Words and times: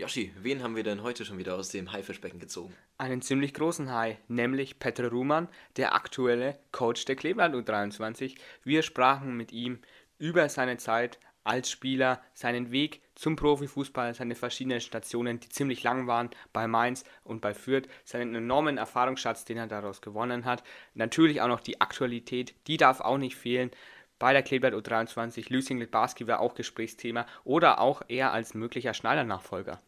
Yoshi, 0.00 0.32
wen 0.40 0.62
haben 0.62 0.76
wir 0.76 0.82
denn 0.82 1.02
heute 1.02 1.26
schon 1.26 1.36
wieder 1.36 1.56
aus 1.56 1.68
dem 1.68 1.92
Haifischbecken 1.92 2.40
gezogen? 2.40 2.74
Einen 2.96 3.20
ziemlich 3.20 3.52
großen 3.52 3.92
Hai, 3.92 4.16
nämlich 4.28 4.78
Petr 4.78 5.10
Ruhmann, 5.10 5.46
der 5.76 5.94
aktuelle 5.94 6.58
Coach 6.72 7.04
der 7.04 7.16
Cleveland 7.16 7.54
U23. 7.54 8.34
Wir 8.64 8.82
sprachen 8.82 9.36
mit 9.36 9.52
ihm 9.52 9.78
über 10.16 10.48
seine 10.48 10.78
Zeit 10.78 11.18
als 11.44 11.70
Spieler, 11.70 12.22
seinen 12.32 12.70
Weg 12.70 13.02
zum 13.14 13.36
Profifußball, 13.36 14.14
seine 14.14 14.36
verschiedenen 14.36 14.80
Stationen, 14.80 15.38
die 15.38 15.50
ziemlich 15.50 15.82
lang 15.82 16.06
waren 16.06 16.30
bei 16.54 16.66
Mainz 16.66 17.04
und 17.22 17.42
bei 17.42 17.52
Fürth, 17.52 17.86
seinen 18.02 18.34
enormen 18.34 18.78
Erfahrungsschatz, 18.78 19.44
den 19.44 19.58
er 19.58 19.66
daraus 19.66 20.00
gewonnen 20.00 20.46
hat. 20.46 20.62
Natürlich 20.94 21.42
auch 21.42 21.48
noch 21.48 21.60
die 21.60 21.82
Aktualität, 21.82 22.54
die 22.68 22.78
darf 22.78 23.02
auch 23.02 23.18
nicht 23.18 23.36
fehlen. 23.36 23.70
Bei 24.18 24.32
der 24.32 24.42
Kleeblatt 24.42 24.72
U23, 24.72 25.52
Lüsing 25.52 25.78
Litbarski 25.78 26.26
war 26.26 26.40
auch 26.40 26.54
Gesprächsthema 26.54 27.26
oder 27.44 27.82
auch 27.82 28.00
er 28.08 28.32
als 28.32 28.54
möglicher 28.54 28.94
Schneider-Nachfolger. 28.94 29.82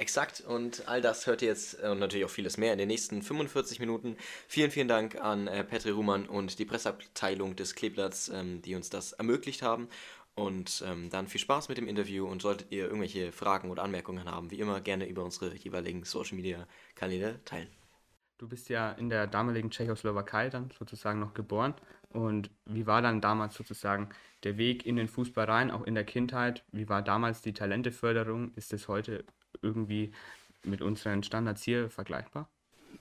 Exakt, 0.00 0.40
und 0.40 0.88
all 0.88 1.02
das 1.02 1.26
hört 1.26 1.42
ihr 1.42 1.48
jetzt 1.48 1.78
äh, 1.82 1.88
und 1.88 1.98
natürlich 1.98 2.24
auch 2.24 2.30
vieles 2.30 2.56
mehr 2.56 2.72
in 2.72 2.78
den 2.78 2.88
nächsten 2.88 3.20
45 3.20 3.80
Minuten. 3.80 4.16
Vielen, 4.48 4.70
vielen 4.70 4.88
Dank 4.88 5.16
an 5.16 5.46
äh, 5.46 5.62
Petri 5.62 5.90
Ruhmann 5.90 6.24
und 6.24 6.58
die 6.58 6.64
Presseabteilung 6.64 7.54
des 7.54 7.74
Kleeblatts, 7.74 8.30
ähm, 8.30 8.62
die 8.62 8.74
uns 8.74 8.88
das 8.88 9.12
ermöglicht 9.12 9.60
haben. 9.60 9.88
Und 10.34 10.82
ähm, 10.86 11.10
dann 11.10 11.26
viel 11.26 11.38
Spaß 11.38 11.68
mit 11.68 11.76
dem 11.76 11.86
Interview 11.86 12.26
und 12.26 12.40
solltet 12.40 12.72
ihr 12.72 12.84
irgendwelche 12.84 13.30
Fragen 13.30 13.70
oder 13.70 13.82
Anmerkungen 13.82 14.24
haben, 14.24 14.50
wie 14.50 14.58
immer 14.58 14.80
gerne 14.80 15.06
über 15.06 15.22
unsere 15.22 15.54
jeweiligen 15.54 16.02
Social 16.04 16.36
Media 16.36 16.66
Kanäle 16.94 17.38
teilen. 17.44 17.68
Du 18.38 18.48
bist 18.48 18.70
ja 18.70 18.92
in 18.92 19.10
der 19.10 19.26
damaligen 19.26 19.70
Tschechoslowakei 19.70 20.48
dann 20.48 20.70
sozusagen 20.78 21.20
noch 21.20 21.34
geboren. 21.34 21.74
Und 22.08 22.48
wie 22.64 22.86
war 22.86 23.02
dann 23.02 23.20
damals 23.20 23.54
sozusagen 23.54 24.08
der 24.44 24.56
Weg 24.56 24.86
in 24.86 24.96
den 24.96 25.08
Fußball 25.08 25.44
rein, 25.44 25.70
auch 25.70 25.82
in 25.82 25.94
der 25.94 26.04
Kindheit? 26.04 26.64
Wie 26.72 26.88
war 26.88 27.02
damals 27.02 27.42
die 27.42 27.52
Talenteförderung? 27.52 28.54
Ist 28.54 28.72
es 28.72 28.88
heute 28.88 29.26
irgendwie 29.62 30.12
mit 30.64 30.82
unseren 30.82 31.22
Standards 31.22 31.62
hier 31.62 31.90
vergleichbar? 31.90 32.48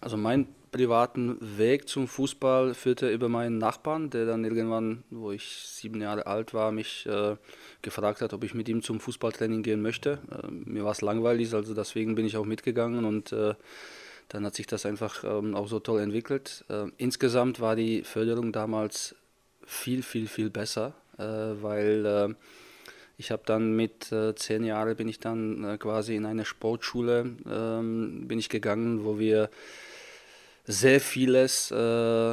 Also 0.01 0.17
mein 0.17 0.47
privaten 0.71 1.37
Weg 1.57 1.89
zum 1.89 2.07
Fußball 2.07 2.73
führte 2.73 3.09
über 3.09 3.27
meinen 3.27 3.57
Nachbarn, 3.57 4.09
der 4.09 4.25
dann 4.25 4.45
irgendwann, 4.45 5.03
wo 5.09 5.31
ich 5.31 5.43
sieben 5.45 6.01
Jahre 6.01 6.27
alt 6.27 6.53
war, 6.53 6.71
mich 6.71 7.05
äh, 7.07 7.35
gefragt 7.81 8.21
hat, 8.21 8.33
ob 8.33 8.43
ich 8.43 8.53
mit 8.53 8.69
ihm 8.69 8.81
zum 8.81 8.99
Fußballtraining 8.99 9.63
gehen 9.63 9.81
möchte. 9.81 10.19
Äh, 10.31 10.47
mir 10.47 10.83
war 10.85 10.91
es 10.91 11.01
langweilig, 11.01 11.53
also 11.53 11.73
deswegen 11.73 12.15
bin 12.15 12.25
ich 12.25 12.37
auch 12.37 12.45
mitgegangen 12.45 13.03
und 13.03 13.33
äh, 13.33 13.55
dann 14.29 14.45
hat 14.45 14.55
sich 14.55 14.67
das 14.67 14.85
einfach 14.85 15.23
ähm, 15.23 15.55
auch 15.55 15.67
so 15.67 15.79
toll 15.79 16.01
entwickelt. 16.01 16.63
Äh, 16.69 16.85
insgesamt 16.97 17.59
war 17.59 17.75
die 17.75 18.03
Förderung 18.03 18.51
damals 18.51 19.15
viel, 19.65 20.03
viel, 20.03 20.27
viel 20.27 20.49
besser, 20.49 20.93
äh, 21.17 21.23
weil 21.23 22.05
äh, 22.05 22.35
ich 23.19 23.31
habe 23.31 23.43
dann 23.45 23.75
mit 23.75 24.11
äh, 24.13 24.33
zehn 24.33 24.63
Jahren 24.63 24.95
bin 24.95 25.09
ich 25.09 25.19
dann 25.19 25.63
äh, 25.65 25.77
quasi 25.77 26.15
in 26.15 26.25
eine 26.25 26.45
Sportschule 26.45 27.35
ähm, 27.51 28.27
bin 28.29 28.39
ich 28.39 28.47
gegangen, 28.47 29.03
wo 29.03 29.19
wir 29.19 29.49
sehr 30.65 31.01
vieles 31.01 31.69
äh, 31.71 31.75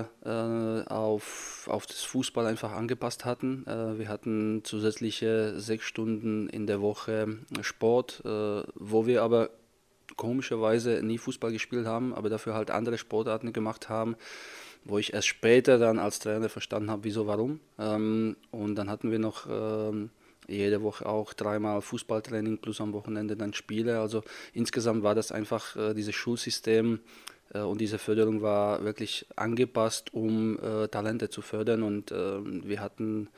äh, 0.00 0.84
auf, 0.86 1.68
auf 1.68 1.86
das 1.86 2.02
Fußball 2.02 2.46
einfach 2.46 2.70
angepasst 2.70 3.24
hatten. 3.24 3.66
Äh, 3.66 3.98
wir 3.98 4.08
hatten 4.08 4.60
zusätzliche 4.62 5.58
sechs 5.58 5.86
Stunden 5.86 6.48
in 6.48 6.68
der 6.68 6.80
Woche 6.80 7.38
Sport, 7.62 8.22
äh, 8.24 8.62
wo 8.74 9.06
wir 9.06 9.22
aber 9.22 9.50
komischerweise 10.16 11.02
nie 11.02 11.18
Fußball 11.18 11.50
gespielt 11.50 11.86
haben, 11.86 12.14
aber 12.14 12.28
dafür 12.28 12.54
halt 12.54 12.70
andere 12.70 12.96
Sportarten 12.96 13.52
gemacht 13.52 13.88
haben, 13.88 14.14
wo 14.84 14.98
ich 14.98 15.14
erst 15.14 15.26
später 15.26 15.78
dann 15.78 15.98
als 15.98 16.20
Trainer 16.20 16.48
verstanden 16.48 16.90
habe, 16.92 17.02
wieso, 17.02 17.26
warum. 17.26 17.58
Ähm, 17.76 18.36
und 18.52 18.76
dann 18.76 18.88
hatten 18.88 19.10
wir 19.10 19.18
noch 19.18 19.48
ähm, 19.50 20.10
jede 20.48 20.82
Woche 20.82 21.06
auch 21.06 21.32
dreimal 21.32 21.80
Fußballtraining 21.82 22.58
plus 22.58 22.80
am 22.80 22.92
Wochenende 22.92 23.36
dann 23.36 23.54
Spiele. 23.54 24.00
Also 24.00 24.22
insgesamt 24.52 25.02
war 25.02 25.14
das 25.14 25.32
einfach 25.32 25.76
äh, 25.76 25.94
dieses 25.94 26.14
Schulsystem 26.14 27.00
äh, 27.52 27.60
und 27.60 27.80
diese 27.80 27.98
Förderung 27.98 28.42
war 28.42 28.84
wirklich 28.84 29.26
angepasst, 29.36 30.14
um 30.14 30.58
äh, 30.58 30.88
Talente 30.88 31.30
zu 31.30 31.42
fördern. 31.42 31.82
Und 31.82 32.12
ähm, 32.12 32.62
wir 32.64 32.80
hatten 32.80 33.28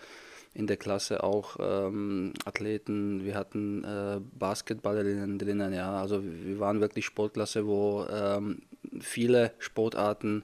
in 0.54 0.66
der 0.66 0.76
Klasse 0.76 1.22
auch 1.22 1.56
ähm, 1.60 2.32
Athleten, 2.44 3.24
wir 3.24 3.34
hatten 3.36 3.84
äh, 3.84 4.20
Basketballerinnen 4.38 5.38
drinnen, 5.38 5.72
ja. 5.72 6.00
Also 6.00 6.22
wir 6.24 6.58
waren 6.58 6.80
wirklich 6.80 7.04
Sportklasse, 7.04 7.66
wo 7.66 8.06
ähm, 8.10 8.62
viele 9.00 9.52
Sportarten 9.58 10.42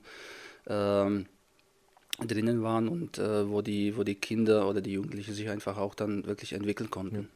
ähm, 0.69 1.27
drinnen 2.19 2.63
waren 2.63 2.89
und 2.89 3.19
äh, 3.19 3.49
wo, 3.49 3.63
die, 3.63 3.97
wo 3.97 4.05
die 4.05 4.15
Kinder 4.15 4.69
oder 4.69 4.81
die 4.81 4.93
Jugendlichen 4.93 5.35
sich 5.35 5.49
einfach 5.51 5.77
auch 5.77 5.95
dann 5.95 6.27
wirklich 6.27 6.53
entwickeln 6.53 6.91
konnten. 6.91 7.29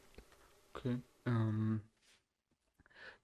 Okay. 0.74 0.98
Ähm, 1.26 1.80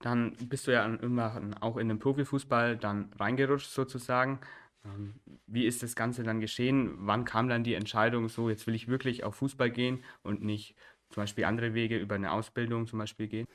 dann 0.00 0.32
bist 0.48 0.66
du 0.66 0.72
ja 0.72 0.87
irgendwann 0.87 1.54
auch 1.54 1.76
in 1.76 1.88
den 1.88 1.98
Profifußball 1.98 2.76
dann 2.76 3.12
reingerutscht 3.19 3.70
sozusagen. 3.70 4.41
Ähm, 4.84 5.14
wie 5.47 5.66
ist 5.66 5.82
das 5.82 5.94
Ganze 5.94 6.22
dann 6.25 6.41
geschehen? 6.41 6.94
Wann 6.98 7.25
kam 7.25 7.48
dann 7.48 7.64
die 7.64 7.75
Entscheidung, 7.75 8.28
so 8.28 8.50
jetzt 8.50 8.66
will 8.66 8.75
ich 8.75 8.88
wirklich 8.88 9.25
auf 9.25 9.37
Fußball 9.37 9.70
gehen 9.70 10.04
und 10.22 10.43
nicht 10.43 10.75
zum 11.10 11.22
Beispiel 11.22 11.44
andere 11.44 11.75
Wege 11.75 11.97
über 11.97 12.16
eine 12.16 12.32
Ausbildung 12.32 12.87
zum 12.87 12.98
Beispiel 12.98 13.28
gehen? 13.28 13.47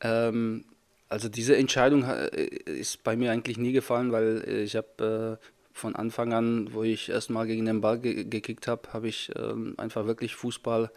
Ähm, 0.00 0.64
also 1.08 1.28
diese 1.28 1.56
Entscheidung 1.56 2.02
äh, 2.02 2.26
ist 2.66 3.04
bei 3.04 3.16
mir 3.16 3.30
eigentlich 3.30 3.56
nie 3.56 3.72
gefallen, 3.72 4.12
weil 4.12 4.44
ich 4.48 4.76
habe 4.76 5.38
äh, 5.40 5.44
von 5.74 5.96
Anfang 5.96 6.32
an, 6.32 6.72
wo 6.72 6.84
ich 6.84 7.08
erstmal 7.08 7.46
gegen 7.48 7.66
den 7.66 7.80
Ball 7.80 7.98
ge 7.98 8.24
gekickt 8.24 8.68
habe, 8.68 8.92
habe 8.92 9.08
ich 9.08 9.30
ähm, 9.36 9.74
einfach 9.76 10.06
wirklich 10.06 10.36
Fußball 10.36 10.90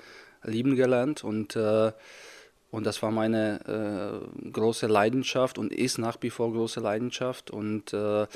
lieben 0.44 0.76
gelernt 0.76 1.24
und, 1.24 1.56
äh, 1.56 1.92
und 2.70 2.86
das 2.86 3.02
war 3.02 3.10
meine 3.10 4.22
äh, 4.46 4.50
große 4.52 4.86
Leidenschaft 4.86 5.58
und 5.58 5.74
ist 5.74 5.98
nach 5.98 6.18
wie 6.22 6.30
vor 6.30 6.54
große 6.54 6.80
Leidenschaft 6.80 7.50
und 7.50 7.92
äh, 7.92 8.28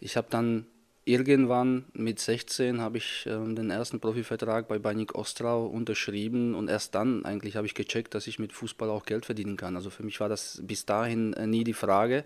ich 0.00 0.16
habe 0.16 0.28
dann 0.30 0.66
irgendwann 1.04 1.84
mit 1.92 2.18
16 2.18 2.80
habe 2.80 2.96
ich 2.96 3.26
ähm, 3.28 3.54
den 3.54 3.70
ersten 3.70 4.00
Profivertrag 4.00 4.68
bei 4.68 4.78
Banik 4.78 5.14
Ostrau 5.14 5.66
unterschrieben 5.66 6.54
und 6.54 6.70
erst 6.70 6.94
dann 6.94 7.26
eigentlich 7.26 7.56
habe 7.56 7.66
ich 7.66 7.74
gecheckt, 7.74 8.14
dass 8.14 8.26
ich 8.26 8.38
mit 8.38 8.54
Fußball 8.54 8.88
auch 8.88 9.04
Geld 9.04 9.26
verdienen 9.26 9.58
kann. 9.58 9.76
Also 9.76 9.90
für 9.90 10.02
mich 10.02 10.18
war 10.20 10.30
das 10.30 10.62
bis 10.62 10.86
dahin 10.86 11.34
äh, 11.34 11.46
nie 11.46 11.62
die 11.62 11.74
Frage. 11.74 12.24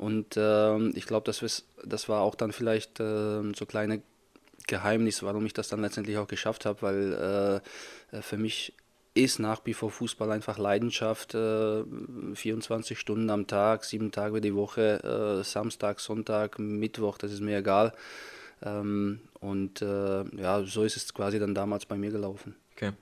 Und 0.00 0.38
äh, 0.38 0.78
ich 0.96 1.04
glaube, 1.04 1.30
das, 1.30 1.64
das 1.84 2.08
war 2.08 2.22
auch 2.22 2.34
dann 2.34 2.52
vielleicht 2.52 3.00
äh, 3.00 3.42
so 3.54 3.66
kleine 3.66 4.00
Geheimnis, 4.66 5.22
warum 5.22 5.44
ich 5.44 5.52
das 5.52 5.68
dann 5.68 5.82
letztendlich 5.82 6.16
auch 6.16 6.26
geschafft 6.26 6.64
habe, 6.64 6.80
weil 6.80 7.60
äh, 8.12 8.16
äh 8.16 8.22
für 8.22 8.38
mich 8.38 8.72
ist 9.12 9.40
nach 9.40 9.60
wie 9.66 9.74
vor 9.74 9.90
Fußball 9.90 10.30
einfach 10.30 10.56
Leidenschaft. 10.56 11.32
24 11.32 12.96
äh, 12.96 12.98
Stunden 12.98 13.28
am 13.28 13.46
Tag, 13.46 13.84
sieben 13.84 14.10
Tage 14.10 14.40
die 14.40 14.54
Woche, 14.54 15.02
äh, 15.04 15.44
Samstag, 15.44 16.00
Sonntag, 16.00 16.58
Mittwoch, 16.58 17.18
das 17.18 17.32
ist 17.32 17.42
mir 17.42 17.58
egal. 17.58 17.92
Ähm, 18.62 19.20
und 19.40 19.80
ja, 19.82 20.64
so 20.64 20.82
ist 20.82 20.96
es 20.96 21.12
quasi 21.12 21.38
dann 21.38 21.54
damals 21.54 21.84
bei 21.84 21.96
mir 21.96 22.10
gelaufen. 22.10 22.56
Okay. 22.72 22.92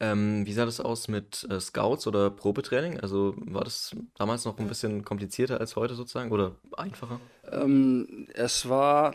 Ähm, 0.00 0.44
wie 0.44 0.52
sah 0.52 0.64
das 0.64 0.80
aus 0.80 1.08
mit 1.08 1.46
äh, 1.48 1.60
Scouts 1.60 2.06
oder 2.06 2.30
Probetraining? 2.30 2.98
Also 3.00 3.34
war 3.36 3.64
das 3.64 3.94
damals 4.16 4.44
noch 4.44 4.58
ein 4.58 4.66
bisschen 4.66 5.04
komplizierter 5.04 5.60
als 5.60 5.76
heute 5.76 5.94
sozusagen 5.94 6.32
oder 6.32 6.56
einfacher? 6.76 7.20
Ähm, 7.50 8.26
es 8.34 8.68
war 8.68 9.14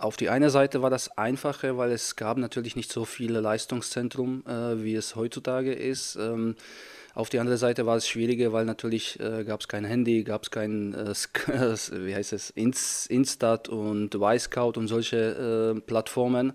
auf 0.00 0.16
die 0.16 0.30
eine 0.30 0.48
Seite 0.48 0.80
war 0.80 0.88
das 0.88 1.16
einfacher, 1.18 1.76
weil 1.76 1.92
es 1.92 2.16
gab 2.16 2.38
natürlich 2.38 2.74
nicht 2.74 2.90
so 2.90 3.04
viele 3.04 3.40
Leistungszentrum, 3.40 4.44
äh, 4.46 4.82
wie 4.82 4.94
es 4.94 5.14
heutzutage 5.14 5.74
ist. 5.74 6.16
Ähm, 6.16 6.56
auf 7.12 7.28
die 7.28 7.38
andere 7.38 7.58
Seite 7.58 7.84
war 7.84 7.96
es 7.96 8.08
schwieriger, 8.08 8.52
weil 8.52 8.64
natürlich 8.64 9.20
äh, 9.20 9.44
gab 9.44 9.60
es 9.60 9.68
kein 9.68 9.84
Handy, 9.84 10.24
gab 10.24 10.44
es 10.44 10.50
kein, 10.50 10.94
äh, 10.94 11.12
wie 12.06 12.14
heißt 12.14 12.32
es, 12.32 12.50
Instat 12.50 13.68
und 13.68 14.14
Y-Scout 14.14 14.78
und 14.78 14.88
solche 14.88 15.74
äh, 15.76 15.80
Plattformen. 15.80 16.54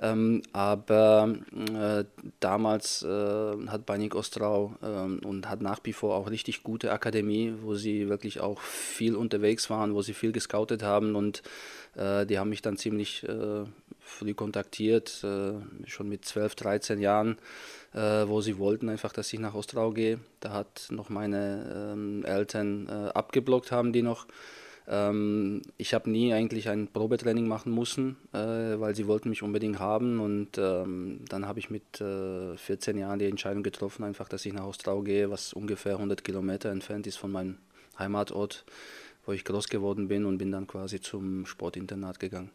Ähm, 0.00 0.42
aber 0.52 1.34
äh, 1.52 2.04
damals 2.40 3.02
äh, 3.02 3.66
hat 3.68 3.86
Banik 3.86 4.14
Ostrau 4.14 4.74
äh, 4.82 5.26
und 5.26 5.48
hat 5.48 5.62
nach 5.62 5.80
wie 5.84 5.92
vor 5.92 6.16
auch 6.16 6.30
richtig 6.30 6.62
gute 6.62 6.92
Akademie, 6.92 7.54
wo 7.62 7.74
sie 7.74 8.08
wirklich 8.08 8.40
auch 8.40 8.60
viel 8.60 9.14
unterwegs 9.14 9.70
waren, 9.70 9.94
wo 9.94 10.02
sie 10.02 10.14
viel 10.14 10.32
gescoutet 10.32 10.82
haben 10.82 11.14
und 11.14 11.42
äh, 11.96 12.26
die 12.26 12.38
haben 12.38 12.50
mich 12.50 12.62
dann 12.62 12.76
ziemlich 12.76 13.22
äh, 13.28 13.64
früh 14.00 14.34
kontaktiert, 14.34 15.22
äh, 15.24 15.52
schon 15.86 16.08
mit 16.08 16.24
12, 16.24 16.54
13 16.54 17.00
Jahren, 17.00 17.38
wo 17.96 18.40
sie 18.40 18.58
wollten 18.58 18.88
einfach, 18.88 19.12
dass 19.12 19.32
ich 19.32 19.38
nach 19.38 19.54
Ostrau 19.54 19.92
gehe. 19.92 20.18
Da 20.40 20.50
hat 20.50 20.88
noch 20.90 21.10
meine 21.10 21.92
ähm, 21.92 22.24
Eltern 22.24 22.88
abgeblockt, 22.88 23.70
haben 23.70 23.92
die 23.92 24.02
noch. 24.02 24.26
Ähm, 24.86 25.62
ich 25.76 25.94
habe 25.94 26.10
nie 26.10 26.32
eigentlich 26.34 26.68
ein 26.68 26.88
Probetraining 26.88 27.48
machen 27.48 27.74
müssen, 27.74 28.16
äh, 28.32 28.38
weil 28.38 28.94
sie 28.94 29.06
wollten 29.06 29.30
mich 29.30 29.42
unbedingt 29.42 29.78
haben. 29.78 30.20
Und 30.20 30.58
ähm, 30.58 31.20
dann 31.28 31.46
habe 31.46 31.58
ich 31.58 31.70
mit 31.70 32.00
äh, 32.00 32.56
14 32.56 32.98
Jahren 32.98 33.18
die 33.18 33.26
Entscheidung 33.26 33.62
getroffen, 33.62 34.04
einfach, 34.04 34.28
dass 34.28 34.44
ich 34.46 34.52
nach 34.52 34.66
Ostrau 34.66 35.02
gehe, 35.02 35.30
was 35.30 35.52
ungefähr 35.52 35.94
100 35.94 36.22
Kilometer 36.24 36.70
entfernt 36.70 37.06
ist 37.06 37.16
von 37.16 37.32
meinem 37.32 37.58
Heimatort, 37.98 38.64
wo 39.24 39.32
ich 39.32 39.44
groß 39.44 39.68
geworden 39.68 40.08
bin 40.08 40.26
und 40.26 40.38
bin 40.38 40.52
dann 40.52 40.66
quasi 40.66 41.00
zum 41.00 41.46
Sportinternat 41.46 42.20
gegangen. 42.20 42.50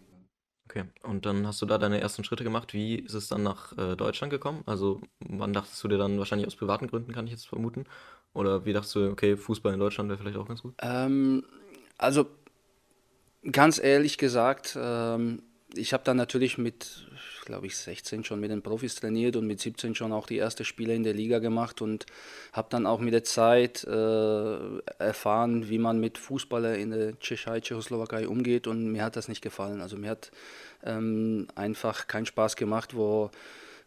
Okay, 0.69 0.83
und 1.01 1.25
dann 1.25 1.47
hast 1.47 1.61
du 1.63 1.65
da 1.65 1.79
deine 1.79 1.99
ersten 1.99 2.23
Schritte 2.23 2.43
gemacht. 2.43 2.73
Wie 2.73 2.95
ist 2.95 3.15
es 3.15 3.27
dann 3.27 3.41
nach 3.41 3.75
äh, 3.77 3.95
Deutschland 3.95 4.31
gekommen? 4.31 4.61
Also 4.67 5.01
wann 5.19 5.51
dachtest 5.51 5.83
du 5.83 5.87
dir 5.87 5.97
dann, 5.97 6.19
wahrscheinlich 6.19 6.45
aus 6.45 6.55
privaten 6.55 6.85
Gründen 6.87 7.11
kann 7.11 7.25
ich 7.25 7.31
jetzt 7.31 7.47
vermuten, 7.47 7.85
Oder 8.33 8.65
wie 8.65 8.73
dachtest 8.73 8.95
du, 8.95 9.09
okay, 9.09 9.35
Fußball 9.35 9.73
in 9.73 9.79
Deutschland 9.79 10.09
wäre 10.09 10.19
vielleicht 10.19 10.37
auch 10.37 10.47
ganz 10.47 10.61
gut? 10.61 10.75
Ähm, 10.81 11.43
also 11.99 12.25
ganz 13.51 13.77
ehrlich 13.77 14.17
gesagt, 14.17 14.75
ähm, 14.81 15.43
ich 15.75 15.93
habe 15.93 16.03
dann 16.03 16.17
natürlich 16.17 16.57
mit, 16.57 17.07
glaube 17.45 17.67
ich, 17.67 17.77
16 17.77 18.23
schon 18.23 18.39
mit 18.39 18.49
den 18.49 18.63
Profis 18.63 18.95
trainiert 18.95 19.35
und 19.35 19.45
mit 19.45 19.59
17 19.59 19.93
schon 19.93 20.11
auch 20.11 20.25
die 20.25 20.39
ersten 20.39 20.65
Spiele 20.65 20.95
in 20.95 21.03
der 21.03 21.13
Liga 21.13 21.37
gemacht 21.37 21.81
und 21.81 22.07
habe 22.53 22.69
dann 22.71 22.87
auch 22.87 22.99
mit 22.99 23.13
der 23.13 23.23
Zeit 23.23 23.83
äh, 23.83 24.79
erfahren, 24.97 25.69
wie 25.69 25.77
man 25.77 25.99
mit 25.99 26.17
Fußballern 26.17 26.75
in 26.75 26.89
der 26.89 27.19
Tschechei, 27.19 27.59
Tschechoslowakei 27.59 28.27
umgeht 28.27 28.65
und 28.65 28.91
mir 28.91 29.03
hat 29.03 29.15
das 29.15 29.27
nicht 29.27 29.41
gefallen. 29.41 29.81
Also 29.81 29.95
mir 29.95 30.09
hat 30.09 30.31
ähm, 30.83 31.47
einfach 31.53 32.07
keinen 32.07 32.25
Spaß 32.25 32.55
gemacht, 32.55 32.95
wo 32.95 33.29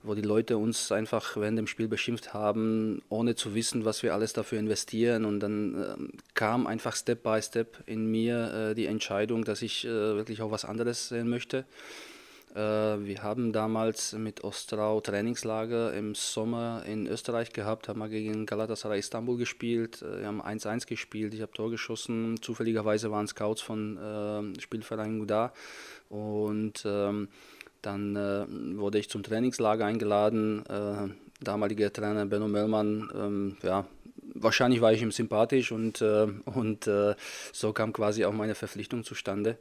wo 0.02 0.14
die 0.14 0.22
Leute 0.22 0.56
uns 0.56 0.90
einfach 0.92 1.36
während 1.36 1.58
dem 1.58 1.66
Spiel 1.66 1.88
beschimpft 1.88 2.34
haben, 2.34 3.02
ohne 3.08 3.34
zu 3.34 3.54
wissen, 3.54 3.84
was 3.84 4.02
wir 4.02 4.14
alles 4.14 4.32
dafür 4.32 4.58
investieren. 4.58 5.24
Und 5.24 5.40
dann 5.40 5.74
äh, 5.74 6.18
kam 6.34 6.66
einfach 6.66 6.96
Step 6.96 7.22
by 7.22 7.40
Step 7.40 7.82
in 7.86 8.10
mir 8.10 8.70
äh, 8.70 8.74
die 8.74 8.86
Entscheidung, 8.86 9.44
dass 9.44 9.62
ich 9.62 9.84
äh, 9.84 9.88
wirklich 9.88 10.42
auch 10.42 10.50
was 10.50 10.64
anderes 10.64 11.08
sehen 11.08 11.28
möchte. 11.28 11.64
Äh, 12.54 12.58
wir 12.58 13.22
haben 13.22 13.52
damals 13.52 14.12
mit 14.12 14.44
Ostrau 14.44 15.00
Trainingslager 15.00 15.94
im 15.94 16.14
Sommer 16.14 16.82
in 16.86 17.06
Österreich 17.06 17.52
gehabt, 17.52 17.88
haben 17.88 18.00
wir 18.00 18.10
gegen 18.10 18.44
Galatasaray 18.44 18.98
Istanbul 18.98 19.38
gespielt, 19.38 20.02
äh, 20.02 20.20
wir 20.20 20.26
haben 20.26 20.42
1-1 20.42 20.86
gespielt, 20.86 21.32
ich 21.32 21.40
habe 21.40 21.52
Tor 21.52 21.70
geschossen, 21.70 22.42
zufälligerweise 22.42 23.10
waren 23.10 23.26
Scouts 23.26 23.62
von 23.62 23.96
äh, 23.96 24.60
Spielverein 24.60 25.26
da 25.26 25.54
und 26.10 26.82
ähm, 26.84 27.28
dann 27.82 28.16
äh, 28.16 28.46
wurde 28.78 28.98
ich 28.98 29.10
zum 29.10 29.22
Trainingslager 29.22 29.84
eingeladen. 29.84 30.64
Äh, 30.66 31.08
damaliger 31.42 31.92
Trainer 31.92 32.24
Benno 32.26 32.48
Möllmann, 32.48 33.10
ähm, 33.14 33.56
ja, 33.62 33.86
wahrscheinlich 34.34 34.80
war 34.80 34.92
ich 34.92 35.02
ihm 35.02 35.12
sympathisch 35.12 35.72
und, 35.72 36.00
äh, 36.00 36.28
und 36.44 36.86
äh, 36.86 37.14
so 37.52 37.72
kam 37.72 37.92
quasi 37.92 38.24
auch 38.24 38.32
meine 38.32 38.54
Verpflichtung 38.54 39.04
zustande. 39.04 39.58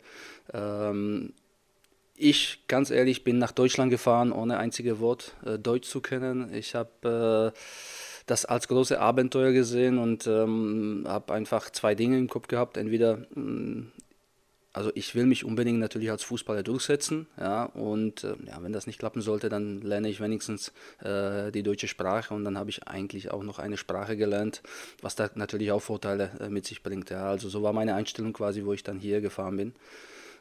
Ähm, 0.53 1.33
ich, 2.15 2.59
ganz 2.68 2.91
ehrlich, 2.91 3.23
bin 3.23 3.39
nach 3.39 3.51
Deutschland 3.51 3.89
gefahren, 3.89 4.31
ohne 4.31 4.57
einzige 4.57 5.00
Wort 5.00 5.35
äh, 5.44 5.57
Deutsch 5.57 5.89
zu 5.89 6.01
kennen. 6.01 6.53
Ich 6.53 6.75
habe 6.75 7.53
äh, 7.56 7.59
das 8.27 8.45
als 8.45 8.67
große 8.67 9.00
Abenteuer 9.00 9.51
gesehen 9.51 9.97
und 9.97 10.27
ähm, 10.27 11.06
habe 11.07 11.33
einfach 11.33 11.71
zwei 11.71 11.95
Dinge 11.95 12.19
im 12.19 12.29
Kopf 12.29 12.47
gehabt. 12.47 12.77
Entweder 12.77 13.25
mh, 13.33 13.88
also 14.73 14.91
ich 14.95 15.15
will 15.15 15.25
mich 15.25 15.44
unbedingt 15.44 15.79
natürlich 15.79 16.12
als 16.12 16.23
Fußballer 16.23 16.63
durchsetzen, 16.63 17.27
ja, 17.38 17.65
und 17.65 18.23
äh, 18.23 18.35
ja, 18.47 18.62
wenn 18.62 18.73
das 18.73 18.88
nicht 18.88 19.00
klappen 19.00 19.21
sollte, 19.21 19.50
dann 19.50 19.81
lerne 19.81 20.09
ich 20.09 20.21
wenigstens 20.21 20.71
äh, 21.03 21.51
die 21.51 21.63
deutsche 21.63 21.88
Sprache 21.88 22.33
und 22.33 22.45
dann 22.45 22.57
habe 22.57 22.69
ich 22.69 22.88
eigentlich 22.88 23.31
auch 23.31 23.44
noch 23.44 23.59
eine 23.59 23.77
Sprache 23.77 24.15
gelernt, 24.15 24.62
was 25.01 25.15
da 25.15 25.29
natürlich 25.35 25.71
auch 25.71 25.81
Vorteile 25.81 26.31
äh, 26.39 26.50
mit 26.50 26.65
sich 26.65 26.83
bringt, 26.83 27.09
ja, 27.09 27.29
also 27.29 27.50
so 27.50 27.63
war 27.63 27.73
meine 27.73 27.95
Einstellung 27.95 28.33
quasi, 28.33 28.65
wo 28.65 28.73
ich 28.73 28.83
dann 28.83 29.00
hier 29.00 29.21
gefahren 29.21 29.57
bin. 29.57 29.73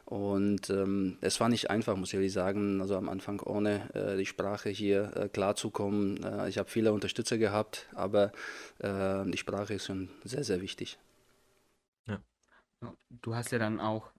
Und 0.06 0.70
ähm, 0.70 1.18
es 1.20 1.38
war 1.38 1.48
nicht 1.48 1.70
einfach, 1.70 1.94
muss 1.96 2.08
ich 2.08 2.14
ehrlich 2.14 2.32
sagen, 2.32 2.80
also 2.80 2.96
am 2.96 3.08
Anfang 3.08 3.38
ohne 3.40 3.94
äh, 3.94 4.16
die 4.16 4.26
Sprache 4.26 4.68
hier 4.68 5.12
äh, 5.14 5.28
klarzukommen. 5.28 6.24
Äh, 6.24 6.48
ich 6.48 6.58
habe 6.58 6.68
viele 6.68 6.92
Unterstützer 6.92 7.38
gehabt, 7.38 7.88
aber 7.94 8.32
äh, 8.78 9.24
die 9.26 9.38
Sprache 9.38 9.74
ist 9.74 9.86
schon 9.86 10.08
sehr, 10.24 10.42
sehr 10.42 10.62
wichtig. 10.62 10.98
Du 13.22 13.34
hast 13.34 13.52
ja 13.52 13.58
dann 13.58 13.78
auch 13.78 14.10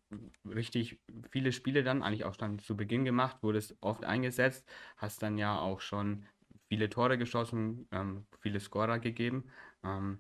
richtig 0.46 1.00
viele 1.30 1.52
Spiele 1.52 1.84
dann, 1.84 2.04
eigentlich 2.04 2.26
auch 2.26 2.36
schon 2.36 2.60
zu 2.60 2.76
Beginn 2.76 3.06
gemacht, 3.06 3.38
wurdest 3.42 3.78
oft 3.82 4.04
eingesetzt, 4.04 4.68
hast 4.98 5.24
dann 5.24 5.38
ja 5.38 5.60
auch 5.60 5.82
schon 5.82 6.26
viele 6.68 6.90
Tore 6.90 7.18
geschossen, 7.18 7.88
ähm, 7.92 8.26
viele 8.40 8.60
Scorer 8.60 9.00
gegeben. 9.00 9.46
Ähm, 9.84 10.20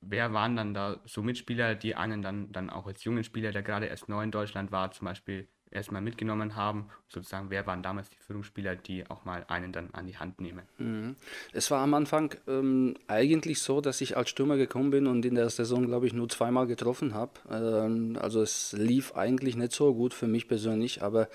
wer 0.00 0.32
waren 0.32 0.56
dann 0.56 0.74
da 0.74 1.00
so 1.04 1.22
Mitspieler, 1.22 1.74
die 1.74 1.94
einen 1.94 2.22
dann, 2.22 2.52
dann 2.52 2.70
auch 2.70 2.86
als 2.86 3.04
jungen 3.04 3.24
Spieler, 3.24 3.52
der 3.52 3.62
gerade 3.62 3.86
erst 3.86 4.08
neu 4.08 4.22
in 4.22 4.30
Deutschland 4.30 4.70
war, 4.72 4.90
zum 4.92 5.06
Beispiel 5.06 5.48
erstmal 5.70 6.02
mitgenommen 6.02 6.56
haben? 6.56 6.88
Sozusagen, 7.08 7.50
wer 7.50 7.66
waren 7.66 7.82
damals 7.82 8.10
die 8.10 8.18
Führungsspieler, 8.18 8.76
die 8.76 9.08
auch 9.08 9.24
mal 9.24 9.44
einen 9.48 9.72
dann 9.72 9.90
an 9.92 10.06
die 10.06 10.16
Hand 10.16 10.40
nehmen? 10.40 10.62
Mhm. 10.78 11.16
Es 11.52 11.70
war 11.70 11.80
am 11.80 11.94
Anfang 11.94 12.34
ähm, 12.46 12.94
eigentlich 13.06 13.60
so, 13.60 13.80
dass 13.80 14.00
ich 14.00 14.16
als 14.16 14.30
Stürmer 14.30 14.56
gekommen 14.56 14.90
bin 14.90 15.06
und 15.06 15.24
in 15.24 15.34
der 15.34 15.48
Saison, 15.50 15.86
glaube 15.86 16.06
ich, 16.06 16.12
nur 16.12 16.28
zweimal 16.28 16.66
getroffen 16.66 17.14
habe. 17.14 17.32
Ähm, 17.50 18.18
also 18.20 18.42
es 18.42 18.72
lief 18.72 19.14
eigentlich 19.14 19.56
nicht 19.56 19.72
so 19.72 19.94
gut 19.94 20.14
für 20.14 20.26
mich 20.26 20.48
persönlich, 20.48 21.02
aber 21.02 21.28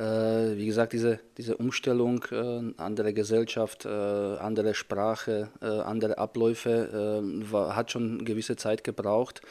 äh, 0.00 0.56
wie 0.56 0.66
gesagt, 0.66 0.92
diese, 0.92 1.20
diese 1.36 1.56
Umstellung, 1.56 2.24
äh, 2.30 2.72
andere 2.78 3.12
Gesellschaft, 3.12 3.84
äh, 3.84 3.88
andere 3.88 4.74
Sprache, 4.74 5.50
äh, 5.60 5.66
andere 5.66 6.18
Abläufe, 6.18 7.20
äh, 7.22 7.52
war, 7.52 7.76
hat 7.76 7.90
schon 7.90 8.24
gewisse 8.24 8.56
Zeit 8.56 8.82
gebraucht. 8.84 9.42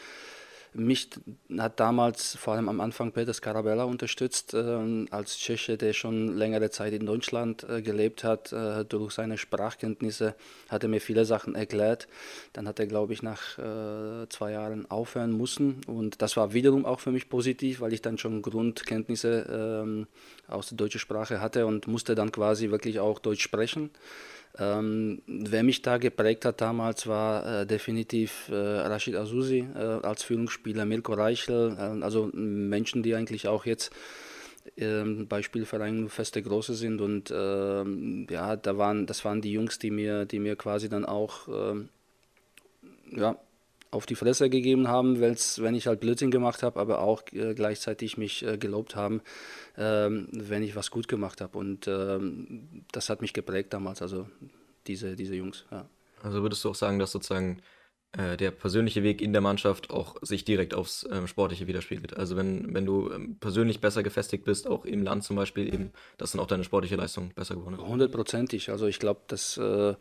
Mich 0.73 1.09
hat 1.57 1.79
damals 1.79 2.35
vor 2.35 2.53
allem 2.53 2.69
am 2.69 2.79
Anfang 2.79 3.11
Peter 3.11 3.33
Scarabella 3.33 3.85
unterstützt, 3.85 4.53
äh, 4.53 5.05
als 5.09 5.37
Tscheche, 5.37 5.77
der 5.77 5.93
schon 5.93 6.37
längere 6.37 6.69
Zeit 6.69 6.93
in 6.93 7.07
Deutschland 7.07 7.67
äh, 7.67 7.81
gelebt 7.81 8.23
hat. 8.23 8.53
Äh, 8.53 8.85
durch 8.85 9.13
seine 9.13 9.37
Sprachkenntnisse 9.37 10.35
hat 10.69 10.83
er 10.83 10.89
mir 10.89 11.01
viele 11.01 11.25
Sachen 11.25 11.55
erklärt. 11.55 12.07
Dann 12.53 12.67
hat 12.67 12.79
er, 12.79 12.85
glaube 12.85 13.13
ich, 13.13 13.23
nach 13.23 13.57
äh, 13.57 14.29
zwei 14.29 14.51
Jahren 14.51 14.89
aufhören 14.91 15.35
müssen. 15.35 15.81
Und 15.87 16.21
das 16.21 16.37
war 16.37 16.53
wiederum 16.53 16.85
auch 16.85 16.99
für 16.99 17.11
mich 17.11 17.29
positiv, 17.29 17.81
weil 17.81 17.93
ich 17.93 18.03
dann 18.03 18.19
schon 18.19 18.43
Grundkenntnisse 18.43 19.47
ähm, 19.83 20.07
aus 20.47 20.69
der 20.69 20.77
deutschen 20.77 20.99
Sprache 20.99 21.41
hatte 21.41 21.65
und 21.65 21.87
musste 21.87 22.13
dann 22.13 22.31
quasi 22.31 22.69
wirklich 22.69 22.99
auch 22.99 23.17
Deutsch 23.17 23.41
sprechen. 23.41 23.89
Ähm, 24.57 25.21
wer 25.27 25.63
mich 25.63 25.81
da 25.81 25.97
geprägt 25.97 26.43
hat 26.43 26.59
damals 26.59 27.07
war 27.07 27.61
äh, 27.61 27.65
definitiv 27.65 28.49
äh, 28.49 28.55
Rashid 28.55 29.15
Azusi 29.15 29.67
äh, 29.75 29.77
als 29.77 30.23
Führungsspieler, 30.23 30.85
Mirko 30.85 31.13
Reichel, 31.13 31.75
äh, 31.77 32.03
also 32.03 32.29
Menschen, 32.33 33.03
die 33.03 33.15
eigentlich 33.15 33.47
auch 33.47 33.65
jetzt 33.65 33.91
ähm, 34.77 35.27
bei 35.27 35.41
Spielvereinen 35.41 36.09
feste 36.09 36.41
Große 36.41 36.73
sind. 36.73 36.99
Und 36.99 37.31
ähm, 37.35 38.27
ja, 38.29 38.55
da 38.55 38.77
waren, 38.77 39.05
das 39.05 39.23
waren 39.23 39.41
die 39.41 39.51
Jungs, 39.51 39.79
die 39.79 39.91
mir, 39.91 40.25
die 40.25 40.39
mir 40.39 40.55
quasi 40.55 40.89
dann 40.89 41.05
auch 41.05 41.47
ähm, 41.47 41.89
ja, 43.11 43.37
auf 43.91 44.05
die 44.05 44.15
Fresse 44.15 44.49
gegeben 44.49 44.87
haben, 44.87 45.19
wenn 45.19 45.75
ich 45.75 45.87
halt 45.87 45.99
Blödsinn 45.99 46.31
gemacht 46.31 46.63
habe, 46.63 46.79
aber 46.79 46.99
auch 46.99 47.23
äh, 47.31 47.53
gleichzeitig 47.53 48.17
mich 48.17 48.45
äh, 48.45 48.57
gelobt 48.57 48.95
haben, 48.95 49.21
ähm, 49.77 50.27
wenn 50.31 50.63
ich 50.63 50.75
was 50.75 50.91
gut 50.91 51.07
gemacht 51.07 51.41
habe. 51.41 51.57
Und 51.57 51.87
ähm, 51.87 52.83
das 52.91 53.09
hat 53.09 53.21
mich 53.21 53.33
geprägt 53.33 53.73
damals, 53.73 54.01
also 54.01 54.27
diese, 54.87 55.15
diese 55.15 55.35
Jungs. 55.35 55.65
Ja. 55.71 55.89
Also 56.21 56.41
würdest 56.41 56.63
du 56.63 56.69
auch 56.69 56.75
sagen, 56.75 56.99
dass 56.99 57.11
sozusagen 57.11 57.61
äh, 58.13 58.37
der 58.37 58.49
persönliche 58.49 59.03
Weg 59.03 59.21
in 59.21 59.33
der 59.33 59.41
Mannschaft 59.41 59.91
auch 59.91 60.15
sich 60.23 60.43
direkt 60.43 60.73
aufs 60.73 61.07
ähm, 61.11 61.27
Sportliche 61.27 61.67
widerspiegelt. 61.67 62.17
Also 62.17 62.35
wenn, 62.35 62.73
wenn 62.73 62.83
du 62.83 63.11
ähm, 63.11 63.37
persönlich 63.39 63.81
besser 63.81 64.01
gefestigt 64.01 64.45
bist, 64.45 64.67
auch 64.67 64.83
im 64.85 65.03
Land 65.03 65.23
zum 65.23 65.35
Beispiel, 65.35 65.71
eben, 65.71 65.91
dass 66.17 66.31
dann 66.31 66.41
auch 66.41 66.47
deine 66.47 66.63
sportliche 66.63 66.95
Leistung 66.95 67.29
besser 67.35 67.53
geworden 67.53 67.75
ist. 67.75 67.81
Hundertprozentig. 67.81 68.71
Also 68.71 68.87
ich 68.87 68.97
glaube, 68.97 69.21
dass 69.27 69.57
äh, 69.57 69.93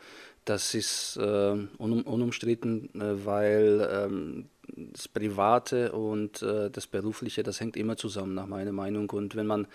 das 0.48 0.74
ist 0.74 1.16
äh, 1.16 1.20
un 1.20 2.02
unumstritten, 2.02 2.88
äh, 2.94 3.26
weil 3.26 3.88
ähm, 3.92 4.48
das 4.92 5.08
Private 5.08 5.92
und 5.92 6.42
äh, 6.42 6.70
das 6.70 6.86
Berufliche, 6.86 7.42
das 7.42 7.60
hängt 7.60 7.76
immer 7.76 7.96
zusammen, 7.96 8.34
nach 8.34 8.46
meiner 8.46 8.72
Meinung. 8.72 9.10
Und 9.10 9.36
wenn 9.36 9.46
man 9.46 9.66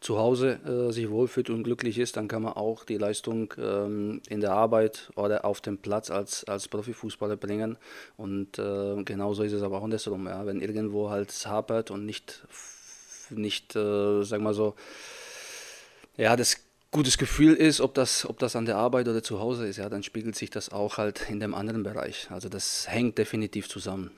zu 0.00 0.18
Hause 0.18 0.60
äh, 0.64 0.92
sich 0.92 1.10
wohlfühlt 1.10 1.50
und 1.50 1.64
glücklich 1.64 1.98
ist, 1.98 2.16
dann 2.16 2.28
kann 2.28 2.42
man 2.42 2.54
auch 2.54 2.84
die 2.84 2.98
Leistung 2.98 3.54
ähm, 3.58 4.20
in 4.28 4.40
der 4.40 4.52
Arbeit 4.52 5.10
oder 5.16 5.44
auf 5.44 5.60
dem 5.60 5.78
Platz 5.78 6.10
als, 6.10 6.44
als 6.44 6.68
Profifußballer 6.68 7.36
bringen. 7.36 7.78
Und 8.16 8.58
äh, 8.58 9.02
genauso 9.04 9.42
ist 9.42 9.52
es 9.52 9.62
aber 9.62 9.78
auch 9.78 9.84
andersrum. 9.84 10.26
Ja? 10.26 10.46
Wenn 10.46 10.60
irgendwo 10.60 11.10
halt 11.10 11.30
es 11.30 11.46
hapert 11.46 11.90
und 11.90 12.06
nicht, 12.06 12.44
nicht 13.30 13.76
äh, 13.76 14.22
sagen 14.22 14.44
wir 14.44 14.54
so, 14.54 14.74
ja, 16.16 16.34
das 16.34 16.67
gutes 16.90 17.18
Gefühl 17.18 17.54
ist, 17.54 17.80
ob 17.80 17.94
das, 17.94 18.28
ob 18.28 18.38
das 18.38 18.56
an 18.56 18.64
der 18.64 18.76
Arbeit 18.76 19.08
oder 19.08 19.22
zu 19.22 19.40
Hause 19.40 19.66
ist, 19.66 19.76
ja, 19.76 19.88
dann 19.88 20.02
spiegelt 20.02 20.36
sich 20.36 20.50
das 20.50 20.70
auch 20.70 20.98
halt 20.98 21.28
in 21.28 21.40
dem 21.40 21.54
anderen 21.54 21.82
Bereich. 21.82 22.30
Also 22.30 22.48
das 22.48 22.88
hängt 22.88 23.18
definitiv 23.18 23.68
zusammen. 23.68 24.10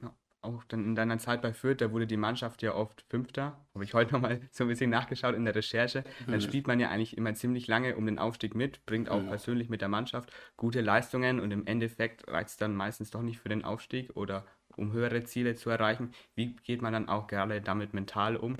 Ja, 0.00 0.14
auch 0.40 0.64
dann 0.64 0.84
in 0.84 0.94
deiner 0.94 1.18
Zeit 1.18 1.42
bei 1.42 1.52
Fürth, 1.52 1.80
da 1.80 1.92
wurde 1.92 2.06
die 2.06 2.16
Mannschaft 2.16 2.62
ja 2.62 2.74
oft 2.74 3.04
Fünfter. 3.10 3.58
Habe 3.74 3.84
ich 3.84 3.92
heute 3.94 4.12
nochmal 4.12 4.40
so 4.50 4.64
ein 4.64 4.68
bisschen 4.68 4.90
nachgeschaut 4.90 5.34
in 5.34 5.44
der 5.44 5.54
Recherche. 5.54 6.04
Dann 6.26 6.36
mhm. 6.36 6.40
spielt 6.40 6.66
man 6.66 6.80
ja 6.80 6.88
eigentlich 6.88 7.16
immer 7.16 7.34
ziemlich 7.34 7.66
lange 7.66 7.96
um 7.96 8.06
den 8.06 8.18
Aufstieg 8.18 8.54
mit, 8.54 8.84
bringt 8.86 9.10
auch 9.10 9.20
mhm. 9.20 9.28
persönlich 9.28 9.68
mit 9.68 9.82
der 9.82 9.88
Mannschaft 9.88 10.32
gute 10.56 10.80
Leistungen 10.80 11.40
und 11.40 11.50
im 11.50 11.66
Endeffekt 11.66 12.26
reicht 12.26 12.50
es 12.50 12.56
dann 12.56 12.74
meistens 12.74 13.10
doch 13.10 13.22
nicht 13.22 13.38
für 13.38 13.50
den 13.50 13.64
Aufstieg 13.64 14.16
oder 14.16 14.46
um 14.76 14.92
höhere 14.92 15.22
Ziele 15.24 15.54
zu 15.54 15.68
erreichen. 15.68 16.14
Wie 16.34 16.56
geht 16.56 16.80
man 16.80 16.94
dann 16.94 17.10
auch 17.10 17.26
gerade 17.26 17.60
damit 17.60 17.92
mental 17.92 18.36
um? 18.36 18.56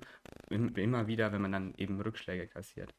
Immer 0.51 1.07
wieder, 1.07 1.33
wenn 1.33 1.41
man 1.41 1.53
dann 1.53 1.75
eben 1.79 1.99
Rückschläge 1.99 2.47
kassiert. 2.47 2.95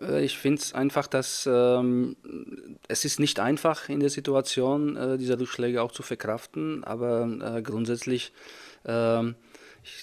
Äh, 0.00 0.24
ich 0.24 0.38
finde 0.38 0.60
es 0.62 0.72
einfach, 0.74 1.06
dass 1.06 1.48
ähm, 1.50 2.16
es 2.88 3.04
ist 3.04 3.20
nicht 3.20 3.40
einfach 3.40 3.88
in 3.88 4.00
der 4.00 4.10
Situation, 4.10 4.96
äh, 4.96 5.18
diese 5.18 5.38
Rückschläge 5.38 5.82
auch 5.82 5.92
zu 5.92 6.02
verkraften, 6.02 6.84
aber 6.84 7.56
äh, 7.56 7.62
grundsätzlich, 7.62 8.32
äh, 8.84 9.22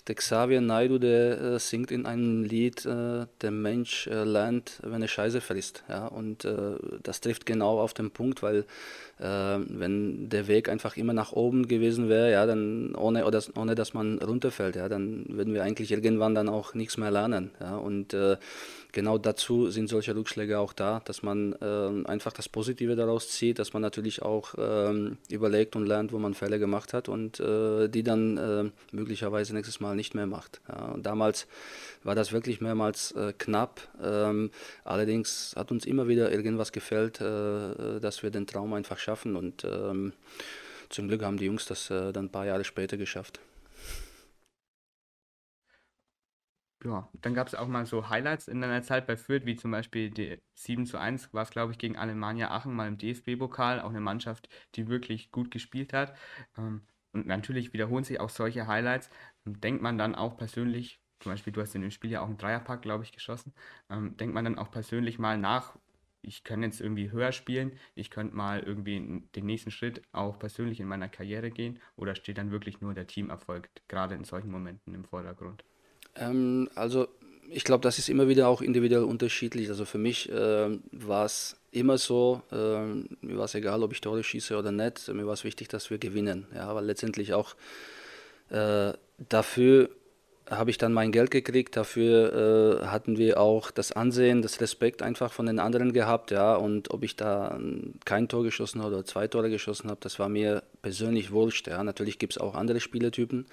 der 0.07 0.15
Xavier 0.15 0.61
Naidu, 0.61 0.97
der 0.97 1.41
äh, 1.41 1.59
singt 1.59 1.91
in 1.91 2.05
einem 2.05 2.43
Lied, 2.45 2.85
äh, 2.85 3.25
der 3.41 3.51
Mensch 3.51 4.05
lernt, 4.05 4.79
wenn 4.81 5.01
er 5.01 5.09
Scheiße 5.09 5.41
frisst. 5.41 5.83
Ja? 5.89 6.07
Und 6.07 6.47
das 7.03 7.19
trifft 7.19 7.45
genau 7.45 7.81
auf 7.81 7.93
den 7.93 8.11
Punkt, 8.11 8.41
weil 8.43 8.65
wenn 9.19 10.29
der 10.29 10.47
Weg 10.47 10.69
einfach 10.69 10.97
immer 10.97 11.13
nach 11.13 11.33
oben 11.33 11.67
gewesen 11.67 12.09
wäre, 12.09 12.31
ja, 12.31 12.45
dann 12.45 12.95
ohne, 12.95 13.25
oder, 13.25 13.41
ohne 13.55 13.75
dass 13.75 13.93
man 13.93 14.19
runterfällt, 14.19 14.75
ja, 14.75 14.89
dann 14.89 15.25
würden 15.29 15.53
wir 15.53 15.63
eigentlich 15.63 15.91
irgendwann 15.91 16.33
dann 16.33 16.49
auch 16.49 16.73
nichts 16.73 16.97
mehr 16.97 17.11
lernen. 17.11 17.51
Ja, 17.59 17.75
und 17.77 18.15
genau 18.93 19.17
dazu 19.17 19.69
sind 19.69 19.89
solche 19.89 20.15
Rückschläge 20.15 20.59
auch 20.59 20.71
da, 20.71 21.01
dass 21.03 21.23
man 21.23 21.53
äh, 21.53 22.07
einfach 22.07 22.31
das 22.31 22.47
Positive 22.47 22.95
daraus 22.95 23.29
zieht, 23.29 23.59
dass 23.59 23.73
man 23.73 23.81
natürlich 23.81 24.21
auch 24.21 24.53
äh, 24.55 25.11
überlegt 25.29 25.75
und 25.75 25.85
lernt, 25.85 26.13
wo 26.13 26.19
man 26.19 26.33
Fälle 26.33 26.59
gemacht 26.59 26.93
hat 26.93 27.09
und 27.09 27.39
äh, 27.41 27.89
die 27.89 28.03
dann 28.03 28.37
äh, 28.37 28.95
möglicherweise 28.95 29.53
nächstes 29.53 29.81
Mal 29.81 29.95
nicht 29.95 30.15
mehr 30.15 30.27
macht. 30.27 30.61
Ja, 30.69 30.95
damals 30.97 31.47
war 32.03 32.15
das 32.15 32.31
wirklich 32.31 32.61
mehrmals 32.61 33.11
äh, 33.13 33.33
knapp. 33.37 33.81
Ähm, 34.01 34.51
allerdings 34.85 35.53
hat 35.57 35.71
uns 35.71 35.85
immer 35.85 36.07
wieder 36.07 36.31
irgendwas 36.31 36.71
gefällt, 36.71 37.19
äh, 37.19 37.99
dass 37.99 38.23
wir 38.23 38.29
den 38.29 38.47
Traum 38.47 38.73
einfach 38.73 38.99
schaffen 38.99 39.35
und 39.35 39.65
ähm, 39.65 40.13
zum 40.89 41.07
Glück 41.07 41.23
haben 41.23 41.37
die 41.37 41.45
Jungs 41.45 41.65
das 41.65 41.87
dann 41.87 42.15
ein 42.15 42.29
paar 42.29 42.45
Jahre 42.45 42.63
später 42.63 42.97
geschafft. 42.97 43.39
Ja, 46.85 47.09
dann 47.21 47.33
gab 47.33 47.47
es 47.47 47.55
auch 47.55 47.67
mal 47.67 47.85
so 47.85 48.09
Highlights 48.09 48.49
in 48.49 48.59
deiner 48.59 48.81
Zeit 48.81 49.07
bei 49.07 49.15
Fürth, 49.15 49.45
wie 49.45 49.55
zum 49.55 49.71
Beispiel 49.71 50.09
die 50.11 50.41
7 50.53 50.85
zu 50.85 50.97
1 50.97 51.33
war 51.33 51.43
es, 51.43 51.49
glaube 51.49 51.71
ich, 51.71 51.77
gegen 51.77 51.95
Alemannia 51.97 52.51
Aachen 52.51 52.73
mal 52.75 52.89
im 52.89 52.97
DFB-Pokal, 52.97 53.79
auch 53.79 53.89
eine 53.89 54.01
Mannschaft, 54.01 54.49
die 54.75 54.87
wirklich 54.89 55.31
gut 55.31 55.49
gespielt 55.49 55.93
hat. 55.93 56.13
Ähm, 56.57 56.85
und 57.13 57.25
natürlich 57.25 57.71
wiederholen 57.71 58.03
sich 58.03 58.19
auch 58.19 58.29
solche 58.29 58.67
Highlights. 58.67 59.09
Denkt 59.45 59.81
man 59.81 59.97
dann 59.97 60.13
auch 60.15 60.35
persönlich, 60.35 60.99
zum 61.21 61.31
Beispiel, 61.31 61.53
du 61.53 61.61
hast 61.61 61.73
in 61.73 61.81
dem 61.81 61.91
Spiel 61.91 62.11
ja 62.11 62.21
auch 62.21 62.25
einen 62.27 62.37
Dreierpack, 62.37 62.81
glaube 62.81 63.03
ich, 63.05 63.13
geschossen, 63.13 63.53
ähm, 63.89 64.17
denkt 64.17 64.33
man 64.33 64.43
dann 64.43 64.57
auch 64.57 64.69
persönlich 64.71 65.19
mal 65.19 65.37
nach, 65.37 65.77
ich 66.21 66.43
kann 66.43 66.63
jetzt 66.63 66.81
irgendwie 66.81 67.11
höher 67.11 67.31
spielen, 67.31 67.77
ich 67.95 68.09
könnte 68.09 68.35
mal 68.35 68.59
irgendwie 68.61 69.25
den 69.35 69.45
nächsten 69.45 69.71
Schritt 69.71 70.01
auch 70.11 70.37
persönlich 70.39 70.79
in 70.81 70.87
meiner 70.87 71.07
Karriere 71.09 71.49
gehen 71.51 71.79
oder 71.95 72.15
steht 72.15 72.37
dann 72.37 72.51
wirklich 72.51 72.81
nur 72.81 72.93
der 72.93 73.07
Teamerfolg 73.07 73.69
gerade 73.87 74.15
in 74.15 74.23
solchen 74.25 74.51
Momenten 74.51 74.93
im 74.93 75.05
Vordergrund? 75.05 75.63
Ähm, 76.15 76.69
also 76.75 77.07
ich 77.49 77.63
glaube, 77.63 77.81
das 77.81 77.99
ist 77.99 78.09
immer 78.09 78.27
wieder 78.27 78.47
auch 78.47 78.61
individuell 78.61 79.03
unterschiedlich. 79.03 79.69
Also 79.69 79.85
für 79.85 79.97
mich 79.97 80.29
äh, 80.31 80.69
war 80.91 81.25
es 81.25 81.55
immer 81.71 81.97
so, 81.97 82.41
äh, 82.51 82.55
mir 83.25 83.37
war 83.37 83.45
es 83.45 83.55
egal, 83.55 83.83
ob 83.83 83.91
ich 83.91 84.01
Tore 84.01 84.23
schieße 84.23 84.57
oder 84.57 84.71
nicht. 84.71 85.07
Mir 85.09 85.25
war 85.25 85.33
es 85.33 85.43
wichtig, 85.43 85.67
dass 85.67 85.89
wir 85.89 85.97
gewinnen. 85.97 86.47
Ja, 86.55 86.67
aber 86.67 86.81
letztendlich 86.81 87.33
auch 87.33 87.55
äh, 88.49 88.93
dafür 89.29 89.89
habe 90.49 90.69
ich 90.69 90.77
dann 90.77 90.93
mein 90.93 91.11
Geld 91.11 91.31
gekriegt. 91.31 91.75
Dafür 91.77 92.81
äh, 92.83 92.85
hatten 92.87 93.17
wir 93.17 93.39
auch 93.39 93.71
das 93.71 93.91
Ansehen, 93.91 94.41
das 94.41 94.59
Respekt 94.59 95.01
einfach 95.01 95.31
von 95.31 95.45
den 95.45 95.59
anderen 95.59 95.93
gehabt. 95.93 96.31
Ja, 96.31 96.55
und 96.55 96.91
ob 96.91 97.03
ich 97.03 97.15
da 97.15 97.59
kein 98.05 98.27
Tor 98.27 98.43
geschossen 98.43 98.81
habe 98.81 98.95
oder 98.95 99.05
zwei 99.05 99.27
Tore 99.27 99.49
geschossen 99.49 99.89
habe, 99.89 99.99
das 100.01 100.19
war 100.19 100.29
mir 100.29 100.63
persönlich 100.81 101.31
wurscht. 101.31 101.67
Ja, 101.67 101.83
natürlich 101.83 102.19
gibt 102.19 102.33
es 102.33 102.37
auch 102.37 102.55
andere 102.55 102.79
Spielertypen. 102.79 103.45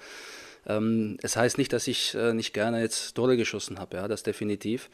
Ähm, 0.67 1.17
es 1.21 1.35
heißt 1.35 1.57
nicht, 1.57 1.73
dass 1.73 1.87
ich 1.87 2.15
äh, 2.15 2.33
nicht 2.33 2.53
gerne 2.53 2.81
jetzt 2.81 3.15
Tore 3.15 3.37
geschossen 3.37 3.79
habe, 3.79 3.97
ja, 3.97 4.07
das 4.07 4.23
definitiv. 4.23 4.89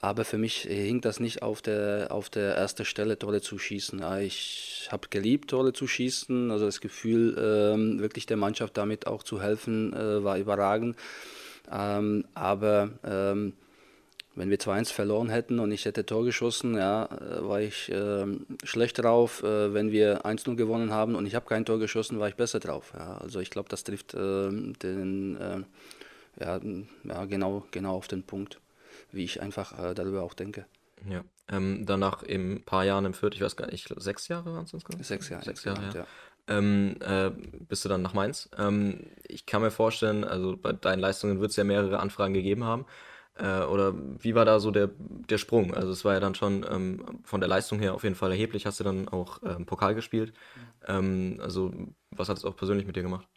Aber 0.00 0.26
für 0.26 0.36
mich 0.36 0.62
hing 0.62 1.00
das 1.00 1.18
nicht 1.18 1.40
auf 1.42 1.62
der, 1.62 2.08
auf 2.10 2.28
der 2.28 2.56
ersten 2.56 2.84
Stelle, 2.84 3.18
Tore 3.18 3.40
zu 3.40 3.58
schießen. 3.58 4.00
Ja, 4.00 4.18
ich 4.18 4.88
habe 4.90 5.08
geliebt, 5.08 5.50
Tore 5.50 5.72
zu 5.72 5.86
schießen. 5.86 6.50
Also 6.50 6.66
das 6.66 6.82
Gefühl, 6.82 7.34
ähm, 7.38 8.00
wirklich 8.00 8.26
der 8.26 8.36
Mannschaft 8.36 8.76
damit 8.76 9.06
auch 9.06 9.22
zu 9.22 9.40
helfen, 9.40 9.94
äh, 9.94 10.22
war 10.22 10.36
überragend. 10.36 10.96
Ähm, 11.72 12.26
aber 12.34 12.90
ähm, 13.02 13.54
wenn 14.36 14.50
wir 14.50 14.58
2-1 14.58 14.92
verloren 14.92 15.28
hätten 15.28 15.58
und 15.60 15.70
ich 15.70 15.84
hätte 15.84 16.04
Tor 16.06 16.24
geschossen, 16.24 16.74
ja, 16.76 17.06
äh, 17.06 17.46
war 17.46 17.60
ich 17.60 17.90
äh, 17.90 18.26
schlecht 18.64 18.98
drauf. 18.98 19.42
Äh, 19.42 19.72
wenn 19.74 19.92
wir 19.92 20.24
1-0 20.24 20.56
gewonnen 20.56 20.90
haben 20.90 21.14
und 21.14 21.26
ich 21.26 21.34
habe 21.34 21.46
kein 21.46 21.64
Tor 21.64 21.78
geschossen, 21.78 22.18
war 22.18 22.28
ich 22.28 22.34
besser 22.34 22.60
drauf. 22.60 22.92
Ja. 22.96 23.18
Also 23.18 23.40
ich 23.40 23.50
glaube, 23.50 23.68
das 23.68 23.84
trifft 23.84 24.14
äh, 24.14 24.50
den, 24.50 25.36
äh, 25.36 25.62
ja, 26.40 26.60
ja, 27.04 27.24
genau, 27.26 27.66
genau 27.70 27.96
auf 27.96 28.08
den 28.08 28.24
Punkt, 28.24 28.60
wie 29.12 29.24
ich 29.24 29.40
einfach 29.40 29.78
äh, 29.78 29.94
darüber 29.94 30.22
auch 30.22 30.34
denke. 30.34 30.66
Ja, 31.08 31.22
ähm, 31.48 31.84
danach 31.86 32.22
im 32.22 32.62
paar 32.64 32.84
Jahren 32.84 33.04
im 33.04 33.14
Fürth, 33.14 33.34
ich 33.34 33.42
weiß 33.42 33.56
gar 33.56 33.70
nicht, 33.70 33.92
sechs 33.98 34.28
Jahre 34.28 34.52
waren 34.52 34.64
es 34.64 34.72
insgesamt? 34.72 35.04
Sechs 35.04 35.28
Jahre. 35.28 35.44
Sechs 35.44 35.64
Jahre, 35.64 35.82
ja. 35.82 35.94
ja. 35.94 36.06
Ähm, 36.46 36.96
äh, 37.00 37.30
bist 37.68 37.84
du 37.84 37.88
dann 37.88 38.02
nach 38.02 38.12
Mainz. 38.12 38.50
Ähm, 38.58 39.06
ich 39.26 39.46
kann 39.46 39.62
mir 39.62 39.70
vorstellen, 39.70 40.24
also 40.24 40.56
bei 40.56 40.72
deinen 40.72 41.00
Leistungen 41.00 41.40
wird 41.40 41.50
es 41.50 41.56
ja 41.56 41.64
mehrere 41.64 42.00
Anfragen 42.00 42.34
gegeben 42.34 42.64
haben. 42.64 42.84
Äh, 43.36 43.62
oder 43.64 43.94
wie 44.22 44.34
war 44.34 44.44
da 44.44 44.60
so 44.60 44.70
der, 44.70 44.90
der 44.98 45.38
Sprung? 45.38 45.74
Also 45.74 45.90
es 45.92 46.04
war 46.04 46.14
ja 46.14 46.20
dann 46.20 46.34
schon 46.34 46.64
ähm, 46.70 47.20
von 47.24 47.40
der 47.40 47.48
Leistung 47.48 47.80
her 47.80 47.94
auf 47.94 48.04
jeden 48.04 48.14
Fall 48.16 48.30
erheblich. 48.30 48.66
Hast 48.66 48.80
du 48.80 48.84
dann 48.84 49.08
auch 49.08 49.40
ähm, 49.44 49.66
Pokal 49.66 49.94
gespielt? 49.94 50.32
Ähm, 50.86 51.38
also 51.42 51.72
was 52.10 52.28
hat 52.28 52.38
es 52.38 52.44
auch 52.44 52.56
persönlich 52.56 52.86
mit 52.86 52.96
dir 52.96 53.02
gemacht? 53.02 53.28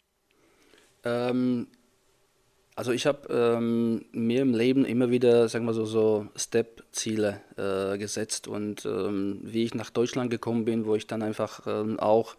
Also 2.78 2.92
ich 2.92 3.08
habe 3.08 3.26
ähm, 3.28 4.04
mir 4.12 4.40
im 4.40 4.54
Leben 4.54 4.84
immer 4.84 5.10
wieder, 5.10 5.48
sagen 5.48 5.64
wir 5.64 5.74
so, 5.74 5.84
so 5.84 6.28
Step-Ziele 6.36 7.40
äh, 7.56 7.98
gesetzt 7.98 8.46
und 8.46 8.86
ähm, 8.86 9.40
wie 9.42 9.64
ich 9.64 9.74
nach 9.74 9.90
Deutschland 9.90 10.30
gekommen 10.30 10.64
bin, 10.64 10.86
wo 10.86 10.94
ich 10.94 11.08
dann 11.08 11.22
einfach 11.22 11.66
ähm, 11.66 11.98
auch 11.98 12.36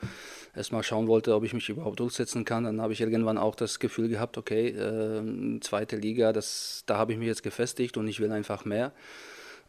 erstmal 0.55 0.83
schauen 0.83 1.09
wollte, 1.09 1.35
ob 1.35 1.43
ich 1.43 1.53
mich 1.53 1.67
überhaupt 1.67 1.99
durchsetzen 1.99 2.45
kann, 2.45 2.63
dann 2.63 2.79
habe 2.79 2.93
ich 2.93 3.01
irgendwann 3.01 3.37
auch 3.37 3.53
das 3.53 3.79
Gefühl 3.79 4.07
gehabt, 4.07 4.37
okay, 4.37 4.69
äh, 4.69 5.59
zweite 5.59 5.97
Liga, 5.97 6.31
das, 6.31 6.83
da 6.85 6.97
habe 6.97 7.11
ich 7.11 7.17
mich 7.17 7.27
jetzt 7.27 7.43
gefestigt 7.43 7.97
und 7.97 8.07
ich 8.07 8.21
will 8.21 8.31
einfach 8.31 8.63
mehr. 8.63 8.93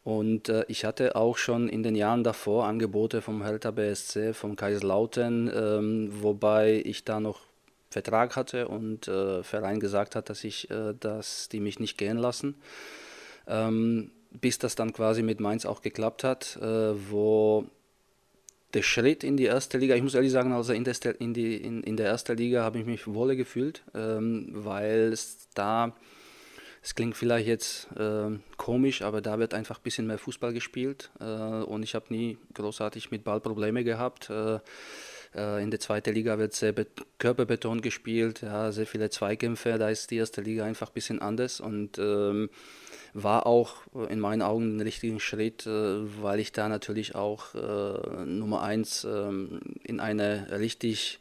Und 0.05 0.51
äh, 0.51 0.65
ich 0.69 0.85
hatte 0.85 1.17
auch 1.17 1.37
schon 1.37 1.69
in 1.69 1.83
den 1.83 1.97
Jahren 1.97 2.23
davor 2.23 2.67
Angebote 2.67 3.23
vom 3.23 3.43
Hertha 3.43 3.73
BSC, 3.73 4.35
vom 4.35 4.55
Kaiserslautern, 4.55 5.51
ähm, 5.53 6.11
wobei 6.23 6.81
ich 6.85 7.05
da 7.05 7.19
noch 7.19 7.50
Vertrag 7.91 8.37
hatte 8.37 8.69
und 8.69 9.09
äh, 9.09 9.43
Verein 9.43 9.81
gesagt 9.81 10.15
hat, 10.15 10.31
dass 10.31 10.45
ich, 10.45 10.71
äh, 10.71 10.95
dass 10.99 11.49
die 11.49 11.61
mich 11.61 11.81
nicht 11.81 11.99
gehen 11.99 12.17
lassen. 12.17 12.55
Ähm, 13.47 14.13
bis 14.31 14.59
das 14.59 14.77
dann 14.77 14.93
quasi 14.93 15.23
mit 15.23 15.41
Mainz 15.41 15.67
auch 15.67 15.83
geklappt 15.83 16.23
hat, 16.23 16.57
äh, 16.63 17.11
wo 17.11 17.67
der 18.75 18.83
Schritt 18.83 19.25
in 19.25 19.37
die 19.37 19.45
erste 19.45 19.79
Liga, 19.79 19.97
ich 19.97 20.03
muss 20.03 20.15
ehrlich 20.15 20.31
sagen, 20.31 20.53
also 20.53 20.73
in 20.73 20.85
der, 20.85 21.21
in 21.21 21.35
die, 21.35 21.57
in, 21.57 21.83
in 21.83 21.97
der 21.97 22.07
ersten 22.07 22.37
Liga 22.37 22.63
habe 22.63 22.79
ich 22.79 22.87
mich 22.87 23.07
wohle 23.09 23.37
gefühlt, 23.37 23.83
ähm, 23.95 24.51
weil 24.53 25.13
es 25.13 25.49
da, 25.55 25.97
es 26.81 26.95
klingt 26.95 27.17
vielleicht 27.17 27.49
jetzt 27.49 27.89
äh, 27.97 28.39
komisch, 28.57 29.03
aber 29.03 29.21
da 29.21 29.41
wird 29.41 29.55
einfach 29.55 29.79
ein 29.79 29.83
bisschen 29.83 30.07
mehr 30.07 30.19
Fußball 30.19 30.53
gespielt 30.53 31.11
äh, 31.19 31.25
und 31.25 31.83
ich 31.83 31.97
habe 31.97 32.07
nie 32.11 32.39
großartig 32.55 33.11
mit 33.11 33.25
Ball 33.25 33.41
Probleme 33.41 33.83
gehabt. 33.83 34.31
Äh, 34.31 34.61
in 35.33 35.71
der 35.71 35.79
zweiten 35.79 36.13
Liga 36.13 36.39
wird 36.39 36.55
sehr 36.55 36.75
körperbetont 37.19 37.83
gespielt, 37.83 38.43
ja, 38.43 38.73
sehr 38.73 38.87
viele 38.87 39.11
Zweikämpfe, 39.11 39.79
da 39.79 39.89
ist 39.89 40.11
die 40.11 40.17
erste 40.17 40.41
Liga 40.41 40.65
einfach 40.65 40.89
ein 40.89 40.95
bisschen 40.95 41.23
anders 41.23 41.61
und 41.61 41.99
ähm, 41.99 42.51
war 43.13 43.47
auch 43.47 43.77
in 44.09 44.21
meinen 44.21 44.43
Augen 44.43 44.77
ein 44.77 44.81
richtiger 44.81 45.21
Schritt, 45.21 45.67
äh, 45.67 46.23
weil 46.23 46.41
ich 46.41 46.53
da 46.53 46.69
natürlich 46.69 47.15
auch 47.15 47.55
äh, 47.55 48.25
Nummer 48.25 48.63
eins 48.63 49.05
ähm, 49.05 49.61
in 49.83 50.01
eine 50.01 50.59
richtig 50.59 51.21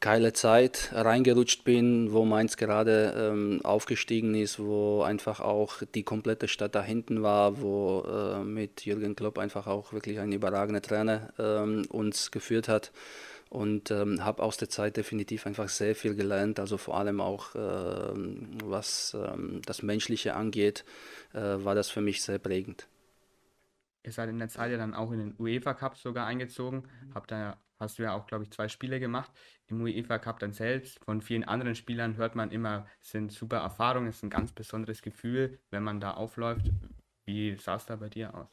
geile 0.00 0.32
Zeit 0.32 0.90
reingerutscht 0.92 1.64
bin, 1.64 2.12
wo 2.12 2.24
Mainz 2.24 2.56
gerade 2.56 3.14
ähm, 3.16 3.60
aufgestiegen 3.64 4.34
ist, 4.34 4.58
wo 4.58 5.02
einfach 5.02 5.40
auch 5.40 5.82
die 5.94 6.02
komplette 6.02 6.48
Stadt 6.48 6.74
da 6.74 6.82
hinten 6.82 7.22
war, 7.22 7.60
wo 7.60 8.02
äh, 8.02 8.44
mit 8.44 8.84
Jürgen 8.84 9.16
Klopp 9.16 9.38
einfach 9.38 9.66
auch 9.66 9.92
wirklich 9.92 10.18
ein 10.18 10.32
überragender 10.32 10.82
Trainer 10.82 11.32
ähm, 11.38 11.86
uns 11.90 12.30
geführt 12.30 12.68
hat 12.68 12.92
und 13.48 13.90
ähm, 13.90 14.24
habe 14.24 14.42
aus 14.42 14.56
der 14.56 14.68
Zeit 14.68 14.96
definitiv 14.96 15.46
einfach 15.46 15.68
sehr 15.68 15.94
viel 15.94 16.14
gelernt, 16.14 16.58
also 16.60 16.78
vor 16.78 16.96
allem 16.98 17.20
auch 17.20 17.54
äh, 17.54 18.12
was 18.64 19.16
ähm, 19.18 19.62
das 19.64 19.82
Menschliche 19.82 20.34
angeht, 20.34 20.84
äh, 21.32 21.40
war 21.40 21.74
das 21.74 21.88
für 21.90 22.00
mich 22.00 22.22
sehr 22.22 22.38
prägend. 22.38 22.88
Ihr 24.02 24.12
seid 24.12 24.28
in 24.28 24.38
der 24.38 24.48
Zeit 24.48 24.70
ja 24.70 24.78
dann 24.78 24.94
auch 24.94 25.10
in 25.10 25.18
den 25.18 25.34
UEFA 25.38 25.74
Cup 25.74 25.96
sogar 25.96 26.26
eingezogen, 26.26 26.84
habt 27.14 27.30
da 27.30 27.56
hast 27.78 27.98
du 27.98 28.02
ja 28.02 28.14
auch, 28.14 28.26
glaube 28.26 28.44
ich, 28.44 28.50
zwei 28.50 28.68
Spiele 28.68 29.00
gemacht 29.00 29.30
im 29.66 29.80
UEFA 29.80 30.18
Cup 30.18 30.38
dann 30.38 30.52
selbst. 30.52 30.98
Von 31.04 31.20
vielen 31.20 31.44
anderen 31.44 31.74
Spielern 31.74 32.16
hört 32.16 32.34
man 32.34 32.50
immer, 32.50 32.86
es 33.02 33.10
sind 33.10 33.32
super 33.32 33.58
Erfahrungen, 33.58 34.08
es 34.08 34.16
ist 34.16 34.22
ein 34.22 34.30
ganz 34.30 34.52
besonderes 34.52 35.02
Gefühl, 35.02 35.58
wenn 35.70 35.82
man 35.82 36.00
da 36.00 36.12
aufläuft. 36.12 36.70
Wie 37.24 37.56
sah 37.56 37.76
es 37.76 37.86
da 37.86 37.96
bei 37.96 38.08
dir 38.08 38.34
aus? 38.34 38.48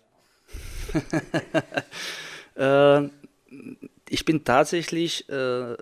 äh, 2.56 3.10
ich 4.10 4.26
bin 4.26 4.44
tatsächlich 4.44 5.28
äh, 5.30 5.76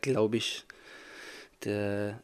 glaube 0.00 0.36
ich, 0.36 0.64
der 1.64 2.22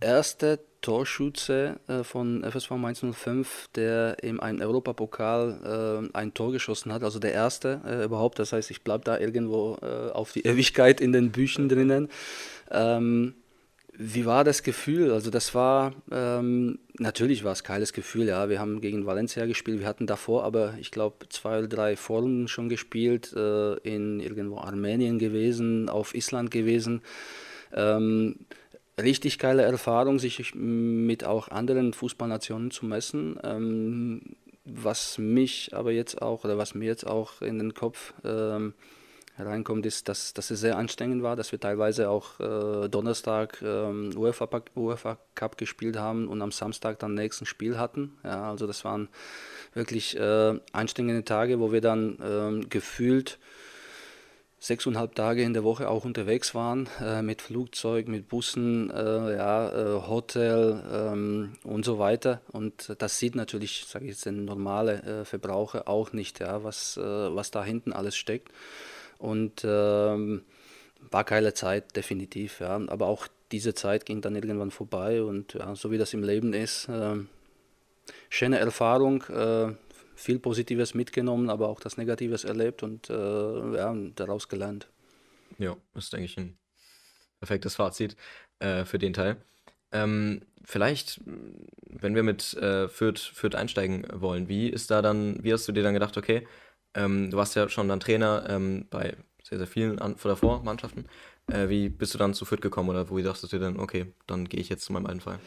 erste 0.00 0.58
Torschütze 0.84 1.80
äh, 1.88 2.04
von 2.04 2.44
FSV 2.44 2.72
Mainz 2.72 3.00
05, 3.00 3.70
der 3.74 4.22
in 4.22 4.38
einem 4.38 4.60
Europapokal 4.60 6.04
äh, 6.12 6.16
ein 6.16 6.34
Tor 6.34 6.52
geschossen 6.52 6.92
hat, 6.92 7.02
also 7.02 7.18
der 7.18 7.32
erste 7.32 7.80
äh, 7.86 8.04
überhaupt. 8.04 8.38
Das 8.38 8.52
heißt, 8.52 8.70
ich 8.70 8.82
bleibe 8.82 9.02
da 9.02 9.18
irgendwo 9.18 9.78
äh, 9.80 10.10
auf 10.10 10.32
die 10.32 10.42
Ewigkeit 10.42 11.00
in 11.00 11.12
den 11.12 11.32
Büchern 11.32 11.70
drinnen. 11.70 12.10
Ähm, 12.70 13.32
Wie 13.94 14.26
war 14.26 14.44
das 14.44 14.62
Gefühl? 14.62 15.10
Also 15.10 15.30
das 15.30 15.54
war, 15.54 15.94
ähm, 16.12 16.80
natürlich 16.98 17.44
war 17.44 17.52
es 17.52 17.64
geiles 17.64 17.94
Gefühl, 17.94 18.26
ja. 18.26 18.50
Wir 18.50 18.60
haben 18.60 18.82
gegen 18.82 19.06
Valencia 19.06 19.46
gespielt, 19.46 19.80
wir 19.80 19.86
hatten 19.86 20.06
davor 20.06 20.44
aber, 20.44 20.74
ich 20.78 20.90
glaube, 20.90 21.26
zwei 21.30 21.60
oder 21.60 21.68
drei 21.68 21.96
Vorrunden 21.96 22.46
schon 22.46 22.68
gespielt, 22.68 23.32
äh, 23.34 23.76
in 23.78 24.20
irgendwo 24.20 24.58
Armenien 24.58 25.18
gewesen, 25.18 25.88
auf 25.88 26.14
Island 26.14 26.50
gewesen. 26.50 27.00
Ähm, 27.72 28.36
richtig 29.00 29.38
geile 29.38 29.62
Erfahrung, 29.62 30.18
sich 30.18 30.54
mit 30.54 31.24
auch 31.24 31.48
anderen 31.48 31.92
Fußballnationen 31.92 32.70
zu 32.70 32.86
messen. 32.86 33.38
Ähm, 33.42 34.22
was 34.64 35.18
mich 35.18 35.70
aber 35.74 35.92
jetzt 35.92 36.22
auch, 36.22 36.44
oder 36.44 36.56
was 36.56 36.74
mir 36.74 36.86
jetzt 36.86 37.06
auch 37.06 37.42
in 37.42 37.58
den 37.58 37.74
Kopf 37.74 38.14
ähm, 38.24 38.74
reinkommt, 39.38 39.84
ist, 39.84 40.08
dass, 40.08 40.32
dass 40.32 40.50
es 40.50 40.60
sehr 40.60 40.78
anstrengend 40.78 41.22
war, 41.22 41.36
dass 41.36 41.52
wir 41.52 41.60
teilweise 41.60 42.08
auch 42.08 42.40
äh, 42.40 42.88
Donnerstag 42.88 43.60
ähm, 43.62 44.12
UEFA, 44.16 44.48
UEFA 44.76 45.18
Cup 45.34 45.58
gespielt 45.58 45.96
haben 45.96 46.28
und 46.28 46.40
am 46.40 46.52
Samstag 46.52 46.98
dann 46.98 47.14
nächsten 47.14 47.46
Spiel 47.46 47.78
hatten. 47.78 48.16
Ja, 48.22 48.50
also 48.50 48.66
das 48.66 48.84
waren 48.84 49.08
wirklich 49.74 50.16
äh, 50.16 50.58
anstrengende 50.72 51.24
Tage, 51.24 51.60
wo 51.60 51.72
wir 51.72 51.80
dann 51.80 52.18
ähm, 52.24 52.68
gefühlt 52.68 53.38
sechseinhalb 54.64 55.14
Tage 55.14 55.42
in 55.42 55.52
der 55.52 55.62
Woche 55.62 55.90
auch 55.90 56.06
unterwegs 56.06 56.54
waren, 56.54 56.88
äh, 56.98 57.20
mit 57.20 57.42
Flugzeug, 57.42 58.08
mit 58.08 58.30
Bussen, 58.30 58.88
äh, 58.88 59.36
ja, 59.36 59.68
äh, 59.68 60.08
Hotel 60.08 60.82
ähm, 60.90 61.52
und 61.64 61.84
so 61.84 61.98
weiter. 61.98 62.40
Und 62.50 62.96
das 62.98 63.18
sieht 63.18 63.34
natürlich, 63.34 63.84
sage 63.86 64.06
ich 64.06 64.12
jetzt, 64.12 64.24
der 64.24 64.32
normale 64.32 65.02
äh, 65.02 65.24
Verbraucher 65.26 65.86
auch 65.86 66.14
nicht, 66.14 66.40
ja, 66.40 66.64
was, 66.64 66.96
äh, 66.96 67.02
was 67.02 67.50
da 67.50 67.62
hinten 67.62 67.92
alles 67.92 68.16
steckt. 68.16 68.48
Und 69.18 69.64
ähm, 69.64 70.44
war 71.10 71.24
geile 71.24 71.52
Zeit, 71.52 71.94
definitiv. 71.94 72.60
Ja. 72.60 72.80
Aber 72.86 73.06
auch 73.06 73.28
diese 73.52 73.74
Zeit 73.74 74.06
ging 74.06 74.22
dann 74.22 74.34
irgendwann 74.34 74.70
vorbei 74.70 75.22
und 75.22 75.52
ja, 75.52 75.76
so 75.76 75.90
wie 75.90 75.98
das 75.98 76.14
im 76.14 76.22
Leben 76.22 76.54
ist, 76.54 76.88
äh, 76.88 77.16
schöne 78.30 78.60
Erfahrung, 78.60 79.24
äh, 79.24 79.74
viel 80.14 80.38
Positives 80.38 80.94
mitgenommen, 80.94 81.50
aber 81.50 81.68
auch 81.68 81.80
das 81.80 81.96
Negatives 81.96 82.44
erlebt 82.44 82.82
und 82.82 83.10
äh, 83.10 83.76
ja, 83.76 83.94
daraus 84.14 84.48
gelernt. 84.48 84.88
Ja, 85.58 85.76
ist, 85.94 86.12
denke 86.12 86.26
ich, 86.26 86.36
ein 86.36 86.56
perfektes 87.40 87.76
Fazit 87.76 88.16
äh, 88.58 88.84
für 88.84 88.98
den 88.98 89.12
Teil. 89.12 89.36
Ähm, 89.92 90.42
vielleicht, 90.64 91.20
wenn 91.24 92.14
wir 92.14 92.22
mit 92.22 92.54
äh, 92.54 92.88
Fürth, 92.88 93.20
Fürth 93.20 93.54
einsteigen 93.54 94.06
wollen, 94.12 94.48
wie 94.48 94.68
ist 94.68 94.90
da 94.90 95.02
dann, 95.02 95.42
wie 95.42 95.52
hast 95.52 95.68
du 95.68 95.72
dir 95.72 95.82
dann 95.82 95.94
gedacht, 95.94 96.16
okay, 96.16 96.46
ähm, 96.94 97.30
du 97.30 97.36
warst 97.36 97.54
ja 97.54 97.68
schon 97.68 97.88
dann 97.88 98.00
Trainer 98.00 98.46
ähm, 98.48 98.86
bei 98.90 99.16
sehr, 99.42 99.58
sehr 99.58 99.66
vielen 99.66 99.98
An 99.98 100.16
davor 100.22 100.62
Mannschaften. 100.62 101.04
Äh, 101.46 101.68
wie 101.68 101.88
bist 101.90 102.14
du 102.14 102.18
dann 102.18 102.34
zu 102.34 102.44
Fürth 102.44 102.62
gekommen 102.62 102.88
oder 102.88 103.10
wo 103.10 103.18
dachtest 103.18 103.52
du 103.52 103.58
dir 103.58 103.64
dann, 103.64 103.78
okay, 103.78 104.06
dann 104.26 104.48
gehe 104.48 104.60
ich 104.60 104.68
jetzt 104.68 104.84
zu 104.84 104.92
meinem 104.92 105.06
alten 105.06 105.20
Verein? 105.20 105.40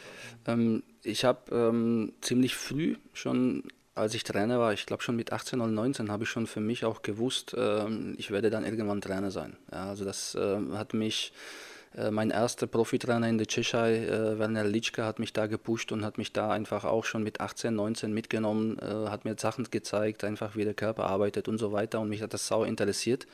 Ähm, 0.46 0.84
ich 1.04 1.26
habe 1.26 1.54
ähm, 1.54 2.14
ziemlich 2.22 2.56
früh 2.56 2.96
schon 3.14 3.64
als 3.98 4.14
ich 4.14 4.24
Trainer 4.24 4.60
war, 4.60 4.74
ich 4.74 4.86
glaube 4.86 5.04
schon 5.04 5.16
mit 5.16 5.34
18 5.34 5.60
oder 5.60 5.72
19, 5.72 6.12
habe 6.12 6.24
ich 6.24 6.30
schon 6.30 6.48
für 6.48 6.60
mich 6.60 6.86
auch 6.86 7.02
gewusst, 7.02 7.54
äh, 7.54 7.88
ich 8.18 8.32
werde 8.32 8.50
dann 8.50 8.64
irgendwann 8.64 9.02
Trainer 9.02 9.32
sein. 9.32 9.58
Ja, 9.72 9.90
also 9.90 10.06
das 10.06 10.36
äh, 10.36 10.58
hat 10.74 10.94
mich 10.94 11.34
äh, 11.96 12.12
mein 12.12 12.30
erster 12.30 12.68
Profitrainer 12.68 13.28
in 13.28 13.38
der 13.38 13.48
Tschechei, 13.48 14.06
äh, 14.06 14.40
Werner 14.40 14.64
Litschka, 14.64 15.04
hat 15.04 15.20
mich 15.20 15.34
da 15.34 15.48
gepusht 15.48 15.92
und 15.92 16.06
hat 16.06 16.18
mich 16.18 16.32
da 16.32 16.52
einfach 16.52 16.86
auch 16.86 17.06
schon 17.06 17.24
mit 17.24 17.42
18, 17.42 17.74
19 17.76 18.14
mitgenommen, 18.14 18.78
äh, 18.80 19.10
hat 19.10 19.26
mir 19.26 19.36
Sachen 19.38 19.66
gezeigt, 19.70 20.24
einfach 20.24 20.56
wie 20.56 20.64
der 20.64 20.74
Körper 20.74 21.06
arbeitet 21.06 21.48
und 21.48 21.58
so 21.58 21.72
weiter 21.72 22.00
und 22.00 22.10
mich 22.10 22.22
hat 22.22 22.34
das 22.34 22.48
sau 22.48 22.64
interessiert. 22.64 23.26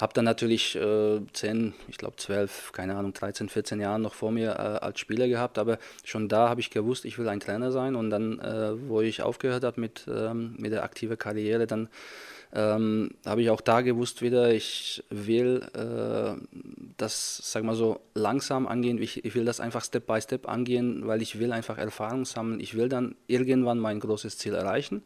Habe 0.00 0.12
dann 0.12 0.26
natürlich 0.26 0.76
äh, 0.76 1.20
10, 1.32 1.72
ich 1.88 1.96
glaube 1.96 2.16
12, 2.16 2.72
keine 2.72 2.96
Ahnung, 2.96 3.14
13, 3.14 3.48
14 3.48 3.80
Jahre 3.80 3.98
noch 3.98 4.12
vor 4.12 4.30
mir 4.30 4.50
äh, 4.50 4.84
als 4.84 5.00
Spieler 5.00 5.26
gehabt, 5.26 5.58
aber 5.58 5.78
schon 6.04 6.28
da 6.28 6.50
habe 6.50 6.60
ich 6.60 6.70
gewusst, 6.70 7.06
ich 7.06 7.18
will 7.18 7.28
ein 7.28 7.40
Trainer 7.40 7.72
sein 7.72 7.94
und 7.94 8.10
dann, 8.10 8.38
äh, 8.38 8.72
wo 8.88 9.00
ich 9.00 9.22
aufgehört 9.22 9.64
habe 9.64 9.80
mit, 9.80 10.06
ähm, 10.06 10.54
mit 10.58 10.72
der 10.72 10.82
aktiven 10.82 11.16
Karriere, 11.16 11.66
dann 11.66 11.88
ähm, 12.52 13.10
habe 13.26 13.42
ich 13.42 13.50
auch 13.50 13.60
da 13.60 13.80
gewusst 13.80 14.22
wieder, 14.22 14.52
ich 14.52 15.02
will 15.10 15.66
äh, 15.74 16.40
das, 16.96 17.40
sag 17.42 17.64
mal 17.64 17.74
so, 17.74 18.00
langsam 18.14 18.66
angehen. 18.66 19.00
Ich, 19.00 19.24
ich, 19.24 19.34
will 19.34 19.44
das 19.44 19.60
einfach 19.60 19.84
Step 19.84 20.06
by 20.06 20.20
Step 20.20 20.48
angehen, 20.48 21.06
weil 21.06 21.22
ich 21.22 21.38
will 21.38 21.52
einfach 21.52 21.76
Erfahrung 21.76 22.24
sammeln. 22.24 22.60
Ich 22.60 22.74
will 22.76 22.88
dann 22.88 23.16
irgendwann 23.26 23.78
mein 23.78 24.00
großes 24.00 24.38
Ziel 24.38 24.54
erreichen, 24.54 25.02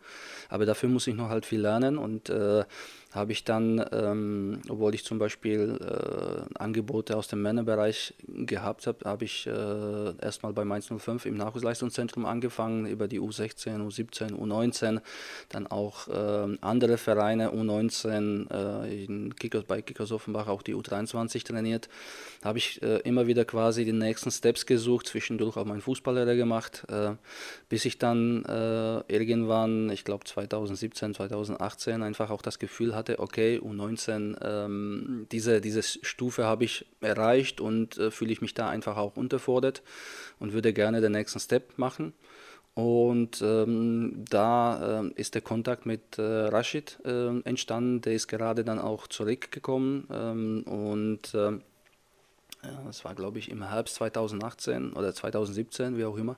aber 0.48 0.66
dafür 0.66 0.88
muss 0.88 1.07
ich 1.07 1.14
noch 1.14 1.29
halt 1.29 1.46
viel 1.46 1.61
lernen 1.61 1.98
und 1.98 2.29
äh, 2.29 2.64
habe 3.12 3.33
ich 3.33 3.42
dann, 3.42 3.85
ähm, 3.90 4.61
obwohl 4.68 4.94
ich 4.94 5.05
zum 5.05 5.18
Beispiel 5.18 5.79
äh, 5.81 6.59
Angebote 6.59 7.16
aus 7.16 7.27
dem 7.27 7.42
Männerbereich 7.42 8.14
gehabt 8.29 8.87
habe, 8.87 9.05
habe 9.05 9.25
ich 9.25 9.49
äh, 9.49 10.16
erstmal 10.23 10.53
bei 10.53 10.64
Mainz 10.64 10.87
05 10.96 11.27
im 11.27 11.37
Nachwuchsleistungszentrum 11.37 12.25
angefangen, 12.25 12.87
über 12.87 13.09
die 13.09 13.20
U16, 13.20 13.85
U17, 13.85 14.33
U19, 14.33 15.01
dann 15.49 15.66
auch 15.66 16.07
äh, 16.07 16.57
andere 16.61 16.99
Vereine, 16.99 17.51
U19 17.51 18.49
äh, 18.49 19.05
in 19.05 19.35
Kickers, 19.35 19.64
bei 19.64 19.83
Kickers 19.83 20.12
Offenbach 20.12 20.46
auch 20.46 20.62
die 20.62 20.77
U23 20.77 21.44
trainiert. 21.44 21.88
Habe 22.44 22.59
ich 22.59 22.81
äh, 22.81 22.99
immer 22.99 23.27
wieder 23.27 23.44
quasi 23.44 23.85
die 23.85 23.92
nächsten 23.92 24.31
Steps 24.31 24.66
gesucht, 24.66 25.09
zwischendurch 25.09 25.57
auch 25.57 25.64
meinen 25.64 25.81
Fußballlehrer 25.83 26.37
gemacht, 26.37 26.85
äh, 26.88 27.14
bis 27.68 27.85
ich 27.85 27.99
dann 27.99 28.44
irgendwann, 29.09 29.90
ich 29.90 30.05
glaube 30.05 30.25
2017, 30.25 31.14
2018, 31.14 32.03
einfach 32.03 32.31
auch 32.31 32.42
das 32.42 32.59
Gefühl 32.59 32.94
hatte, 32.94 33.00
hatte, 33.01 33.19
okay, 33.19 33.59
U19, 33.59 34.37
ähm, 34.43 35.27
diese, 35.33 35.61
diese 35.61 35.83
Stufe 35.83 36.45
habe 36.45 36.65
ich 36.65 36.87
erreicht 37.01 37.61
und 37.61 37.99
äh, 37.99 38.11
fühle 38.11 38.33
ich 38.33 38.41
mich 38.41 38.55
da 38.55 38.69
einfach 38.69 38.97
auch 38.97 39.17
unterfordert 39.17 39.83
und 40.39 40.53
würde 40.53 40.73
gerne 40.73 41.01
den 41.01 41.13
nächsten 41.13 41.41
Step 41.41 41.77
machen. 41.79 42.13
Und 42.75 43.43
ähm, 43.43 44.25
da 44.31 45.03
äh, 45.03 45.13
ist 45.17 45.35
der 45.35 45.43
Kontakt 45.43 45.87
mit 45.87 46.19
äh, 46.19 46.23
Rashid 46.23 46.99
äh, 47.05 47.41
entstanden, 47.41 48.01
der 48.01 48.15
ist 48.15 48.29
gerade 48.29 48.65
dann 48.65 48.79
auch 48.79 49.09
zurückgekommen 49.09 50.07
ähm, 50.13 50.63
und 50.63 51.35
äh, 51.35 51.59
das 52.87 53.05
war 53.05 53.15
glaube 53.15 53.39
ich 53.39 53.51
im 53.51 53.69
Herbst 53.69 53.97
2018 53.97 54.93
oder 54.93 55.13
2017, 55.13 55.97
wie 55.99 56.05
auch 56.05 56.17
immer 56.17 56.37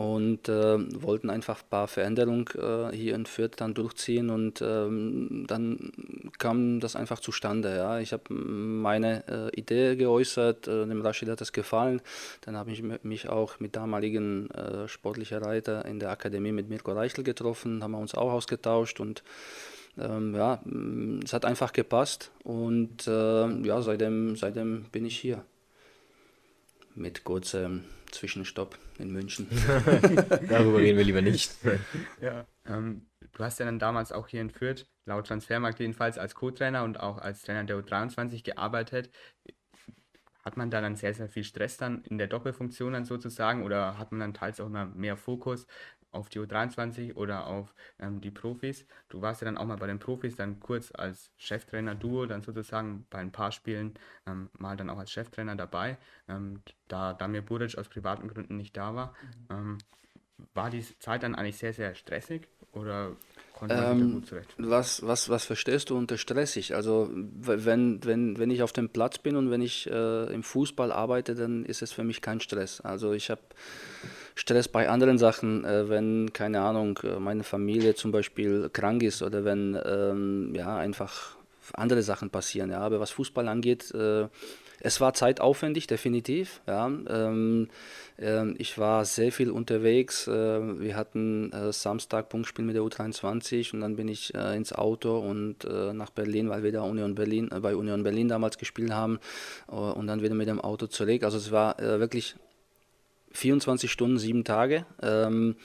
und 0.00 0.48
äh, 0.48 1.02
wollten 1.02 1.28
einfach 1.28 1.60
ein 1.60 1.68
paar 1.68 1.86
Veränderungen 1.86 2.46
äh, 2.56 2.96
hier 2.96 3.14
in 3.14 3.26
Fürth 3.26 3.56
dann 3.56 3.74
durchziehen 3.74 4.30
und 4.30 4.62
ähm, 4.62 5.44
dann 5.46 5.92
kam 6.38 6.80
das 6.80 6.96
einfach 6.96 7.20
zustande. 7.20 7.76
Ja. 7.76 7.98
Ich 7.98 8.14
habe 8.14 8.32
meine 8.32 9.24
äh, 9.28 9.60
Idee 9.60 9.96
geäußert, 9.96 10.68
äh, 10.68 10.86
dem 10.86 11.02
Rashid 11.02 11.28
hat 11.28 11.42
das 11.42 11.52
gefallen. 11.52 12.00
Dann 12.40 12.56
habe 12.56 12.70
ich 12.70 12.82
mich 13.02 13.28
auch 13.28 13.60
mit 13.60 13.76
damaligen 13.76 14.50
äh, 14.52 14.88
sportlichen 14.88 15.42
Reiter 15.42 15.84
in 15.84 16.00
der 16.00 16.10
Akademie 16.10 16.52
mit 16.52 16.70
Mirko 16.70 16.92
Reichel 16.92 17.22
getroffen, 17.22 17.82
haben 17.82 17.92
wir 17.92 17.98
uns 17.98 18.14
auch 18.14 18.32
ausgetauscht 18.32 19.00
und 19.00 19.22
ähm, 19.98 20.34
ja, 20.34 20.62
es 21.22 21.34
hat 21.34 21.44
einfach 21.44 21.74
gepasst 21.74 22.30
und 22.42 23.06
äh, 23.06 23.66
ja, 23.66 23.82
seitdem, 23.82 24.36
seitdem 24.36 24.84
bin 24.92 25.04
ich 25.04 25.18
hier 25.18 25.44
mit 26.94 27.24
kurzem 27.24 27.84
Zwischenstopp 28.10 28.78
in 28.98 29.12
München. 29.12 29.48
Darüber 30.48 30.78
reden 30.78 30.98
wir 30.98 31.04
lieber 31.04 31.22
nicht. 31.22 31.52
Ja, 32.20 32.46
ähm, 32.66 33.06
du 33.32 33.44
hast 33.44 33.58
ja 33.58 33.66
dann 33.66 33.78
damals 33.78 34.12
auch 34.12 34.28
hier 34.28 34.40
in 34.40 34.50
Fürth, 34.50 34.86
laut 35.06 35.26
Transfermarkt 35.26 35.80
jedenfalls, 35.80 36.18
als 36.18 36.34
Co-Trainer 36.34 36.84
und 36.84 37.00
auch 37.00 37.18
als 37.18 37.42
Trainer 37.42 37.64
der 37.64 37.78
U23 37.78 38.42
gearbeitet. 38.44 39.10
Hat 40.44 40.56
man 40.56 40.70
da 40.70 40.80
dann 40.80 40.96
sehr, 40.96 41.14
sehr 41.14 41.28
viel 41.28 41.44
Stress 41.44 41.76
dann 41.76 42.02
in 42.04 42.18
der 42.18 42.26
Doppelfunktion 42.26 42.92
dann 42.92 43.04
sozusagen 43.04 43.62
oder 43.62 43.98
hat 43.98 44.10
man 44.10 44.20
dann 44.20 44.34
teils 44.34 44.60
auch 44.60 44.66
immer 44.66 44.86
mehr 44.86 45.16
Fokus? 45.16 45.66
Auf 46.12 46.28
die 46.28 46.40
U23 46.40 47.16
oder 47.16 47.46
auf 47.46 47.74
ähm, 47.98 48.20
die 48.20 48.30
Profis. 48.30 48.86
Du 49.08 49.22
warst 49.22 49.40
ja 49.40 49.44
dann 49.46 49.56
auch 49.56 49.66
mal 49.66 49.76
bei 49.76 49.86
den 49.86 49.98
Profis, 49.98 50.36
dann 50.36 50.60
kurz 50.60 50.92
als 50.94 51.30
Cheftrainer-Duo, 51.36 52.26
dann 52.26 52.42
sozusagen 52.42 53.06
bei 53.10 53.18
ein 53.18 53.32
paar 53.32 53.52
Spielen 53.52 53.94
ähm, 54.26 54.50
mal 54.58 54.76
dann 54.76 54.90
auch 54.90 54.98
als 54.98 55.10
Cheftrainer 55.10 55.56
dabei, 55.56 55.98
ähm, 56.28 56.62
da 56.88 57.12
Damir 57.12 57.42
Buric 57.42 57.78
aus 57.78 57.88
privaten 57.88 58.28
Gründen 58.28 58.56
nicht 58.56 58.76
da 58.76 58.94
war. 58.94 59.14
Mhm. 59.48 59.56
Ähm, 59.56 59.78
war 60.54 60.70
die 60.70 60.84
Zeit 60.98 61.22
dann 61.22 61.34
eigentlich 61.34 61.58
sehr, 61.58 61.72
sehr 61.72 61.94
stressig 61.94 62.48
oder 62.72 63.16
konnte 63.52 63.76
man 63.76 64.00
ähm, 64.00 64.12
gut 64.14 64.26
zurecht? 64.26 64.54
Was, 64.58 65.06
was, 65.06 65.28
was 65.28 65.44
verstehst 65.44 65.90
du 65.90 65.96
unter 65.96 66.16
stressig? 66.18 66.74
Also 66.74 67.10
wenn, 67.12 68.04
wenn, 68.04 68.38
wenn 68.38 68.50
ich 68.50 68.62
auf 68.62 68.72
dem 68.72 68.88
Platz 68.88 69.18
bin 69.18 69.36
und 69.36 69.50
wenn 69.50 69.60
ich 69.60 69.88
äh, 69.90 70.32
im 70.32 70.42
Fußball 70.42 70.92
arbeite, 70.92 71.34
dann 71.34 71.64
ist 71.64 71.82
es 71.82 71.92
für 71.92 72.04
mich 72.04 72.22
kein 72.22 72.40
Stress. 72.40 72.80
Also 72.80 73.12
ich 73.12 73.30
habe 73.30 73.42
Stress 74.40 74.68
bei 74.68 74.88
anderen 74.88 75.18
Sachen, 75.18 75.66
äh, 75.66 75.90
wenn, 75.90 76.32
keine 76.32 76.62
Ahnung, 76.62 76.98
äh, 77.02 77.20
meine 77.20 77.44
Familie 77.44 77.94
zum 77.94 78.10
Beispiel 78.10 78.70
krank 78.72 79.02
ist 79.02 79.22
oder 79.22 79.44
wenn 79.44 79.78
ähm, 79.84 80.54
ja, 80.54 80.78
einfach 80.78 81.36
andere 81.74 82.02
Sachen 82.02 82.30
passieren. 82.30 82.70
Ja. 82.70 82.80
Aber 82.80 83.00
was 83.00 83.10
Fußball 83.10 83.46
angeht, 83.48 83.92
äh, 83.94 84.28
es 84.80 84.98
war 84.98 85.12
zeitaufwendig, 85.12 85.88
definitiv. 85.88 86.62
Ja. 86.66 86.86
Ähm, 86.86 87.68
äh, 88.16 88.52
ich 88.52 88.78
war 88.78 89.04
sehr 89.04 89.30
viel 89.30 89.50
unterwegs. 89.50 90.26
Äh, 90.26 90.32
wir 90.80 90.96
hatten 90.96 91.52
äh, 91.52 91.70
Samstag 91.70 92.30
Punktspiel 92.30 92.64
mit 92.64 92.76
der 92.76 92.82
U23 92.82 93.74
und 93.74 93.82
dann 93.82 93.96
bin 93.96 94.08
ich 94.08 94.34
äh, 94.34 94.56
ins 94.56 94.72
Auto 94.72 95.18
und 95.18 95.64
nach 95.92 96.08
Berlin, 96.08 96.48
weil 96.48 96.62
wir 96.62 96.72
da 96.72 96.80
Union 96.80 97.14
Berlin, 97.14 97.50
bei 97.60 97.76
Union 97.76 98.02
Berlin 98.04 98.28
damals 98.28 98.56
gespielt 98.56 98.92
haben 98.92 99.20
und 99.66 100.06
dann 100.06 100.22
wieder 100.22 100.34
mit 100.34 100.48
dem 100.48 100.62
Auto 100.62 100.86
zurück. 100.86 101.24
Also 101.24 101.36
es 101.36 101.52
war 101.52 101.76
wirklich 101.78 102.36
24 103.32 103.90
Stunden, 103.90 104.18
sieben 104.18 104.44
Tage. 104.44 104.86
Ähm, 105.02 105.56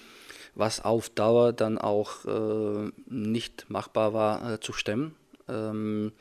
was 0.56 0.84
auf 0.84 1.10
Dauer 1.10 1.54
dann 1.54 1.78
auch 1.78 2.26
äh, 2.26 2.92
nicht 3.08 3.70
machbar 3.70 4.14
war 4.14 4.54
äh, 4.54 4.60
zu 4.60 4.74
stemmen. 4.74 5.16
Ähm, 5.48 6.14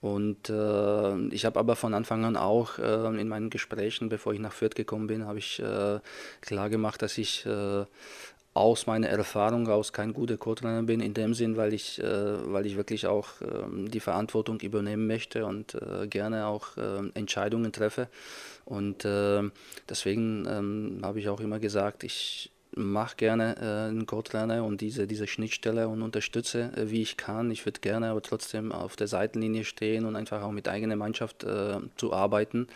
und 0.00 0.50
äh, 0.50 1.18
ich 1.28 1.44
habe 1.46 1.58
aber 1.58 1.76
von 1.76 1.94
Anfang 1.94 2.24
an 2.24 2.36
auch 2.36 2.78
äh, 2.78 3.20
in 3.20 3.28
meinen 3.28 3.48
Gesprächen, 3.48 4.08
bevor 4.08 4.34
ich 4.34 4.40
nach 4.40 4.52
Fürth 4.52 4.74
gekommen 4.74 5.06
bin, 5.06 5.26
habe 5.26 5.38
ich 5.38 5.60
äh, 5.60 6.00
klar 6.40 6.68
gemacht, 6.68 7.00
dass 7.00 7.16
ich 7.16 7.46
äh, 7.46 7.84
aus 8.52 8.86
meiner 8.86 9.08
Erfahrung 9.08 9.68
aus 9.68 9.92
kein 9.92 10.12
guter 10.14 10.36
Co-Trainer 10.36 10.82
bin, 10.82 11.00
in 11.00 11.14
dem 11.14 11.34
Sinn, 11.34 11.58
weil 11.58 11.74
ich, 11.74 12.00
weil 12.02 12.64
ich 12.64 12.78
wirklich 12.78 13.06
auch 13.06 13.28
ähm, 13.42 13.90
die 13.90 14.00
Verantwortung 14.00 14.60
übernehmen 14.60 15.06
möchte 15.06 15.44
und 15.44 15.76
gerne 16.08 16.46
auch 16.46 16.68
Entscheidungen 17.12 17.70
treffe. 17.70 18.08
Und 18.66 19.04
deswegen 19.88 20.44
ähm, 20.46 21.00
habe 21.02 21.20
ich 21.20 21.28
auch 21.28 21.40
immer 21.40 21.60
gesagt, 21.60 22.02
ich 22.02 22.50
mache 22.76 23.16
gerne 23.16 23.56
äh, 23.56 23.88
einen 23.88 24.06
Code-Lerner 24.06 24.64
und 24.64 24.80
diese, 24.80 25.06
diese 25.06 25.26
Schnittstelle 25.26 25.88
und 25.88 26.02
unterstütze, 26.02 26.72
äh, 26.76 26.90
wie 26.90 27.02
ich 27.02 27.16
kann. 27.16 27.50
Ich 27.50 27.64
würde 27.64 27.80
gerne 27.80 28.10
aber 28.10 28.22
trotzdem 28.22 28.70
auf 28.70 28.96
der 28.96 29.08
Seitenlinie 29.08 29.64
stehen 29.64 30.04
und 30.04 30.14
einfach 30.14 30.42
auch 30.42 30.52
mit 30.52 30.68
eigener 30.68 30.96
Mannschaft 30.96 31.42
äh, 31.44 31.78
zu 31.96 32.12
arbeiten. 32.12 32.68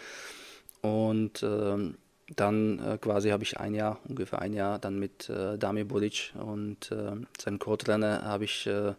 Und 0.81 1.43
ähm, 1.43 1.97
dann 2.35 2.79
äh, 2.79 2.99
quasi 2.99 3.31
habe 3.31 3.43
ich 3.43 3.59
ein 3.59 3.75
Jahr, 3.75 3.99
ungefähr 4.09 4.41
ein 4.41 4.55
Jahr, 4.55 4.79
dann 4.79 4.99
mit 4.99 5.29
äh, 5.29 5.59
Damir 5.59 5.85
Bulic 5.85 6.33
und 6.35 6.91
äh, 6.91 7.13
seinem 7.39 7.59
Code-Lerner 7.59 8.25
habe 8.25 8.45
ich 8.45 8.67
äh, 8.67 8.95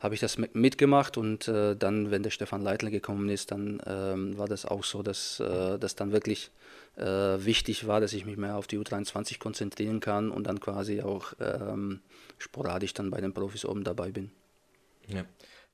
habe 0.00 0.14
ich 0.14 0.20
das 0.20 0.38
mitgemacht 0.38 1.16
und 1.16 1.48
äh, 1.48 1.76
dann, 1.76 2.10
wenn 2.10 2.22
der 2.22 2.30
Stefan 2.30 2.62
Leitl 2.62 2.90
gekommen 2.90 3.28
ist, 3.28 3.50
dann 3.50 3.80
ähm, 3.86 4.36
war 4.38 4.46
das 4.46 4.66
auch 4.66 4.84
so, 4.84 5.02
dass 5.02 5.40
äh, 5.40 5.78
das 5.78 5.94
dann 5.94 6.12
wirklich 6.12 6.50
äh, 6.96 7.04
wichtig 7.04 7.86
war, 7.86 8.00
dass 8.00 8.12
ich 8.12 8.24
mich 8.24 8.36
mehr 8.36 8.56
auf 8.56 8.66
die 8.66 8.78
U23 8.78 9.38
konzentrieren 9.38 10.00
kann 10.00 10.30
und 10.30 10.46
dann 10.46 10.60
quasi 10.60 11.02
auch 11.02 11.32
ähm, 11.40 12.00
sporadisch 12.38 12.94
dann 12.94 13.10
bei 13.10 13.20
den 13.20 13.32
Profis 13.32 13.64
oben 13.64 13.84
dabei 13.84 14.10
bin. 14.10 14.30
Ja. 15.08 15.24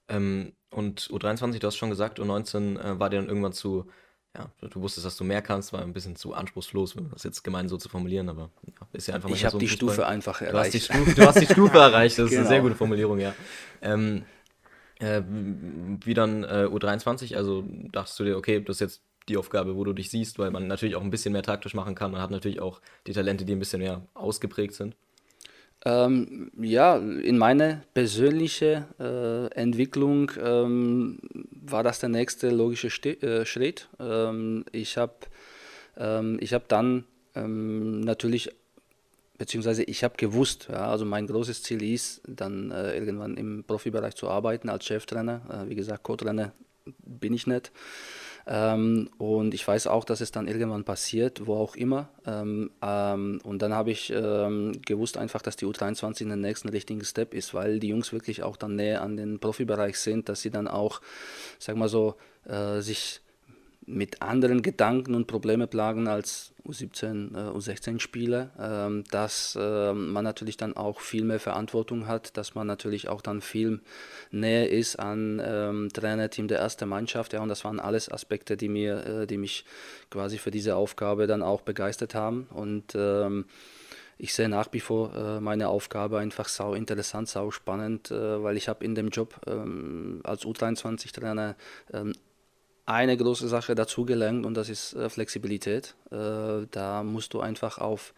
Ähm, 0.08 0.52
und 0.70 1.02
U23, 1.02 1.58
du 1.58 1.66
hast 1.66 1.76
schon 1.76 1.90
gesagt, 1.90 2.18
U19 2.18 2.78
äh, 2.78 2.98
war 2.98 3.10
dir 3.10 3.16
dann 3.16 3.28
irgendwann 3.28 3.52
zu, 3.52 3.86
ja, 4.36 4.50
du 4.68 4.80
wusstest, 4.80 5.04
dass 5.06 5.16
du 5.16 5.24
mehr 5.24 5.42
kannst, 5.42 5.72
war 5.72 5.82
ein 5.82 5.92
bisschen 5.92 6.16
zu 6.16 6.32
anspruchslos, 6.32 6.94
das 7.12 7.22
jetzt 7.24 7.42
gemein 7.42 7.68
so 7.68 7.76
zu 7.76 7.88
formulieren, 7.88 8.28
aber 8.30 8.50
ja, 8.66 8.86
ist 8.92 9.06
ja 9.08 9.14
einfach 9.14 9.28
Ich 9.30 9.44
habe 9.44 9.52
so 9.52 9.58
die 9.58 9.68
Stufe 9.68 10.06
einfach 10.06 10.38
du 10.38 10.46
erreicht. 10.46 10.74
Hast 10.74 10.88
die 10.88 10.94
Stufe, 10.94 11.14
du 11.14 11.26
hast 11.26 11.40
die 11.40 11.46
Stufe 11.46 11.78
erreicht, 11.78 12.18
das 12.18 12.24
ist 12.26 12.30
Genau. 12.30 12.40
eine 12.40 12.48
sehr 12.48 12.60
gute 12.62 12.74
Formulierung, 12.74 13.18
ja. 13.18 13.34
Ähm, 13.82 14.24
äh, 15.00 15.20
wie 16.04 16.14
dann 16.14 16.44
äh, 16.44 16.66
U23, 16.70 17.36
also 17.36 17.64
dachtest 17.92 18.18
du 18.20 18.24
dir, 18.24 18.36
okay, 18.36 18.60
das 18.62 18.76
ist 18.76 18.80
jetzt 18.80 19.02
die 19.28 19.36
Aufgabe, 19.36 19.76
wo 19.76 19.84
du 19.84 19.92
dich 19.92 20.10
siehst, 20.10 20.38
weil 20.38 20.50
man 20.50 20.66
natürlich 20.66 20.96
auch 20.96 21.02
ein 21.02 21.10
bisschen 21.10 21.32
mehr 21.32 21.42
taktisch 21.42 21.74
machen 21.74 21.94
kann. 21.94 22.10
Man 22.10 22.20
hat 22.20 22.30
natürlich 22.30 22.60
auch 22.60 22.80
die 23.06 23.12
Talente, 23.12 23.44
die 23.44 23.52
ein 23.54 23.58
bisschen 23.58 23.80
mehr 23.80 24.02
ausgeprägt 24.14 24.74
sind. 24.74 24.96
Ähm, 25.84 26.52
ja, 26.60 26.96
in 26.96 27.38
meiner 27.38 27.82
persönlichen 27.92 28.84
äh, 29.00 29.46
Entwicklung 29.48 30.30
ähm, 30.40 31.18
war 31.50 31.82
das 31.82 31.98
der 31.98 32.08
nächste 32.08 32.50
logische 32.50 32.88
Sti 32.88 33.10
äh, 33.20 33.44
Schritt. 33.44 33.88
Ähm, 33.98 34.64
ich 34.70 34.96
habe 34.96 35.14
ähm, 35.96 36.38
hab 36.40 36.68
dann 36.68 37.04
ähm, 37.34 38.00
natürlich, 38.00 38.50
beziehungsweise 39.38 39.82
ich 39.82 40.04
habe 40.04 40.14
gewusst, 40.16 40.68
ja, 40.70 40.88
also 40.88 41.04
mein 41.04 41.26
großes 41.26 41.64
Ziel 41.64 41.82
ist, 41.82 42.22
dann 42.28 42.70
äh, 42.70 42.96
irgendwann 42.96 43.36
im 43.36 43.64
Profibereich 43.64 44.14
zu 44.14 44.28
arbeiten 44.28 44.68
als 44.68 44.84
Cheftrainer. 44.84 45.64
Äh, 45.66 45.70
wie 45.70 45.74
gesagt, 45.74 46.04
Co-Trainer 46.04 46.52
bin 46.84 47.34
ich 47.34 47.48
nicht. 47.48 47.72
Ähm, 48.46 49.08
und 49.18 49.54
ich 49.54 49.66
weiß 49.66 49.86
auch, 49.86 50.04
dass 50.04 50.20
es 50.20 50.32
dann 50.32 50.48
irgendwann 50.48 50.84
passiert, 50.84 51.46
wo 51.46 51.56
auch 51.56 51.76
immer. 51.76 52.08
Ähm, 52.26 52.70
ähm, 52.82 53.40
und 53.44 53.62
dann 53.62 53.72
habe 53.72 53.90
ich 53.90 54.12
ähm, 54.14 54.72
gewusst 54.84 55.16
einfach, 55.16 55.42
dass 55.42 55.56
die 55.56 55.66
U23 55.66 56.28
den 56.28 56.40
nächsten 56.40 56.68
richtigen 56.68 57.04
Step 57.04 57.34
ist, 57.34 57.54
weil 57.54 57.78
die 57.78 57.88
Jungs 57.88 58.12
wirklich 58.12 58.42
auch 58.42 58.56
dann 58.56 58.76
näher 58.76 59.02
an 59.02 59.16
den 59.16 59.38
Profibereich 59.38 59.98
sind, 59.98 60.28
dass 60.28 60.42
sie 60.42 60.50
dann 60.50 60.68
auch, 60.68 61.00
sag 61.58 61.76
mal 61.76 61.88
so, 61.88 62.16
äh, 62.44 62.80
sich 62.80 63.21
mit 63.86 64.22
anderen 64.22 64.62
Gedanken 64.62 65.14
und 65.14 65.26
Probleme 65.26 65.66
plagen 65.66 66.06
als 66.06 66.52
U17, 66.66 67.34
äh, 67.34 67.50
U16 67.50 67.98
Spieler, 67.98 68.50
ähm, 68.58 69.04
dass 69.10 69.58
äh, 69.60 69.92
man 69.92 70.24
natürlich 70.24 70.56
dann 70.56 70.76
auch 70.76 71.00
viel 71.00 71.24
mehr 71.24 71.40
Verantwortung 71.40 72.06
hat, 72.06 72.36
dass 72.36 72.54
man 72.54 72.66
natürlich 72.66 73.08
auch 73.08 73.20
dann 73.20 73.40
viel 73.40 73.80
näher 74.30 74.70
ist 74.70 74.96
an 74.96 75.42
ähm, 75.44 75.88
Trainerteam 75.92 76.48
der 76.48 76.60
ersten 76.60 76.88
Mannschaft, 76.88 77.32
ja, 77.32 77.42
und 77.42 77.48
das 77.48 77.64
waren 77.64 77.80
alles 77.80 78.10
Aspekte, 78.10 78.56
die 78.56 78.68
mir, 78.68 79.06
äh, 79.06 79.26
die 79.26 79.38
mich 79.38 79.64
quasi 80.10 80.38
für 80.38 80.52
diese 80.52 80.76
Aufgabe 80.76 81.26
dann 81.26 81.42
auch 81.42 81.62
begeistert 81.62 82.14
haben. 82.14 82.46
Und 82.50 82.94
ähm, 82.94 83.46
ich 84.18 84.34
sehe 84.34 84.48
nach 84.48 84.68
wie 84.72 84.80
vor 84.80 85.14
äh, 85.16 85.40
meine 85.40 85.68
Aufgabe 85.68 86.18
einfach 86.18 86.48
sau 86.48 86.74
interessant, 86.74 87.28
sau 87.28 87.50
spannend, 87.50 88.10
weil 88.12 88.56
ich 88.56 88.68
habe 88.68 88.84
in 88.84 88.94
dem 88.94 89.08
Job 89.08 89.40
ähm, 89.48 90.20
als 90.22 90.44
U23-Trainer 90.44 91.56
ähm, 91.92 92.12
eine 92.86 93.16
große 93.16 93.48
Sache 93.48 93.74
dazugelernt 93.74 94.44
und 94.44 94.54
das 94.54 94.68
ist 94.68 94.94
äh, 94.94 95.08
Flexibilität. 95.08 95.94
Äh, 96.10 96.66
da 96.70 97.02
musst 97.02 97.34
du 97.34 97.40
einfach 97.40 97.78
auf 97.78 98.14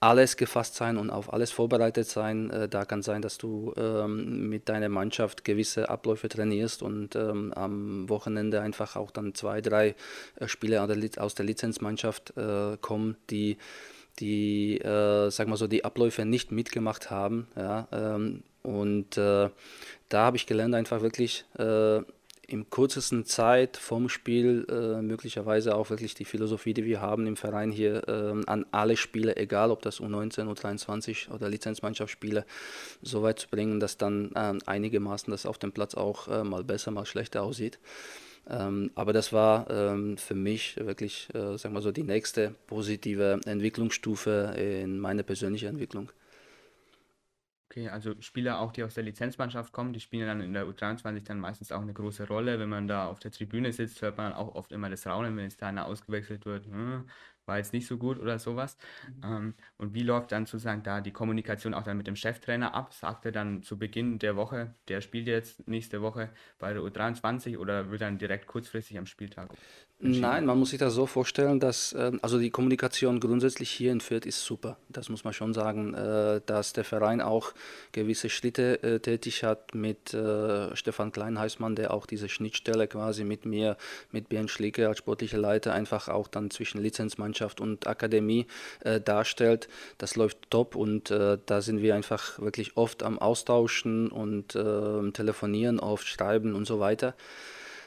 alles 0.00 0.36
gefasst 0.36 0.74
sein 0.74 0.98
und 0.98 1.10
auf 1.10 1.32
alles 1.32 1.50
vorbereitet 1.50 2.06
sein. 2.06 2.50
Äh, 2.50 2.68
da 2.68 2.84
kann 2.84 3.02
sein, 3.02 3.22
dass 3.22 3.38
du 3.38 3.72
ähm, 3.76 4.48
mit 4.48 4.68
deiner 4.68 4.88
Mannschaft 4.88 5.44
gewisse 5.44 5.88
Abläufe 5.88 6.28
trainierst 6.28 6.82
und 6.82 7.16
ähm, 7.16 7.52
am 7.54 8.08
Wochenende 8.08 8.60
einfach 8.60 8.96
auch 8.96 9.10
dann 9.10 9.34
zwei, 9.34 9.60
drei 9.60 9.94
Spieler 10.46 10.86
aus 11.18 11.34
der 11.34 11.46
Lizenzmannschaft 11.46 12.34
kommen, 12.80 13.16
die 13.30 13.56
die, 14.18 14.78
äh, 14.78 15.30
sag 15.30 15.48
mal 15.48 15.56
so, 15.56 15.66
die 15.66 15.84
Abläufe 15.84 16.24
nicht 16.24 16.52
mitgemacht 16.52 17.10
haben. 17.10 17.48
Ja, 17.56 17.88
ähm, 17.92 18.42
und 18.62 19.18
äh, 19.18 19.50
da 20.08 20.24
habe 20.24 20.36
ich 20.36 20.46
gelernt, 20.46 20.74
einfach 20.74 21.02
wirklich 21.02 21.44
äh, 21.58 22.00
im 22.48 22.70
kürzesten 22.70 23.24
Zeit 23.24 23.76
vom 23.76 24.08
Spiel 24.08 24.66
äh, 24.68 25.02
möglicherweise 25.02 25.74
auch 25.74 25.90
wirklich 25.90 26.14
die 26.14 26.24
Philosophie, 26.24 26.74
die 26.74 26.84
wir 26.84 27.00
haben 27.00 27.26
im 27.26 27.36
Verein 27.36 27.70
hier 27.70 28.08
äh, 28.08 28.42
an 28.46 28.66
alle 28.70 28.96
Spiele, 28.96 29.36
egal 29.36 29.70
ob 29.70 29.82
das 29.82 30.00
U19, 30.00 30.52
U23 30.52 31.30
oder 31.30 31.48
Lizenzmannschaftsspiele, 31.48 32.44
so 33.02 33.22
weit 33.22 33.38
zu 33.38 33.48
bringen, 33.48 33.80
dass 33.80 33.96
dann 33.96 34.32
äh, 34.34 34.54
einigermaßen 34.66 35.30
das 35.30 35.46
auf 35.46 35.58
dem 35.58 35.72
Platz 35.72 35.94
auch 35.94 36.28
äh, 36.28 36.44
mal 36.44 36.64
besser, 36.64 36.90
mal 36.90 37.06
schlechter 37.06 37.42
aussieht. 37.42 37.78
Ähm, 38.48 38.90
aber 38.94 39.12
das 39.12 39.32
war 39.32 39.70
ähm, 39.70 40.18
für 40.18 40.34
mich 40.34 40.76
wirklich, 40.76 41.28
äh, 41.34 41.56
sagen 41.56 41.74
wir 41.74 41.80
so, 41.80 41.92
die 41.92 42.02
nächste 42.02 42.54
positive 42.66 43.40
Entwicklungsstufe 43.46 44.54
in 44.56 44.98
meiner 44.98 45.22
persönlichen 45.22 45.68
Entwicklung. 45.68 46.10
Okay, 47.70 47.88
also 47.88 48.14
Spieler 48.20 48.60
auch, 48.60 48.72
die 48.72 48.84
aus 48.84 48.94
der 48.94 49.04
Lizenzmannschaft 49.04 49.72
kommen, 49.72 49.92
die 49.94 50.00
spielen 50.00 50.26
dann 50.26 50.40
in 50.42 50.52
der 50.52 50.66
U23 50.66 51.24
dann 51.24 51.40
meistens 51.40 51.72
auch 51.72 51.80
eine 51.80 51.94
große 51.94 52.28
Rolle. 52.28 52.58
Wenn 52.60 52.68
man 52.68 52.86
da 52.86 53.06
auf 53.08 53.18
der 53.20 53.30
Tribüne 53.32 53.72
sitzt, 53.72 54.02
hört 54.02 54.18
man 54.18 54.32
auch 54.34 54.54
oft 54.54 54.70
immer 54.70 54.90
das 54.90 55.06
Raunen, 55.06 55.36
wenn 55.36 55.44
jetzt 55.44 55.60
da 55.62 55.68
einer 55.68 55.86
ausgewechselt 55.86 56.44
wird, 56.44 56.66
hm, 56.66 57.08
war 57.46 57.56
jetzt 57.56 57.72
nicht 57.72 57.86
so 57.86 57.96
gut 57.98 58.18
oder 58.18 58.38
sowas. 58.38 58.76
Ähm, 59.22 59.54
und 59.78 59.94
wie 59.94 60.02
läuft 60.02 60.30
dann 60.32 60.44
sozusagen 60.46 60.82
da 60.82 61.00
die 61.00 61.12
Kommunikation 61.12 61.74
auch 61.74 61.82
dann 61.82 61.96
mit 61.96 62.06
dem 62.06 62.16
Cheftrainer 62.16 62.74
ab? 62.74 62.92
Sagt 62.92 63.24
er 63.24 63.32
dann 63.32 63.62
zu 63.62 63.78
Beginn 63.78 64.18
der 64.18 64.36
Woche, 64.36 64.76
der 64.88 65.00
spielt 65.00 65.26
jetzt 65.26 65.66
nächste 65.66 66.02
Woche 66.02 66.32
bei 66.58 66.72
der 66.74 66.82
U23 66.82 67.58
oder 67.58 67.90
wird 67.90 68.02
dann 68.02 68.18
direkt 68.18 68.46
kurzfristig 68.46 68.98
am 68.98 69.06
Spieltag? 69.06 69.50
Nein, 70.00 70.44
man 70.44 70.58
muss 70.58 70.70
sich 70.70 70.78
das 70.78 70.92
so 70.92 71.06
vorstellen, 71.06 71.60
dass 71.60 71.94
ähm, 71.96 72.18
also 72.20 72.38
die 72.38 72.50
Kommunikation 72.50 73.20
grundsätzlich 73.20 73.70
hier 73.70 73.92
in 73.92 74.00
Fürth 74.00 74.26
ist 74.26 74.44
super. 74.44 74.76
Das 74.88 75.08
muss 75.08 75.24
man 75.24 75.32
schon 75.32 75.54
sagen, 75.54 75.94
äh, 75.94 76.40
dass 76.44 76.72
der 76.72 76.84
Verein 76.84 77.22
auch 77.22 77.52
gewisse 77.92 78.28
Schritte 78.28 78.82
äh, 78.82 78.98
tätig 78.98 79.44
hat 79.44 79.74
mit 79.74 80.12
äh, 80.12 80.74
Stefan 80.76 81.12
Kleinheismann, 81.12 81.76
der 81.76 81.94
auch 81.94 82.06
diese 82.06 82.28
Schnittstelle 82.28 82.88
quasi 82.88 83.24
mit 83.24 83.46
mir, 83.46 83.76
mit 84.10 84.28
Björn 84.28 84.48
Schlicke 84.48 84.88
als 84.88 84.98
sportlicher 84.98 85.38
Leiter 85.38 85.72
einfach 85.72 86.08
auch 86.08 86.28
dann 86.28 86.50
zwischen 86.50 86.82
Lizenzmannschaft 86.82 87.60
und 87.60 87.86
Akademie 87.86 88.46
darstellt. 89.04 89.68
Das 89.98 90.16
läuft 90.16 90.50
top 90.50 90.74
und 90.74 91.10
da 91.10 91.62
sind 91.62 91.80
wir 91.80 91.94
einfach 91.94 92.38
wirklich 92.38 92.76
oft 92.76 93.02
am 93.02 93.18
Austauschen 93.18 94.08
und 94.10 94.48
telefonieren, 95.14 95.80
oft 95.80 96.06
schreiben 96.06 96.54
und 96.54 96.66
so 96.66 96.80
weiter. 96.80 97.14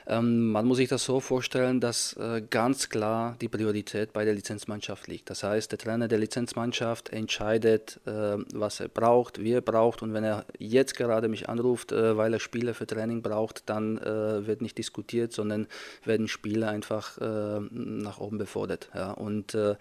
Ähm, 0.10 0.52
man 0.52 0.66
muss 0.66 0.78
sich 0.78 0.88
das 0.88 1.04
so 1.04 1.20
vorstellen, 1.20 1.82
dass 1.82 2.14
äh, 2.14 2.42
ganz 2.50 2.90
klar 2.90 3.36
die 3.42 3.50
Priorität 3.50 4.14
bei 4.14 4.24
der 4.24 4.34
Lizenzmannschaft 4.34 5.08
liegt. 5.08 5.30
Das 5.30 5.44
heißt, 5.44 5.72
der 5.72 5.80
Trainer 5.80 6.08
der 6.08 6.20
Lizenzmannschaft 6.20 7.10
entscheidet, 7.10 8.00
äh, 8.06 8.38
was 8.54 8.80
er 8.80 8.88
braucht, 8.88 9.42
wie 9.42 9.52
er 9.52 9.62
braucht. 9.62 10.02
Und 10.02 10.14
wenn 10.14 10.24
er 10.24 10.46
jetzt 10.60 10.96
gerade 10.96 11.28
mich 11.28 11.50
anruft, 11.50 11.92
äh, 11.92 12.16
weil 12.16 12.34
er 12.34 12.40
Spieler 12.40 12.74
für 12.74 12.88
Training 12.88 13.22
braucht, 13.22 13.64
dann 13.70 13.98
äh, 13.98 14.48
wird 14.48 14.62
nicht 14.62 14.78
diskutiert, 14.78 15.34
sondern 15.34 15.68
werden 16.06 16.30
Spieler 16.30 16.70
einfach 16.70 17.18
äh, 17.18 17.60
nach 17.72 18.20
oben 18.20 18.38
befordert. 18.38 18.90
Ja? 18.96 19.12
Und 19.12 19.56
äh, 19.56 19.76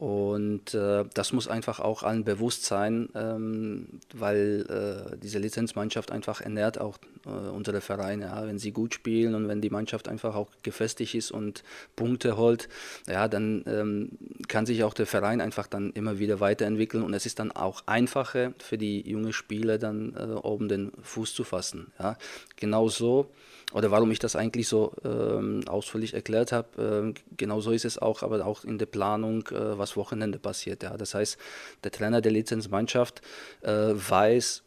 und 0.00 0.72
äh, 0.72 1.04
das 1.12 1.34
muss 1.34 1.46
einfach 1.46 1.78
auch 1.78 2.02
allen 2.04 2.24
bewusst 2.24 2.64
sein, 2.64 3.10
ähm, 3.14 4.00
weil 4.14 4.64
äh, 5.12 5.18
diese 5.18 5.38
Lizenzmannschaft 5.38 6.10
einfach 6.10 6.40
ernährt 6.40 6.80
auch 6.80 6.96
äh, 7.26 7.28
unsere 7.28 7.82
Vereine. 7.82 8.24
Ja. 8.24 8.46
Wenn 8.46 8.58
sie 8.58 8.72
gut 8.72 8.94
spielen 8.94 9.34
und 9.34 9.46
wenn 9.46 9.60
die 9.60 9.68
Mannschaft 9.68 10.08
einfach 10.08 10.34
auch 10.34 10.48
gefestigt 10.62 11.14
ist 11.14 11.30
und 11.30 11.64
Punkte 11.96 12.38
holt, 12.38 12.70
ja, 13.06 13.28
dann 13.28 13.62
ähm, 13.66 14.12
kann 14.48 14.64
sich 14.64 14.84
auch 14.84 14.94
der 14.94 15.04
Verein 15.04 15.42
einfach 15.42 15.66
dann 15.66 15.92
immer 15.92 16.18
wieder 16.18 16.40
weiterentwickeln 16.40 17.02
und 17.02 17.12
es 17.12 17.26
ist 17.26 17.38
dann 17.38 17.52
auch 17.52 17.82
einfacher 17.84 18.54
für 18.56 18.78
die 18.78 19.06
jungen 19.06 19.34
Spieler 19.34 19.76
dann 19.76 20.16
äh, 20.16 20.32
oben 20.32 20.68
den 20.68 20.92
Fuß 21.02 21.34
zu 21.34 21.44
fassen. 21.44 21.92
Ja. 21.98 22.16
Genau 22.56 22.88
so 22.88 23.30
oder 23.72 23.90
warum 23.90 24.10
ich 24.10 24.18
das 24.18 24.36
eigentlich 24.36 24.68
so 24.68 24.92
ähm, 25.04 25.62
ausführlich 25.66 26.14
erklärt 26.14 26.52
habe, 26.52 26.68
ähm, 26.78 27.14
genau 27.36 27.60
so 27.60 27.70
ist 27.70 27.84
es 27.84 27.98
auch, 27.98 28.22
aber 28.22 28.44
auch 28.44 28.64
in 28.64 28.78
der 28.78 28.86
Planung, 28.86 29.46
äh, 29.48 29.78
was 29.78 29.96
Wochenende 29.96 30.38
passiert. 30.38 30.82
Ja. 30.82 30.96
Das 30.96 31.14
heißt, 31.14 31.38
der 31.84 31.92
Trainer 31.92 32.20
der 32.20 32.32
Lizenzmannschaft 32.32 33.22
äh, 33.62 33.92
weiß, 33.94 34.62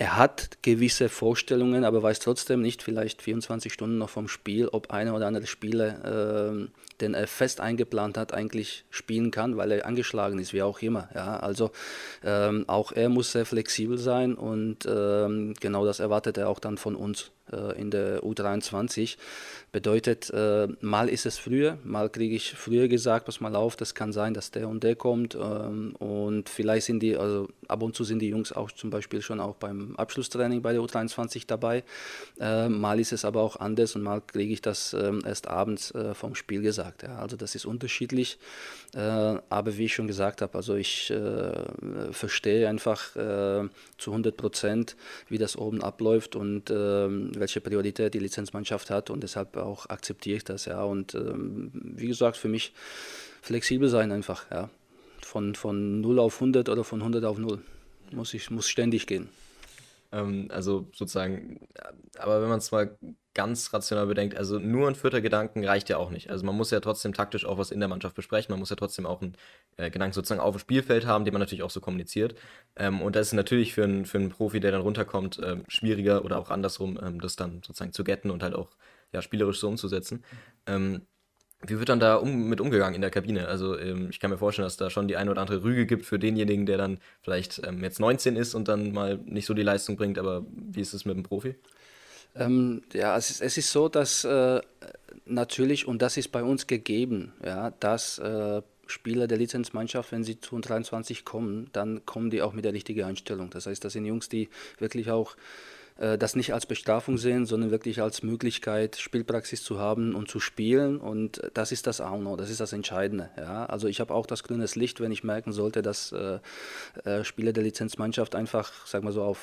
er 0.00 0.16
hat 0.16 0.62
gewisse 0.62 1.08
Vorstellungen, 1.08 1.84
aber 1.84 2.04
weiß 2.04 2.20
trotzdem 2.20 2.62
nicht, 2.62 2.84
vielleicht 2.84 3.20
24 3.20 3.72
Stunden 3.72 3.98
noch 3.98 4.10
vom 4.10 4.28
Spiel, 4.28 4.68
ob 4.68 4.92
einer 4.92 5.12
oder 5.14 5.26
andere 5.26 5.48
Spieler, 5.48 6.52
äh, 6.52 6.68
den 7.00 7.14
er 7.14 7.26
fest 7.26 7.60
eingeplant 7.60 8.16
hat, 8.16 8.32
eigentlich 8.32 8.84
spielen 8.90 9.32
kann, 9.32 9.56
weil 9.56 9.72
er 9.72 9.86
angeschlagen 9.86 10.38
ist, 10.38 10.52
wie 10.52 10.62
auch 10.62 10.80
immer. 10.82 11.08
Ja, 11.16 11.38
also 11.38 11.72
ähm, 12.22 12.64
auch 12.68 12.92
er 12.92 13.08
muss 13.08 13.32
sehr 13.32 13.44
flexibel 13.44 13.98
sein 13.98 14.36
und 14.36 14.86
ähm, 14.86 15.54
genau 15.58 15.84
das 15.84 15.98
erwartet 15.98 16.38
er 16.38 16.48
auch 16.48 16.60
dann 16.60 16.78
von 16.78 16.94
uns. 16.94 17.32
Äh, 17.52 17.80
in 17.80 17.90
der 17.90 18.22
U23. 18.22 19.16
Bedeutet, 19.72 20.30
äh, 20.30 20.68
mal 20.80 21.08
ist 21.08 21.26
es 21.26 21.38
früher, 21.38 21.78
mal 21.84 22.08
kriege 22.08 22.34
ich 22.34 22.52
früher 22.52 22.88
gesagt, 22.88 23.26
pass 23.26 23.40
mal 23.40 23.54
auf, 23.54 23.76
das 23.76 23.94
kann 23.94 24.12
sein, 24.12 24.34
dass 24.34 24.50
der 24.50 24.68
und 24.68 24.82
der 24.82 24.96
kommt. 24.96 25.34
Ähm, 25.34 25.94
und 25.98 26.48
vielleicht 26.48 26.86
sind 26.86 27.00
die, 27.00 27.16
also 27.16 27.48
ab 27.66 27.82
und 27.82 27.94
zu 27.94 28.04
sind 28.04 28.20
die 28.20 28.28
Jungs 28.28 28.52
auch 28.52 28.70
zum 28.70 28.90
Beispiel 28.90 29.22
schon 29.22 29.40
auch 29.40 29.56
beim 29.56 29.96
Abschlusstraining 29.96 30.62
bei 30.62 30.72
der 30.72 30.82
U23 30.82 31.44
dabei. 31.46 31.84
Äh, 32.40 32.68
mal 32.68 33.00
ist 33.00 33.12
es 33.12 33.24
aber 33.24 33.42
auch 33.42 33.56
anders 33.56 33.94
und 33.94 34.02
mal 34.02 34.20
kriege 34.20 34.52
ich 34.52 34.62
das 34.62 34.94
ähm, 34.94 35.22
erst 35.24 35.48
abends 35.48 35.92
vom 36.14 36.34
Spiel 36.34 36.62
gesagt. 36.62 37.04
Also 37.04 37.36
das 37.36 37.54
ist 37.54 37.64
unterschiedlich. 37.64 38.38
aber 38.94 39.76
wie 39.76 39.84
ich 39.84 39.94
schon 39.94 40.06
gesagt 40.06 40.42
habe, 40.42 40.54
also 40.56 40.74
ich 40.74 41.12
verstehe 42.10 42.68
einfach 42.68 43.12
zu 43.12 44.10
100 44.10 44.36
Prozent, 44.36 44.96
wie 45.28 45.38
das 45.38 45.56
oben 45.56 45.82
abläuft 45.82 46.36
und 46.36 46.70
welche 47.40 47.60
Priorität 47.60 48.14
die 48.14 48.18
Lizenzmannschaft 48.18 48.90
hat 48.90 49.10
und 49.10 49.22
deshalb 49.22 49.56
auch 49.56 49.86
akzeptiere 49.86 50.36
ich 50.38 50.44
das, 50.44 50.64
ja. 50.66 50.82
Und 50.82 51.14
ähm, 51.14 51.70
wie 51.72 52.08
gesagt, 52.08 52.36
für 52.36 52.48
mich 52.48 52.72
flexibel 53.42 53.88
sein 53.88 54.12
einfach, 54.12 54.50
ja. 54.50 54.70
Von, 55.22 55.54
von 55.54 56.00
0 56.00 56.18
auf 56.20 56.36
100 56.36 56.68
oder 56.68 56.84
von 56.84 57.00
100 57.00 57.24
auf 57.24 57.38
0. 57.38 57.60
Muss 58.12 58.32
ich 58.32 58.50
muss 58.50 58.68
ständig 58.68 59.06
gehen. 59.06 59.28
Ähm, 60.12 60.48
also 60.50 60.88
sozusagen, 60.94 61.68
aber 62.18 62.40
wenn 62.42 62.48
man 62.48 62.58
es 62.58 62.72
mal 62.72 62.96
ganz 63.34 63.72
rational 63.72 64.06
bedenkt, 64.06 64.36
also 64.36 64.58
nur 64.58 64.88
ein 64.88 64.94
vierter 64.94 65.20
Gedanken 65.20 65.64
reicht 65.64 65.88
ja 65.90 65.98
auch 65.98 66.10
nicht. 66.10 66.30
Also 66.30 66.44
man 66.44 66.56
muss 66.56 66.70
ja 66.70 66.80
trotzdem 66.80 67.12
taktisch 67.12 67.44
auch 67.44 67.58
was 67.58 67.70
in 67.70 67.78
der 67.78 67.88
Mannschaft 67.88 68.16
besprechen, 68.16 68.52
man 68.52 68.58
muss 68.58 68.70
ja 68.70 68.76
trotzdem 68.76 69.06
auch 69.06 69.20
einen 69.22 69.36
äh, 69.76 69.90
Gedanken 69.90 70.14
sozusagen 70.14 70.40
auf 70.40 70.56
dem 70.56 70.60
Spielfeld 70.60 71.06
haben, 71.06 71.24
den 71.24 71.32
man 71.32 71.40
natürlich 71.40 71.62
auch 71.62 71.70
so 71.70 71.80
kommuniziert. 71.80 72.34
Ähm, 72.76 73.02
und 73.02 73.16
das 73.16 73.28
ist 73.28 73.32
natürlich 73.34 73.74
für, 73.74 73.84
ein, 73.84 74.06
für 74.06 74.18
einen 74.18 74.30
Profi, 74.30 74.60
der 74.60 74.72
dann 74.72 74.80
runterkommt, 74.80 75.40
ähm, 75.44 75.64
schwieriger 75.68 76.24
oder 76.24 76.38
auch 76.38 76.50
andersrum, 76.50 76.98
ähm, 77.02 77.20
das 77.20 77.36
dann 77.36 77.62
sozusagen 77.64 77.92
zu 77.92 78.02
getten 78.04 78.30
und 78.30 78.42
halt 78.42 78.54
auch 78.54 78.70
ja, 79.12 79.22
spielerisch 79.22 79.60
so 79.60 79.68
umzusetzen. 79.68 80.24
Ähm, 80.66 81.06
wie 81.66 81.78
wird 81.78 81.88
dann 81.88 81.98
da 82.00 82.16
um, 82.16 82.48
mit 82.48 82.60
umgegangen 82.60 82.94
in 82.94 83.00
der 83.00 83.10
Kabine? 83.10 83.48
Also 83.48 83.76
ähm, 83.78 84.08
ich 84.10 84.20
kann 84.20 84.30
mir 84.30 84.38
vorstellen, 84.38 84.66
dass 84.66 84.76
da 84.76 84.90
schon 84.90 85.08
die 85.08 85.16
eine 85.16 85.30
oder 85.30 85.40
andere 85.40 85.64
Rüge 85.64 85.86
gibt 85.86 86.06
für 86.06 86.18
denjenigen, 86.18 86.66
der 86.66 86.78
dann 86.78 86.98
vielleicht 87.22 87.60
ähm, 87.66 87.82
jetzt 87.82 87.98
19 87.98 88.36
ist 88.36 88.54
und 88.54 88.68
dann 88.68 88.92
mal 88.92 89.18
nicht 89.24 89.46
so 89.46 89.54
die 89.54 89.62
Leistung 89.62 89.96
bringt. 89.96 90.18
Aber 90.18 90.44
wie 90.50 90.80
ist 90.80 90.94
es 90.94 91.04
mit 91.04 91.16
dem 91.16 91.24
Profi? 91.24 91.56
Ähm, 92.36 92.82
ja, 92.92 93.16
es 93.16 93.30
ist, 93.30 93.42
es 93.42 93.58
ist 93.58 93.72
so, 93.72 93.88
dass 93.88 94.24
äh, 94.24 94.60
natürlich, 95.26 95.88
und 95.88 96.00
das 96.00 96.16
ist 96.16 96.28
bei 96.28 96.44
uns 96.44 96.68
gegeben, 96.68 97.32
ja, 97.44 97.72
dass 97.80 98.18
äh, 98.18 98.62
Spieler 98.86 99.26
der 99.26 99.38
Lizenzmannschaft, 99.38 100.12
wenn 100.12 100.24
sie 100.24 100.40
zu 100.40 100.58
23 100.58 101.24
kommen, 101.24 101.68
dann 101.72 102.06
kommen 102.06 102.30
die 102.30 102.40
auch 102.40 102.52
mit 102.52 102.64
der 102.64 102.72
richtigen 102.72 103.02
Einstellung. 103.02 103.50
Das 103.50 103.66
heißt, 103.66 103.84
das 103.84 103.92
sind 103.92 104.04
Jungs, 104.04 104.28
die 104.28 104.48
wirklich 104.78 105.10
auch 105.10 105.36
das 105.98 106.36
nicht 106.36 106.54
als 106.54 106.64
Bestrafung 106.64 107.18
sehen, 107.18 107.44
sondern 107.44 107.72
wirklich 107.72 108.00
als 108.00 108.22
Möglichkeit, 108.22 108.96
Spielpraxis 108.96 109.64
zu 109.64 109.80
haben 109.80 110.14
und 110.14 110.30
zu 110.30 110.38
spielen. 110.38 110.98
Und 110.98 111.42
das 111.54 111.72
ist 111.72 111.88
das 111.88 112.00
auch 112.00 112.20
noch, 112.20 112.36
das 112.36 112.50
ist 112.50 112.60
das 112.60 112.72
Entscheidende. 112.72 113.30
Ja? 113.36 113.66
Also 113.66 113.88
ich 113.88 113.98
habe 113.98 114.14
auch 114.14 114.26
das 114.26 114.44
grüne 114.44 114.64
Licht, 114.74 115.00
wenn 115.00 115.10
ich 115.10 115.24
merken 115.24 115.52
sollte, 115.52 115.82
dass 115.82 116.12
äh, 116.12 116.38
äh, 117.04 117.24
Spieler 117.24 117.52
der 117.52 117.64
Lizenzmannschaft 117.64 118.34
einfach, 118.34 118.86
sag 118.86 119.02
mal 119.02 119.12
so, 119.12 119.22
auf 119.22 119.38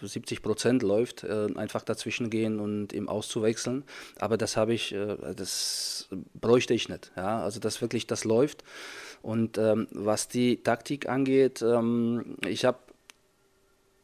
70 0.00 0.42
Prozent 0.42 0.82
läuft, 0.82 1.24
äh, 1.24 1.48
einfach 1.56 1.82
dazwischen 1.82 2.30
gehen 2.30 2.60
und 2.60 2.92
ihm 2.92 3.08
auszuwechseln. 3.08 3.84
Aber 4.18 4.36
das 4.36 4.56
habe 4.56 4.74
ich, 4.74 4.92
äh, 4.92 5.16
das 5.34 6.08
bräuchte 6.34 6.74
ich 6.74 6.88
nicht. 6.88 7.12
Ja? 7.16 7.42
Also 7.42 7.60
dass 7.60 7.80
wirklich 7.80 8.06
das 8.06 8.24
läuft. 8.24 8.62
Und 9.22 9.58
ähm, 9.58 9.88
was 9.90 10.28
die 10.28 10.62
Taktik 10.62 11.08
angeht, 11.08 11.62
ähm, 11.62 12.36
ich 12.46 12.64
habe 12.64 12.78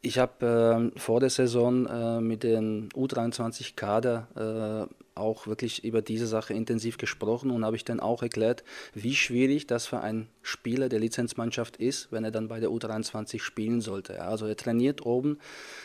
ich 0.05 0.19
habe 0.19 0.93
äh, 0.95 0.99
vor 0.99 1.21
der 1.21 1.31
Saison 1.31 1.87
äh, 1.87 2.21
mit 2.21 2.43
dem 2.43 2.91
U23-Kader 2.91 4.89
äh, 4.89 4.95
auch 5.15 5.47
wirklich 5.47 5.85
über 5.85 6.03
diese 6.03 6.27
Sache 6.27 6.53
intensiv 6.53 6.99
gesprochen 6.99 7.51
und 7.51 7.65
habe 7.65 7.77
ich 7.77 7.85
dann 7.85 8.01
auch 8.01 8.23
erklärt, 8.23 8.65
wie 8.93 9.15
schwierig 9.15 9.67
das 9.67 9.87
für 9.87 10.01
einen 10.01 10.29
Spieler 10.43 10.89
der 10.89 11.01
Lizenzmannschaft 11.01 11.77
ist, 11.77 12.13
wenn 12.13 12.25
er 12.25 12.33
dann 12.33 12.49
bei 12.49 12.61
der 12.61 12.69
U23 12.69 13.41
spielen 13.41 13.81
sollte. 13.81 14.15
Ja, 14.15 14.29
also 14.29 14.47
er 14.47 14.57
trainiert 14.57 15.07
oben 15.07 15.39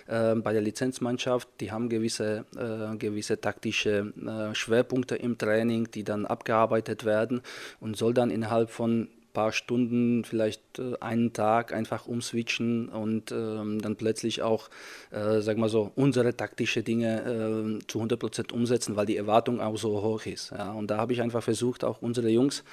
äh, 0.08 0.36
bei 0.36 0.51
der 0.51 0.62
Lizenzmannschaft, 0.62 1.47
die 1.62 1.71
haben 1.71 1.88
gewisse, 1.89 2.45
äh, 2.58 2.97
gewisse 2.97 3.39
taktische 3.39 4.13
äh, 4.25 4.53
Schwerpunkte 4.53 5.15
im 5.15 5.38
Training, 5.38 5.91
die 5.91 6.03
dann 6.03 6.25
abgearbeitet 6.25 7.05
werden 7.05 7.41
und 7.79 7.95
soll 7.95 8.13
dann 8.13 8.32
innerhalb 8.32 8.69
von 8.69 9.08
paar 9.39 9.52
Stunden, 9.54 10.25
vielleicht 10.25 10.80
äh, 10.80 10.95
einen 10.99 11.32
Tag 11.32 11.73
einfach 11.73 12.08
umswitchen 12.08 12.89
und 12.89 13.32
ähm, 13.32 13.82
dann 13.82 13.95
plötzlich 13.95 14.41
auch, 14.41 14.69
äh, 15.12 15.39
sag 15.39 15.58
mal 15.58 15.69
so, 15.69 15.93
unsere 15.95 16.36
taktische 16.36 16.84
Dinge 16.84 17.21
äh, 17.21 17.88
zu 17.88 18.02
100% 18.02 18.52
umsetzen, 18.52 18.97
weil 18.97 19.06
die 19.06 19.15
Erwartung 19.15 19.62
auch 19.62 19.78
so 19.78 20.02
hoch 20.02 20.25
ist. 20.25 20.52
Ja. 20.52 20.73
Und 20.73 20.91
da 20.91 20.97
habe 20.97 21.13
ich 21.13 21.21
einfach 21.21 21.41
versucht, 21.41 21.86
auch 21.86 22.02
unsere 22.02 22.28
Jungs 22.28 22.65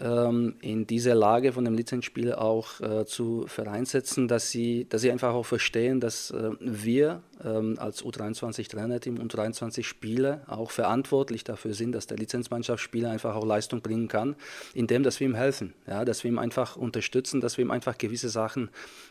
ähm, 0.00 0.54
in 0.60 0.86
dieser 0.86 1.14
Lage 1.14 1.52
von 1.52 1.64
dem 1.64 1.74
Lizenzspieler 1.74 2.40
auch 2.40 2.80
äh, 2.80 3.04
zu 3.04 3.46
vereinsetzen, 3.46 4.28
dass 4.28 4.50
sie, 4.50 4.86
dass 4.88 5.02
sie 5.02 5.10
einfach 5.10 5.34
auch 5.34 5.46
verstehen, 5.46 6.00
dass 6.00 6.30
äh, 6.30 6.50
wir 6.60 7.22
ähm, 7.44 7.76
als 7.78 8.04
U23-Trainerteam 8.04 9.18
und 9.18 9.34
U23-Spieler 9.34 10.42
auch 10.46 10.70
verantwortlich 10.70 11.44
dafür 11.44 11.74
sind, 11.74 11.92
dass 11.92 12.06
der 12.06 12.18
Lizenzmannschaftsspieler 12.18 13.10
einfach 13.10 13.34
auch 13.34 13.44
Leistung 13.44 13.80
bringen 13.80 14.08
kann, 14.08 14.36
indem 14.74 15.02
dass 15.02 15.20
wir 15.20 15.26
ihm 15.26 15.34
helfen, 15.34 15.74
ja, 15.86 16.04
dass 16.04 16.24
wir 16.24 16.30
ihm 16.30 16.38
einfach 16.38 16.76
unterstützen, 16.76 17.40
dass 17.40 17.58
wir 17.58 17.64
ihm 17.64 17.70
einfach 17.70 17.98
gewisse 17.98 18.28
Sachen 18.28 18.70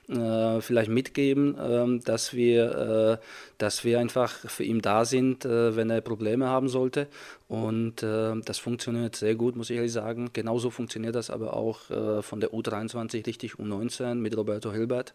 äh, 0.10 0.62
vielleicht 0.62 0.90
mitgeben, 0.90 1.58
ähm, 1.60 2.04
dass, 2.04 2.34
wir, 2.34 3.20
äh, 3.20 3.26
dass 3.58 3.84
wir 3.84 4.00
einfach 4.00 4.32
für 4.50 4.64
ihn 4.64 4.82
da 4.82 5.06
sind, 5.06 5.46
äh, 5.46 5.76
wenn 5.76 5.90
er 5.90 6.02
Probleme 6.02 6.48
haben 6.48 6.70
sollte. 6.70 7.08
Und 7.48 8.04
äh, 8.04 8.34
das 8.44 8.60
funktioniert 8.60 9.16
sehr 9.16 9.36
gut, 9.36 9.56
muss 9.56 9.70
ich 9.70 9.78
ehrlich 9.78 9.94
sagen. 9.94 10.32
Genauso 10.34 10.70
funktioniert 10.70 11.16
das 11.16 11.30
aber 11.30 11.56
auch 11.56 11.90
äh, 11.90 12.22
von 12.22 12.42
der 12.42 12.52
U23 12.52 13.26
richtig 13.26 13.54
U19 13.54 14.16
mit 14.16 14.36
Roberto 14.36 14.74
Hilbert. 14.74 15.14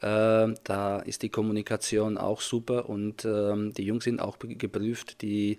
Äh, 0.00 0.54
da 0.64 1.00
ist 1.04 1.22
die 1.22 1.28
Kommunikation 1.28 2.16
auch 2.16 2.40
super 2.40 2.88
und 2.88 3.26
ähm, 3.26 3.74
die 3.74 3.84
Jungs 3.84 4.04
sind 4.04 4.20
auch 4.20 4.38
geprüft, 4.38 5.20
die 5.20 5.58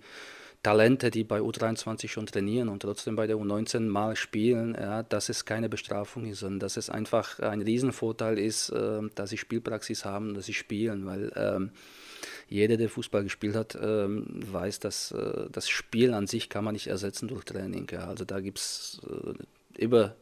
Talente, 0.63 1.11
die 1.11 1.23
bei 1.23 1.39
U23 1.39 2.07
schon 2.07 2.25
trainieren 2.25 2.67
und 2.67 2.81
trotzdem 2.81 3.15
bei 3.15 3.27
der 3.27 3.37
U19 3.37 3.81
mal 3.81 4.15
spielen, 4.15 4.75
ja, 4.77 5.03
dass 5.03 5.29
es 5.29 5.45
keine 5.45 5.69
Bestrafung 5.69 6.25
ist, 6.25 6.39
sondern 6.39 6.59
dass 6.59 6.77
es 6.77 6.89
einfach 6.89 7.39
ein 7.39 7.61
Riesenvorteil 7.61 8.39
ist, 8.39 8.69
äh, 8.69 9.01
dass 9.13 9.29
sie 9.29 9.37
Spielpraxis 9.37 10.03
haben, 10.03 10.33
dass 10.33 10.47
sie 10.47 10.55
spielen, 10.55 11.05
weil 11.05 11.31
ähm, 11.35 11.71
jeder, 12.49 12.77
der 12.77 12.89
Fußball 12.89 13.23
gespielt 13.23 13.55
hat, 13.55 13.77
ähm, 13.81 14.25
weiß, 14.27 14.79
dass 14.79 15.11
äh, 15.11 15.47
das 15.51 15.69
Spiel 15.69 16.13
an 16.13 16.27
sich 16.27 16.49
kann 16.49 16.63
man 16.63 16.73
nicht 16.73 16.87
ersetzen 16.87 17.27
durch 17.27 17.43
Training. 17.45 17.87
Ja. 17.91 18.07
Also 18.07 18.25
da 18.25 18.39
gibt 18.39 18.59
es 18.59 19.01
äh, 19.07 19.83
über 19.83 20.15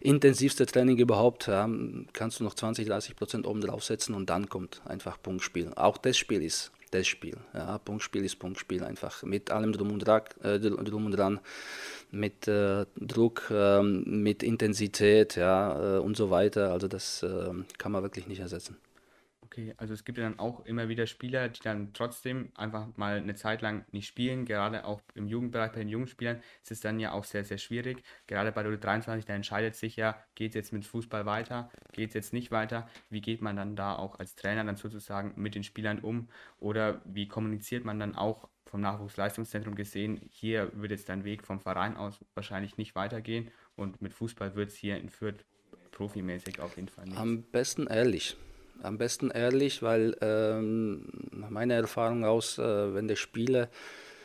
intensivste 0.00 0.66
Training 0.66 0.98
überhaupt, 0.98 1.46
ja, 1.46 1.68
kannst 2.12 2.40
du 2.40 2.44
noch 2.44 2.54
20, 2.54 2.86
30 2.86 3.16
Prozent 3.16 3.46
oben 3.46 3.60
draufsetzen 3.60 4.14
und 4.14 4.30
dann 4.30 4.48
kommt 4.48 4.82
einfach 4.84 5.20
Punktspiel. 5.20 5.72
Auch 5.74 5.98
das 5.98 6.16
Spiel 6.16 6.42
ist 6.42 6.72
das 6.90 7.06
Spiel. 7.06 7.36
Ja, 7.54 7.78
Punktspiel 7.78 8.24
ist 8.24 8.36
Punktspiel 8.38 8.82
einfach 8.82 9.22
mit 9.22 9.50
allem 9.50 9.72
drum 9.72 9.92
und, 9.92 10.00
dran, 10.00 10.22
äh, 10.42 10.58
drum 10.58 11.06
und 11.06 11.12
dran, 11.12 11.40
mit 12.10 12.48
äh, 12.48 12.86
Druck, 12.96 13.48
äh, 13.50 13.82
mit 13.82 14.42
Intensität 14.42 15.36
ja, 15.36 15.96
äh, 15.96 16.00
und 16.00 16.16
so 16.16 16.30
weiter. 16.30 16.72
Also 16.72 16.88
das 16.88 17.22
äh, 17.22 17.52
kann 17.78 17.92
man 17.92 18.02
wirklich 18.02 18.26
nicht 18.26 18.40
ersetzen. 18.40 18.76
Okay, 19.52 19.74
also 19.78 19.94
es 19.94 20.04
gibt 20.04 20.16
ja 20.16 20.22
dann 20.22 20.38
auch 20.38 20.64
immer 20.64 20.88
wieder 20.88 21.08
Spieler, 21.08 21.48
die 21.48 21.60
dann 21.60 21.92
trotzdem 21.92 22.52
einfach 22.54 22.86
mal 22.96 23.16
eine 23.16 23.34
Zeit 23.34 23.62
lang 23.62 23.84
nicht 23.90 24.06
spielen. 24.06 24.44
Gerade 24.44 24.84
auch 24.84 25.00
im 25.14 25.26
Jugendbereich 25.26 25.72
bei 25.72 25.80
den 25.80 25.88
jungen 25.88 26.06
Spielern 26.06 26.40
ist 26.62 26.70
es 26.70 26.78
dann 26.78 27.00
ja 27.00 27.10
auch 27.10 27.24
sehr, 27.24 27.42
sehr 27.42 27.58
schwierig. 27.58 28.04
Gerade 28.28 28.52
bei 28.52 28.62
der 28.62 28.70
U23, 28.72 29.26
da 29.26 29.34
entscheidet 29.34 29.74
sich 29.74 29.96
ja, 29.96 30.22
geht 30.36 30.50
es 30.50 30.54
jetzt 30.54 30.72
mit 30.72 30.84
Fußball 30.84 31.26
weiter, 31.26 31.68
geht 31.90 32.10
es 32.10 32.14
jetzt 32.14 32.32
nicht 32.32 32.52
weiter. 32.52 32.88
Wie 33.08 33.20
geht 33.20 33.42
man 33.42 33.56
dann 33.56 33.74
da 33.74 33.96
auch 33.96 34.20
als 34.20 34.36
Trainer 34.36 34.62
dann 34.62 34.76
sozusagen 34.76 35.32
mit 35.34 35.56
den 35.56 35.64
Spielern 35.64 35.98
um? 35.98 36.28
Oder 36.60 37.02
wie 37.04 37.26
kommuniziert 37.26 37.84
man 37.84 37.98
dann 37.98 38.14
auch 38.14 38.48
vom 38.66 38.82
Nachwuchsleistungszentrum 38.82 39.74
gesehen, 39.74 40.20
hier 40.30 40.70
wird 40.74 40.92
jetzt 40.92 41.08
dein 41.08 41.24
Weg 41.24 41.44
vom 41.44 41.58
Verein 41.58 41.96
aus 41.96 42.24
wahrscheinlich 42.34 42.76
nicht 42.76 42.94
weitergehen 42.94 43.50
und 43.74 44.00
mit 44.00 44.14
Fußball 44.14 44.54
wird 44.54 44.68
es 44.68 44.76
hier 44.76 44.96
in 44.96 45.08
Fürth 45.08 45.44
profimäßig 45.90 46.60
auf 46.60 46.76
jeden 46.76 46.86
Fall 46.86 47.06
nicht. 47.06 47.18
Am 47.18 47.42
besten 47.42 47.88
ehrlich 47.88 48.36
am 48.82 48.98
besten 48.98 49.30
ehrlich, 49.30 49.82
weil 49.82 50.16
ähm, 50.20 51.06
nach 51.32 51.50
meiner 51.50 51.74
Erfahrung 51.74 52.24
aus, 52.24 52.58
äh, 52.58 52.94
wenn 52.94 53.08
der 53.08 53.16
Spieler, 53.16 53.68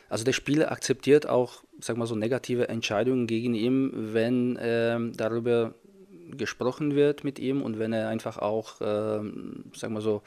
also 0.08 0.24
der 0.24 0.32
Spieler 0.32 0.70
akzeptiert 0.72 1.28
auch, 1.28 1.62
sag 1.80 1.96
mal 1.96 2.06
so, 2.06 2.14
negative 2.14 2.68
Entscheidungen 2.68 3.26
gegen 3.26 3.54
ihn, 3.54 3.92
wenn 4.12 4.56
äh, 4.56 4.98
darüber 5.16 5.74
gesprochen 6.36 6.94
wird 6.94 7.24
mit 7.24 7.38
ihm 7.38 7.62
und 7.62 7.78
wenn 7.78 7.92
er 7.92 8.08
einfach 8.08 8.38
auch, 8.38 8.80
äh, 8.80 9.20
sag 9.74 9.90
mal 9.90 10.02
so, 10.02 10.22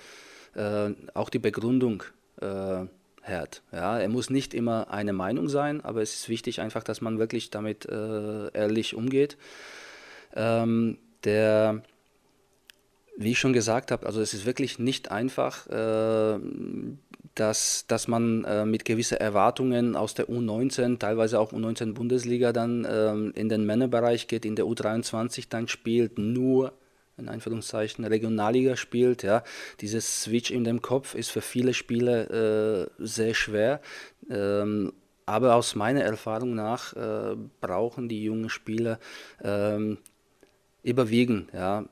äh, 0.56 0.92
auch 1.14 1.30
die 1.30 1.40
Begründung 1.40 2.04
äh, 2.42 2.86
hört. 3.22 3.62
Ja, 3.72 4.00
er 4.00 4.10
muss 4.10 4.30
nicht 4.30 4.54
immer 4.54 4.92
eine 4.92 5.14
Meinung 5.14 5.50
sein, 5.50 5.82
aber 5.84 6.02
es 6.02 6.14
ist 6.14 6.30
wichtig 6.30 6.62
einfach, 6.62 6.84
dass 6.84 7.02
man 7.02 7.20
wirklich 7.20 7.50
damit 7.50 7.86
äh, 7.86 8.52
ehrlich 8.54 8.96
umgeht. 8.96 9.38
Ähm, 10.36 10.98
der 11.24 11.84
wie 13.20 13.32
ich 13.32 13.40
schon 13.40 13.52
gesagt 13.52 13.92
habe, 13.92 14.06
also 14.06 14.22
es 14.22 14.34
ist 14.34 14.46
wirklich 14.46 14.80
nicht 14.80 15.12
einfach, 15.12 15.68
äh, 15.68 16.40
dass, 17.36 17.86
dass 17.88 18.08
man 18.08 18.46
äh, 18.46 18.66
mit 18.66 18.86
gewissen 18.86 19.18
Erwartungen 19.18 19.98
aus 19.98 20.14
der 20.14 20.30
U19, 20.30 21.00
teilweise 21.00 21.38
auch 21.38 21.52
U19 21.52 21.94
Bundesliga 21.94 22.54
dann 22.54 22.86
äh, 22.86 23.12
in 23.38 23.50
den 23.50 23.66
Männerbereich 23.66 24.28
geht, 24.28 24.46
in 24.46 24.56
der 24.56 24.66
U23 24.66 25.48
dann 25.50 25.68
spielt, 25.68 26.18
nur 26.18 26.72
in 27.18 27.28
Anführungszeichen 27.28 28.06
Regionalliga 28.06 28.78
spielt. 28.78 29.24
Ja. 29.24 29.44
Dieses 29.82 30.24
Switch 30.24 30.50
in 30.50 30.64
dem 30.64 30.82
Kopf 30.82 31.14
ist 31.14 31.30
für 31.30 31.42
viele 31.42 31.74
Spieler 31.74 32.84
äh, 32.84 32.88
sehr 33.00 33.34
schwer. 33.34 33.82
Ähm, 34.30 34.94
aber 35.26 35.56
aus 35.56 35.76
meiner 35.76 36.04
Erfahrung 36.04 36.56
nach 36.56 36.94
äh, 36.94 37.36
brauchen 37.60 38.08
die 38.08 38.24
jungen 38.24 38.50
Spieler 38.50 38.98
ähm, 39.44 39.98
überwiegend 40.84 41.52
ja, 41.54 41.84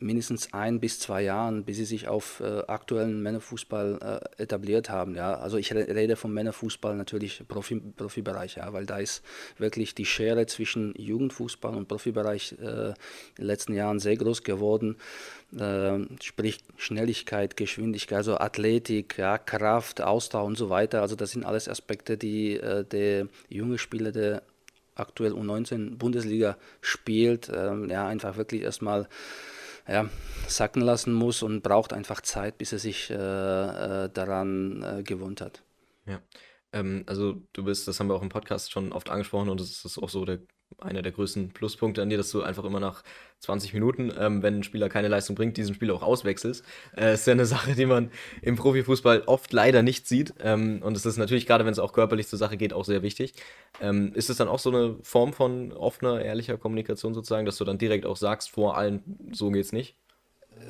mindestens 0.00 0.52
ein 0.52 0.80
bis 0.80 1.00
zwei 1.00 1.22
Jahren, 1.22 1.64
bis 1.64 1.76
sie 1.76 1.84
sich 1.84 2.08
auf 2.08 2.40
äh, 2.40 2.60
aktuellen 2.66 3.22
Männerfußball 3.22 4.22
äh, 4.36 4.42
etabliert 4.42 4.90
haben. 4.90 5.14
Ja. 5.14 5.34
Also 5.34 5.56
ich 5.56 5.74
rede 5.74 6.16
vom 6.16 6.32
Männerfußball 6.32 6.96
natürlich 6.96 7.42
Profi, 7.48 7.80
Profibereich, 7.96 8.56
ja, 8.56 8.72
weil 8.72 8.86
da 8.86 8.98
ist 8.98 9.22
wirklich 9.58 9.94
die 9.94 10.04
Schere 10.04 10.46
zwischen 10.46 10.94
Jugendfußball 10.96 11.74
und 11.74 11.88
Profibereich 11.88 12.54
äh, 12.60 12.88
in 12.88 12.94
den 13.38 13.46
letzten 13.46 13.74
Jahren 13.74 13.98
sehr 13.98 14.16
groß 14.16 14.42
geworden. 14.42 14.96
Äh, 15.58 16.00
sprich 16.22 16.58
Schnelligkeit, 16.76 17.56
Geschwindigkeit, 17.56 18.18
also 18.18 18.38
Athletik, 18.38 19.18
ja, 19.18 19.38
Kraft, 19.38 20.00
Ausdauer 20.00 20.44
und 20.44 20.56
so 20.56 20.70
weiter. 20.70 21.00
Also 21.02 21.16
das 21.16 21.32
sind 21.32 21.44
alles 21.44 21.68
Aspekte, 21.68 22.16
die 22.16 22.56
äh, 22.56 22.84
der 22.84 23.28
junge 23.48 23.78
Spieler, 23.78 24.12
der 24.12 24.42
aktuell 24.94 25.32
U19 25.32 25.96
Bundesliga 25.96 26.56
spielt, 26.80 27.50
ähm, 27.54 27.88
ja, 27.88 28.06
einfach 28.06 28.36
wirklich 28.36 28.62
erstmal 28.62 29.08
ja, 29.88 30.08
sacken 30.46 30.82
lassen 30.82 31.12
muss 31.12 31.42
und 31.42 31.62
braucht 31.62 31.92
einfach 31.92 32.20
Zeit, 32.20 32.58
bis 32.58 32.72
er 32.72 32.78
sich 32.78 33.10
äh, 33.10 33.14
äh, 33.14 34.10
daran 34.10 34.82
äh, 34.82 35.02
gewohnt 35.02 35.40
hat. 35.40 35.62
Ja, 36.06 36.20
ähm, 36.72 37.04
also 37.06 37.42
du 37.52 37.64
bist, 37.64 37.88
das 37.88 37.98
haben 37.98 38.08
wir 38.08 38.14
auch 38.14 38.22
im 38.22 38.28
Podcast 38.28 38.70
schon 38.70 38.92
oft 38.92 39.10
angesprochen 39.10 39.48
und 39.48 39.60
das 39.60 39.84
ist 39.84 39.98
auch 39.98 40.08
so 40.08 40.24
der 40.24 40.40
einer 40.78 41.02
der 41.02 41.12
größten 41.12 41.50
Pluspunkte 41.50 42.02
an 42.02 42.10
dir, 42.10 42.18
dass 42.18 42.30
du 42.30 42.42
einfach 42.42 42.64
immer 42.64 42.80
nach 42.80 43.02
20 43.40 43.74
Minuten, 43.74 44.12
ähm, 44.18 44.42
wenn 44.42 44.56
ein 44.56 44.62
Spieler 44.62 44.88
keine 44.88 45.08
Leistung 45.08 45.34
bringt, 45.34 45.56
diesen 45.56 45.74
Spieler 45.74 45.94
auch 45.94 46.02
auswechselst. 46.02 46.64
Äh, 46.96 47.14
ist 47.14 47.26
ja 47.26 47.32
eine 47.32 47.46
Sache, 47.46 47.74
die 47.74 47.86
man 47.86 48.10
im 48.42 48.56
Profifußball 48.56 49.22
oft 49.26 49.52
leider 49.52 49.82
nicht 49.82 50.06
sieht. 50.06 50.34
Ähm, 50.40 50.80
und 50.82 50.96
es 50.96 51.06
ist 51.06 51.16
natürlich, 51.16 51.46
gerade 51.46 51.64
wenn 51.64 51.72
es 51.72 51.78
auch 51.78 51.92
körperlich 51.92 52.28
zur 52.28 52.38
Sache 52.38 52.56
geht, 52.56 52.72
auch 52.72 52.84
sehr 52.84 53.02
wichtig. 53.02 53.34
Ähm, 53.80 54.12
ist 54.14 54.30
es 54.30 54.36
dann 54.36 54.48
auch 54.48 54.58
so 54.58 54.70
eine 54.70 54.96
Form 55.02 55.32
von 55.32 55.72
offener, 55.72 56.20
ehrlicher 56.20 56.56
Kommunikation 56.56 57.14
sozusagen, 57.14 57.46
dass 57.46 57.56
du 57.56 57.64
dann 57.64 57.78
direkt 57.78 58.06
auch 58.06 58.16
sagst, 58.16 58.50
vor 58.50 58.76
allen, 58.76 59.02
so 59.32 59.50
geht's 59.50 59.72
nicht? 59.72 59.96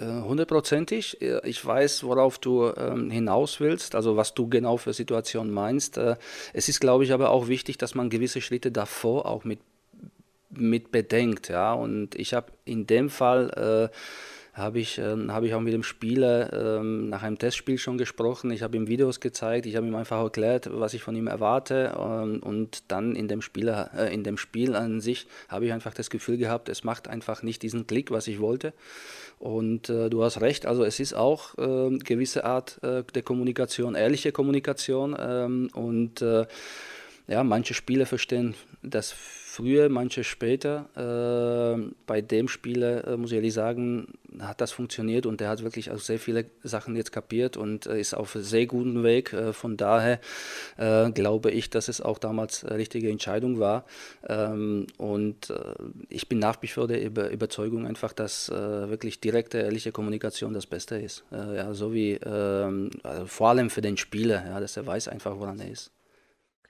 Äh, 0.00 0.22
hundertprozentig. 0.22 1.20
Ich 1.20 1.64
weiß, 1.64 2.04
worauf 2.04 2.38
du 2.38 2.72
ähm, 2.76 3.10
hinaus 3.10 3.60
willst, 3.60 3.94
also 3.94 4.16
was 4.16 4.34
du 4.34 4.48
genau 4.48 4.76
für 4.76 4.92
Situationen 4.92 5.52
meinst. 5.52 5.96
Äh, 5.96 6.16
es 6.52 6.68
ist, 6.68 6.80
glaube 6.80 7.04
ich, 7.04 7.12
aber 7.12 7.30
auch 7.30 7.48
wichtig, 7.48 7.78
dass 7.78 7.94
man 7.94 8.10
gewisse 8.10 8.40
Schritte 8.40 8.70
davor 8.70 9.26
auch 9.26 9.44
mit 9.44 9.60
mit 10.50 10.90
bedenkt. 10.90 11.48
Ja? 11.48 11.72
Und 11.72 12.14
ich 12.14 12.34
habe 12.34 12.52
in 12.64 12.86
dem 12.86 13.10
Fall, 13.10 13.90
äh, 13.90 13.96
habe 14.58 14.80
ich, 14.80 14.98
äh, 14.98 15.16
hab 15.28 15.44
ich 15.44 15.54
auch 15.54 15.60
mit 15.60 15.72
dem 15.72 15.82
Spieler 15.82 16.52
äh, 16.52 16.82
nach 16.82 17.22
einem 17.22 17.38
Testspiel 17.38 17.78
schon 17.78 17.96
gesprochen. 17.96 18.50
Ich 18.50 18.62
habe 18.62 18.76
ihm 18.76 18.88
Videos 18.88 19.20
gezeigt, 19.20 19.66
ich 19.66 19.76
habe 19.76 19.86
ihm 19.86 19.94
einfach 19.94 20.20
erklärt, 20.20 20.68
was 20.72 20.94
ich 20.94 21.02
von 21.02 21.14
ihm 21.16 21.28
erwarte. 21.28 21.94
Ähm, 21.96 22.40
und 22.42 22.82
dann 22.88 23.14
in 23.14 23.28
dem, 23.28 23.40
Spieler, 23.40 23.90
äh, 23.96 24.12
in 24.12 24.24
dem 24.24 24.36
Spiel 24.36 24.74
an 24.74 25.00
sich 25.00 25.26
habe 25.48 25.66
ich 25.66 25.72
einfach 25.72 25.94
das 25.94 26.10
Gefühl 26.10 26.36
gehabt, 26.36 26.68
es 26.68 26.84
macht 26.84 27.08
einfach 27.08 27.42
nicht 27.42 27.62
diesen 27.62 27.86
Klick, 27.86 28.10
was 28.10 28.26
ich 28.26 28.40
wollte. 28.40 28.74
Und 29.38 29.88
äh, 29.88 30.10
du 30.10 30.24
hast 30.24 30.40
recht, 30.40 30.66
also 30.66 30.84
es 30.84 30.98
ist 30.98 31.14
auch 31.14 31.56
äh, 31.56 31.96
gewisse 31.98 32.44
Art 32.44 32.82
äh, 32.82 33.04
der 33.04 33.22
Kommunikation, 33.22 33.94
ehrliche 33.94 34.32
Kommunikation. 34.32 35.16
Ähm, 35.18 35.70
und 35.74 36.20
äh, 36.20 36.46
ja, 37.28 37.44
manche 37.44 37.74
Spieler 37.74 38.06
verstehen 38.06 38.54
das 38.82 39.14
früher, 39.58 39.88
manche 39.88 40.22
später. 40.22 40.86
Äh, 40.94 41.90
bei 42.06 42.20
dem 42.20 42.46
Spieler, 42.46 43.08
äh, 43.08 43.16
muss 43.16 43.32
ich 43.32 43.36
ehrlich 43.36 43.54
sagen, 43.54 44.06
hat 44.38 44.60
das 44.60 44.70
funktioniert 44.70 45.26
und 45.26 45.40
der 45.40 45.48
hat 45.48 45.64
wirklich 45.64 45.90
auch 45.90 45.98
sehr 45.98 46.20
viele 46.20 46.44
Sachen 46.62 46.94
jetzt 46.94 47.10
kapiert 47.10 47.56
und 47.56 47.86
äh, 47.86 47.98
ist 47.98 48.14
auf 48.14 48.36
sehr 48.38 48.66
guten 48.66 49.02
Weg. 49.02 49.32
Äh, 49.32 49.52
von 49.52 49.76
daher 49.76 50.20
äh, 50.76 51.10
glaube 51.10 51.50
ich, 51.50 51.70
dass 51.70 51.88
es 51.88 52.00
auch 52.00 52.18
damals 52.18 52.64
eine 52.64 52.78
richtige 52.78 53.10
Entscheidung 53.10 53.58
war. 53.58 53.84
Ähm, 54.28 54.86
und 54.96 55.50
äh, 55.50 55.74
ich 56.08 56.28
bin 56.28 56.38
nach 56.38 56.62
wie 56.62 56.68
vor 56.68 56.86
der 56.86 57.02
Über 57.02 57.28
Überzeugung 57.30 57.84
einfach, 57.84 58.12
dass 58.12 58.50
wirklich 58.50 59.20
direkte, 59.20 59.58
ehrliche 59.58 59.90
Kommunikation 59.90 60.54
das 60.54 60.66
Beste 60.66 60.96
ist. 60.96 61.24
ja, 61.30 61.72
so 61.74 61.92
wie 61.92 62.12
ähm, 62.12 62.90
also 63.02 63.26
vor 63.26 63.48
allem 63.48 63.70
für 63.70 63.80
den 63.80 63.96
Spieler, 63.96 64.44
ja, 64.46 64.60
dass 64.60 64.76
er 64.76 64.86
weiß 64.86 65.08
einfach, 65.08 65.38
woran 65.38 65.58
er 65.58 65.70
ist. 65.70 65.90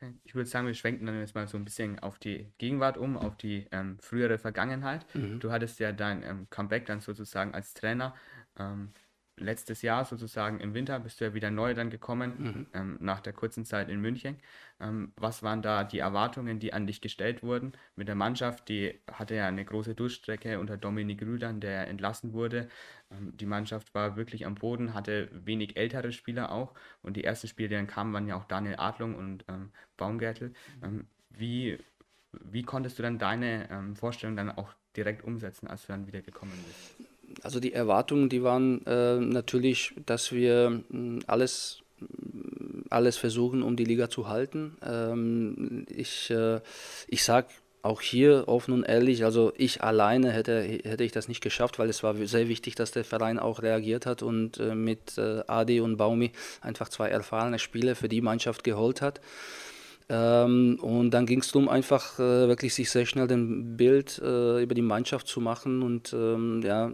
Okay. 0.01 0.15
Ich 0.23 0.35
würde 0.35 0.49
sagen, 0.49 0.67
wir 0.67 0.75
schwenken 0.75 1.07
dann 1.07 1.19
jetzt 1.19 1.35
mal 1.35 1.49
so 1.49 1.57
ein 1.57 1.65
bisschen 1.65 1.99
auf 1.99 2.19
die 2.19 2.53
Gegenwart 2.59 2.97
um, 2.97 3.17
auf 3.17 3.37
die 3.37 3.67
ähm, 3.73 3.99
frühere 4.01 4.39
Vergangenheit. 4.39 5.05
Mhm. 5.15 5.41
Du 5.41 5.51
hattest 5.51 5.81
ja 5.81 5.93
dein 5.93 6.23
ähm, 6.23 6.47
Comeback 6.51 6.87
dann 6.87 7.01
sozusagen 7.01 7.53
als 7.53 7.75
Trainer. 7.75 8.15
Ähm, 8.57 8.93
letztes 9.39 9.83
Jahr 9.83 10.05
sozusagen 10.05 10.61
im 10.61 10.75
Winter 10.75 11.01
bist 11.01 11.21
du 11.21 11.27
ja 11.27 11.35
wieder 11.35 11.51
neu 11.51 11.75
dann 11.75 11.91
gekommen, 11.91 12.33
mhm. 12.39 12.67
ähm, 12.75 12.97
nach 13.01 13.21
der 13.21 13.33
kurzen 13.33 13.65
Zeit 13.65 13.89
in 13.89 14.01
München. 14.01 14.37
Ähm, 14.81 15.13
was 15.17 15.43
waren 15.43 15.63
da 15.63 15.85
die 15.85 15.99
Erwartungen, 15.99 16.61
die 16.61 16.73
an 16.73 16.87
dich 16.87 17.01
gestellt 17.01 17.43
wurden 17.43 17.73
mit 17.97 18.09
der 18.09 18.15
Mannschaft? 18.15 18.69
Die 18.69 19.01
hatte 19.11 19.35
ja 19.35 19.47
eine 19.47 19.65
große 19.65 19.95
Durchstrecke 19.95 20.59
unter 20.61 20.77
Dominik 20.77 21.23
Rüdern, 21.23 21.61
der 21.61 21.89
entlassen 21.89 22.33
wurde. 22.33 22.69
Ähm, 23.11 23.37
die 23.37 23.47
Mannschaft 23.47 23.95
war 23.95 24.17
wirklich 24.17 24.47
am 24.47 24.55
Boden, 24.55 24.95
hatte 24.95 25.29
wenig 25.33 25.77
ältere 25.77 26.13
Spieler 26.13 26.53
auch. 26.53 26.75
Und 27.03 27.17
die 27.17 27.25
ersten 27.25 27.49
Spieler, 27.49 27.69
die 27.69 27.75
dann 27.75 27.87
kamen, 27.87 28.13
waren 28.13 28.29
ja 28.29 28.37
auch 28.37 28.45
Daniel 28.45 28.77
Adlung 28.77 29.15
und 29.15 29.45
ähm, 29.49 29.71
Baumgärtel. 29.97 30.53
Ähm, 30.83 31.07
wie, 31.31 31.79
wie 32.33 32.63
konntest 32.63 32.99
du 32.99 33.03
dann 33.03 33.19
deine 33.19 33.71
ähm, 33.71 33.97
Vorstellung 33.97 34.37
dann 34.37 34.51
auch 34.51 34.75
direkt 34.97 35.25
umsetzen, 35.25 35.69
als 35.69 35.87
du 35.87 35.93
dann 35.93 36.07
wieder 36.07 36.21
gekommen 36.21 36.53
bist? 36.67 37.08
Also 37.43 37.61
die 37.61 37.73
Erwartungen, 37.73 38.29
die 38.29 38.43
waren 38.43 38.85
äh, 38.87 39.17
natürlich, 39.17 39.95
dass 40.07 40.33
wir 40.33 40.83
äh, 40.93 41.19
alles, 41.27 41.83
alles 42.91 43.17
versuchen, 43.17 43.63
um 43.63 43.77
die 43.77 43.85
Liga 43.85 44.11
zu 44.11 44.29
halten. 44.29 44.77
Ähm, 44.83 45.87
ich 45.89 46.31
äh, 46.31 46.61
ich 47.07 47.25
sage 47.25 47.49
auch 47.83 48.01
hier 48.01 48.49
offen 48.49 48.75
und 48.75 48.85
ehrlich, 48.85 49.25
also 49.25 49.53
ich 49.57 49.83
alleine 49.83 50.33
hätte, 50.33 50.61
hätte 50.61 51.05
ich 51.05 51.13
das 51.13 51.29
nicht 51.29 51.41
geschafft, 51.41 51.79
weil 51.79 51.89
es 51.89 52.03
war 52.03 52.15
sehr 52.27 52.49
wichtig, 52.49 52.75
dass 52.75 52.91
der 52.91 53.05
Verein 53.05 53.39
auch 53.39 53.63
reagiert 53.63 54.05
hat 54.05 54.23
und 54.23 54.59
äh, 54.59 54.75
mit 54.75 55.17
äh, 55.17 55.43
Adi 55.47 55.81
und 55.81 55.97
Baumi 55.97 56.33
einfach 56.61 56.89
zwei 56.89 57.09
erfahrene 57.09 57.59
Spieler 57.59 57.95
für 57.95 58.09
die 58.09 58.21
Mannschaft 58.21 58.65
geholt 58.65 59.01
hat. 59.01 59.21
Ähm, 60.11 60.79
und 60.81 61.11
dann 61.11 61.27
ging 61.27 61.41
es 61.41 61.53
darum, 61.53 61.69
einfach 61.69 62.19
äh, 62.19 62.49
wirklich 62.49 62.75
sich 62.75 62.91
sehr 62.91 63.05
schnell 63.05 63.31
ein 63.31 63.77
Bild 63.77 64.19
äh, 64.25 64.63
über 64.63 64.75
die 64.75 64.83
Mannschaft 64.83 65.27
zu 65.27 65.41
machen 65.41 65.83
und 65.83 66.15
ähm, 66.15 66.63
ja, 66.65 66.91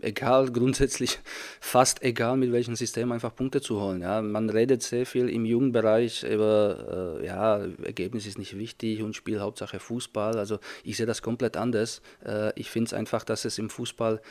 egal, 0.00 0.50
grundsätzlich 0.52 1.18
fast 1.60 2.02
egal, 2.02 2.38
mit 2.38 2.50
welchem 2.52 2.76
System 2.76 3.12
einfach 3.12 3.34
Punkte 3.34 3.60
zu 3.60 3.80
holen. 3.80 4.00
Ja. 4.00 4.22
Man 4.22 4.48
redet 4.48 4.82
sehr 4.82 5.04
viel 5.04 5.28
im 5.28 5.44
Jugendbereich 5.44 6.22
über, 6.24 7.18
äh, 7.20 7.26
ja, 7.26 7.58
Ergebnis 7.82 8.26
ist 8.26 8.38
nicht 8.38 8.56
wichtig 8.56 9.02
und 9.02 9.14
Spiel 9.14 9.40
Hauptsache 9.40 9.78
Fußball. 9.78 10.38
Also 10.38 10.58
ich 10.82 10.96
sehe 10.96 11.06
das 11.06 11.20
komplett 11.20 11.58
anders. 11.58 12.00
Äh, 12.24 12.58
ich 12.58 12.70
finde 12.70 12.86
es 12.86 12.94
einfach, 12.94 13.22
dass 13.24 13.44
es 13.44 13.58
im 13.58 13.68
Fußball 13.68 14.22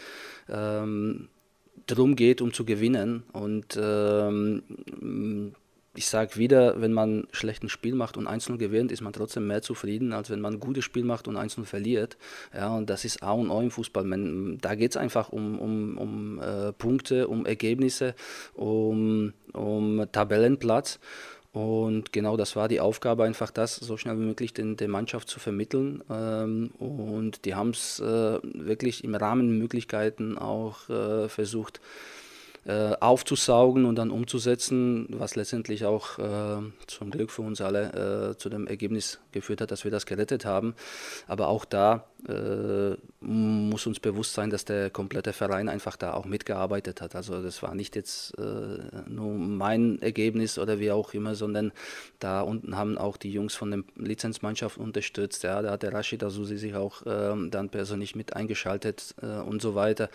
ähm, 0.49 1.29
darum 1.85 2.15
geht, 2.15 2.41
um 2.41 2.53
zu 2.53 2.65
gewinnen 2.65 3.23
und 3.33 3.77
ähm, 3.79 5.53
ich 5.95 6.07
sage 6.07 6.35
wieder, 6.35 6.81
wenn 6.81 6.93
man 6.93 7.19
ein 7.19 7.27
schlechtes 7.31 7.71
Spiel 7.71 7.95
macht 7.95 8.17
und 8.17 8.27
1-0 8.27 8.57
gewinnt, 8.57 8.91
ist 8.91 9.01
man 9.01 9.13
trotzdem 9.13 9.47
mehr 9.47 9.61
zufrieden, 9.61 10.13
als 10.13 10.29
wenn 10.29 10.41
man 10.41 10.55
ein 10.55 10.59
gutes 10.59 10.83
Spiel 10.83 11.03
macht 11.03 11.27
und 11.27 11.37
1-0 11.37 11.65
verliert. 11.65 12.17
Ja, 12.53 12.75
und 12.75 12.89
das 12.89 13.05
ist 13.05 13.23
A 13.23 13.31
und 13.31 13.49
O 13.49 13.61
im 13.61 13.71
Fußball. 13.71 14.03
Man, 14.03 14.57
da 14.59 14.75
geht 14.75 14.91
es 14.91 14.97
einfach 14.97 15.29
um, 15.29 15.59
um, 15.59 15.97
um 15.97 16.39
äh, 16.39 16.73
Punkte, 16.73 17.27
um 17.27 17.45
Ergebnisse, 17.45 18.15
um, 18.53 19.33
um 19.53 20.05
Tabellenplatz. 20.11 20.99
Und 21.55 22.11
genau 22.11 22.35
das 22.35 22.57
war 22.57 22.67
die 22.67 22.81
Aufgabe, 22.81 23.23
einfach 23.23 23.49
das 23.49 23.77
so 23.77 23.95
schnell 23.95 24.19
wie 24.19 24.25
möglich 24.25 24.53
den, 24.53 24.75
der 24.75 24.89
Mannschaft 24.89 25.29
zu 25.29 25.39
vermitteln. 25.39 26.03
Ähm, 26.09 26.71
und 26.79 27.45
die 27.45 27.55
haben 27.55 27.69
es 27.69 28.01
äh, 28.01 28.39
wirklich 28.43 29.05
im 29.05 29.15
Rahmen 29.15 29.57
Möglichkeiten 29.57 30.37
auch 30.37 30.89
äh, 30.89 31.29
versucht, 31.29 31.79
äh, 32.65 32.95
aufzusaugen 32.99 33.85
und 33.85 33.95
dann 33.95 34.09
umzusetzen, 34.09 35.07
was 35.11 35.35
letztendlich 35.35 35.85
auch 35.85 36.17
äh, 36.17 36.61
zum 36.87 37.11
Glück 37.11 37.31
für 37.31 37.43
uns 37.43 37.61
alle 37.61 38.31
äh, 38.31 38.37
zu 38.37 38.49
dem 38.49 38.65
Ergebnis 38.67 39.19
geführt 39.31 39.61
hat, 39.61 39.71
dass 39.71 39.83
wir 39.83 39.91
das 39.91 40.05
gerettet 40.05 40.45
haben. 40.45 40.75
Aber 41.27 41.47
auch 41.47 41.65
da 41.65 42.05
äh, 42.27 42.95
muss 43.19 43.87
uns 43.87 43.99
bewusst 43.99 44.33
sein, 44.33 44.49
dass 44.49 44.65
der 44.65 44.89
komplette 44.89 45.33
Verein 45.33 45.69
einfach 45.69 45.95
da 45.95 46.13
auch 46.13 46.25
mitgearbeitet 46.25 47.01
hat. 47.01 47.15
Also 47.15 47.41
das 47.41 47.61
war 47.63 47.75
nicht 47.75 47.95
jetzt 47.95 48.37
äh, 48.37 48.41
nur 49.07 49.33
mein 49.33 50.01
Ergebnis 50.01 50.57
oder 50.59 50.79
wie 50.79 50.91
auch 50.91 51.13
immer, 51.13 51.35
sondern 51.35 51.71
da 52.19 52.41
unten 52.41 52.75
haben 52.77 52.97
auch 52.97 53.17
die 53.17 53.31
Jungs 53.31 53.55
von 53.55 53.71
der 53.71 53.83
Lizenzmannschaft 53.95 54.77
unterstützt. 54.77 55.43
Ja, 55.43 55.61
da 55.61 55.71
hat 55.71 55.83
der 55.83 55.93
Rashid 55.93 56.23
Asusi 56.23 56.57
sich 56.57 56.75
auch 56.75 57.03
ähm, 57.05 57.51
dann 57.51 57.69
persönlich 57.69 58.15
mit 58.15 58.35
eingeschaltet 58.35 59.15
äh, 59.21 59.25
und 59.25 59.61
so 59.61 59.75
weiter. 59.75 60.09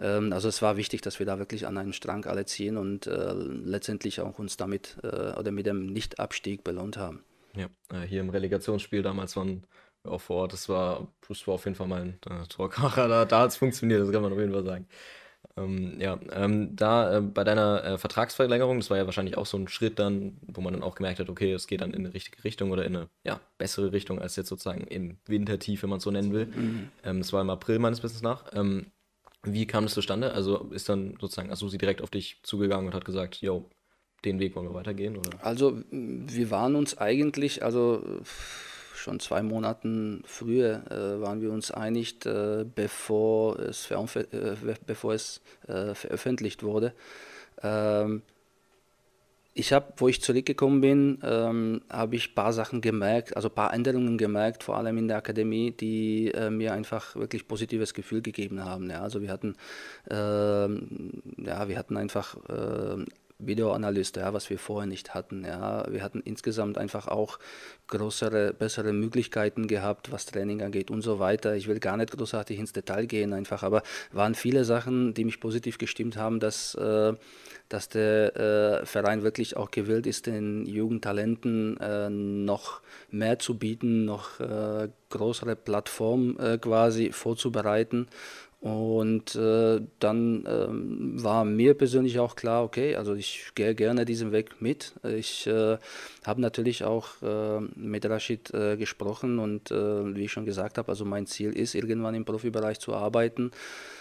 Ähm, 0.00 0.32
also 0.32 0.48
es 0.48 0.62
war 0.62 0.76
wichtig, 0.76 1.02
dass 1.02 1.18
wir 1.18 1.26
da 1.26 1.38
wirklich 1.38 1.66
an 1.66 1.78
einen 1.78 1.92
Strang 1.92 2.24
alle 2.26 2.46
ziehen 2.46 2.76
und 2.76 3.06
äh, 3.06 3.32
letztendlich 3.32 4.20
auch 4.20 4.38
uns 4.38 4.56
damit 4.56 4.96
äh, 5.02 5.06
oder 5.38 5.50
mit 5.50 5.66
dem 5.66 5.86
Nichtabstieg 5.86 6.64
belohnt 6.64 6.96
haben. 6.96 7.22
Ja, 7.54 7.68
hier 8.02 8.20
im 8.20 8.28
Relegationsspiel 8.28 9.02
damals 9.02 9.34
waren 9.34 9.64
auch 10.08 10.20
vor 10.20 10.36
Ort. 10.36 10.52
Das 10.52 10.68
war, 10.68 11.08
das 11.28 11.46
war 11.46 11.54
auf 11.54 11.64
jeden 11.64 11.76
Fall 11.76 11.88
mal 11.88 12.02
ein 12.02 12.18
äh, 12.30 12.46
Torkracher. 12.48 13.08
Da, 13.08 13.24
da 13.24 13.40
hat 13.40 13.50
es 13.50 13.56
funktioniert, 13.56 14.00
das 14.00 14.12
kann 14.12 14.22
man 14.22 14.32
auf 14.32 14.38
jeden 14.38 14.52
Fall 14.52 14.64
sagen. 14.64 14.86
Ähm, 15.56 15.98
ja, 16.00 16.18
ähm, 16.32 16.76
da 16.76 17.18
äh, 17.18 17.20
bei 17.20 17.44
deiner 17.44 17.82
äh, 17.84 17.98
Vertragsverlängerung, 17.98 18.78
das 18.78 18.90
war 18.90 18.98
ja 18.98 19.06
wahrscheinlich 19.06 19.38
auch 19.38 19.46
so 19.46 19.56
ein 19.56 19.68
Schritt 19.68 19.98
dann, 19.98 20.36
wo 20.42 20.60
man 20.60 20.74
dann 20.74 20.82
auch 20.82 20.96
gemerkt 20.96 21.18
hat, 21.18 21.30
okay, 21.30 21.52
es 21.52 21.66
geht 21.66 21.80
dann 21.80 21.94
in 21.94 22.04
eine 22.04 22.14
richtige 22.14 22.44
Richtung 22.44 22.70
oder 22.72 22.84
in 22.84 22.96
eine 22.96 23.08
ja, 23.24 23.40
bessere 23.56 23.92
Richtung 23.92 24.20
als 24.20 24.36
jetzt 24.36 24.48
sozusagen 24.48 24.86
im 24.86 25.18
Wintertief, 25.26 25.82
wenn 25.82 25.90
man 25.90 25.98
es 25.98 26.04
so 26.04 26.10
nennen 26.10 26.32
will. 26.32 26.46
Mhm. 26.46 26.88
Ähm, 27.04 27.18
das 27.20 27.32
war 27.32 27.40
im 27.40 27.50
April 27.50 27.78
meines 27.78 28.02
Wissens 28.02 28.22
nach. 28.22 28.44
Ähm, 28.54 28.86
wie 29.42 29.66
kam 29.66 29.84
das 29.84 29.94
zustande? 29.94 30.32
Also 30.32 30.68
ist 30.72 30.88
dann 30.88 31.16
sozusagen 31.20 31.50
Asusi 31.50 31.78
direkt 31.78 32.02
auf 32.02 32.10
dich 32.10 32.40
zugegangen 32.42 32.88
und 32.88 32.94
hat 32.94 33.04
gesagt, 33.04 33.40
yo, 33.40 33.70
den 34.24 34.40
Weg 34.40 34.56
wollen 34.56 34.68
wir 34.68 34.74
weitergehen? 34.74 35.16
Oder? 35.16 35.30
Also 35.40 35.80
wir 35.90 36.50
waren 36.50 36.74
uns 36.74 36.98
eigentlich, 36.98 37.62
also 37.62 38.20
schon 39.06 39.20
zwei 39.20 39.42
Monaten 39.42 40.22
früher 40.26 40.82
äh, 40.90 41.20
waren 41.20 41.40
wir 41.40 41.52
uns 41.52 41.70
einig, 41.70 42.26
äh, 42.26 42.64
bevor 42.64 43.56
es, 43.60 43.88
äh, 43.90 44.74
bevor 44.84 45.14
es 45.14 45.40
äh, 45.68 45.94
veröffentlicht 45.94 46.64
wurde. 46.64 46.92
Ähm, 47.62 48.22
ich 49.54 49.72
habe, 49.72 49.92
wo 49.96 50.08
ich 50.08 50.20
zurückgekommen 50.20 50.80
bin, 50.80 51.18
ähm, 51.22 51.82
habe 51.88 52.16
ich 52.16 52.30
ein 52.30 52.34
paar 52.34 52.52
Sachen 52.52 52.80
gemerkt, 52.80 53.36
also 53.36 53.48
ein 53.48 53.54
paar 53.54 53.72
Änderungen 53.72 54.18
gemerkt, 54.18 54.64
vor 54.64 54.76
allem 54.76 54.98
in 54.98 55.06
der 55.06 55.18
Akademie, 55.18 55.70
die 55.70 56.32
äh, 56.32 56.50
mir 56.50 56.72
einfach 56.72 57.14
wirklich 57.14 57.46
positives 57.46 57.94
Gefühl 57.94 58.22
gegeben 58.22 58.64
haben. 58.64 58.90
Ja, 58.90 59.02
also 59.02 59.22
wir 59.22 59.30
hatten, 59.30 59.54
äh, 60.10 60.14
ja, 60.16 61.68
wir 61.68 61.78
hatten 61.78 61.96
einfach 61.96 62.36
äh, 62.48 63.04
Videoanalyst, 63.38 64.16
ja, 64.16 64.32
was 64.32 64.48
wir 64.48 64.58
vorher 64.58 64.86
nicht 64.86 65.14
hatten. 65.14 65.44
Ja. 65.44 65.84
Wir 65.90 66.02
hatten 66.02 66.20
insgesamt 66.20 66.78
einfach 66.78 67.06
auch 67.08 67.38
größere, 67.86 68.54
bessere 68.54 68.92
Möglichkeiten 68.92 69.66
gehabt, 69.66 70.10
was 70.10 70.26
Training 70.26 70.62
angeht 70.62 70.90
und 70.90 71.02
so 71.02 71.18
weiter. 71.18 71.54
Ich 71.54 71.68
will 71.68 71.78
gar 71.78 71.96
nicht 71.96 72.12
großartig 72.12 72.58
ins 72.58 72.72
Detail 72.72 73.06
gehen, 73.06 73.32
einfach, 73.32 73.62
aber 73.62 73.82
waren 74.12 74.34
viele 74.34 74.64
Sachen, 74.64 75.12
die 75.12 75.24
mich 75.24 75.40
positiv 75.40 75.76
gestimmt 75.78 76.16
haben, 76.16 76.40
dass, 76.40 76.74
äh, 76.76 77.12
dass 77.68 77.88
der 77.88 78.36
äh, 78.36 78.86
Verein 78.86 79.22
wirklich 79.22 79.56
auch 79.56 79.70
gewillt 79.70 80.06
ist, 80.06 80.26
den 80.26 80.64
Jugendtalenten 80.64 81.76
äh, 81.78 82.08
noch 82.08 82.80
mehr 83.10 83.38
zu 83.38 83.58
bieten, 83.58 84.04
noch 84.06 84.40
äh, 84.40 84.88
größere 85.10 85.56
Plattform 85.56 86.36
äh, 86.38 86.58
quasi 86.58 87.12
vorzubereiten 87.12 88.08
und 88.66 89.36
äh, 89.36 89.80
dann 90.00 90.44
ähm, 90.44 91.22
war 91.22 91.44
mir 91.44 91.74
persönlich 91.74 92.18
auch 92.18 92.34
klar, 92.34 92.64
okay, 92.64 92.96
also 92.96 93.14
ich 93.14 93.52
gehe 93.54 93.76
gerne 93.76 94.04
diesen 94.04 94.32
Weg 94.32 94.60
mit. 94.60 94.92
Ich 95.04 95.46
äh, 95.46 95.78
habe 96.24 96.40
natürlich 96.40 96.82
auch 96.82 97.22
äh, 97.22 97.60
mit 97.76 98.04
Rashid 98.06 98.52
äh, 98.52 98.76
gesprochen 98.76 99.38
und 99.38 99.70
äh, 99.70 100.16
wie 100.16 100.24
ich 100.24 100.32
schon 100.32 100.46
gesagt 100.46 100.78
habe, 100.78 100.88
also 100.88 101.04
mein 101.04 101.26
Ziel 101.26 101.52
ist, 101.52 101.76
irgendwann 101.76 102.16
im 102.16 102.24
Profibereich 102.24 102.80
zu 102.80 102.92
arbeiten. 102.92 103.52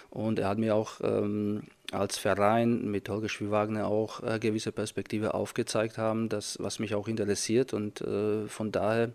Und 0.09 0.39
er 0.39 0.49
hat 0.49 0.57
mir 0.57 0.73
auch 0.73 0.99
ähm, 1.03 1.65
als 1.91 2.17
Verein 2.17 2.89
mit 2.89 3.07
Holger 3.07 3.29
Schwiewagner 3.29 3.85
auch 3.85 4.23
äh, 4.23 4.39
gewisse 4.39 4.71
Perspektive 4.71 5.35
aufgezeigt 5.35 5.99
haben, 5.99 6.27
das, 6.27 6.57
was 6.59 6.79
mich 6.79 6.95
auch 6.95 7.07
interessiert. 7.07 7.71
Und 7.73 8.03
von 8.47 8.71
daher 8.71 9.11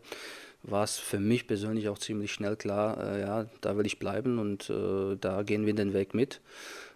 war 0.63 0.85
es 0.85 0.99
für 0.99 1.19
mich 1.19 1.47
persönlich 1.47 1.89
auch 1.89 1.99
ziemlich 1.99 2.33
schnell 2.33 2.57
klar, 2.57 3.03
äh, 3.03 3.21
ja, 3.21 3.47
da 3.61 3.77
will 3.77 3.87
ich 3.87 3.99
bleiben 3.99 4.39
und 4.39 4.71
äh, 4.71 5.17
da 5.17 5.43
gehen 5.43 5.67
wir 5.67 5.75
den 5.75 5.95
Weg 5.95 6.15
mit. 6.15 6.41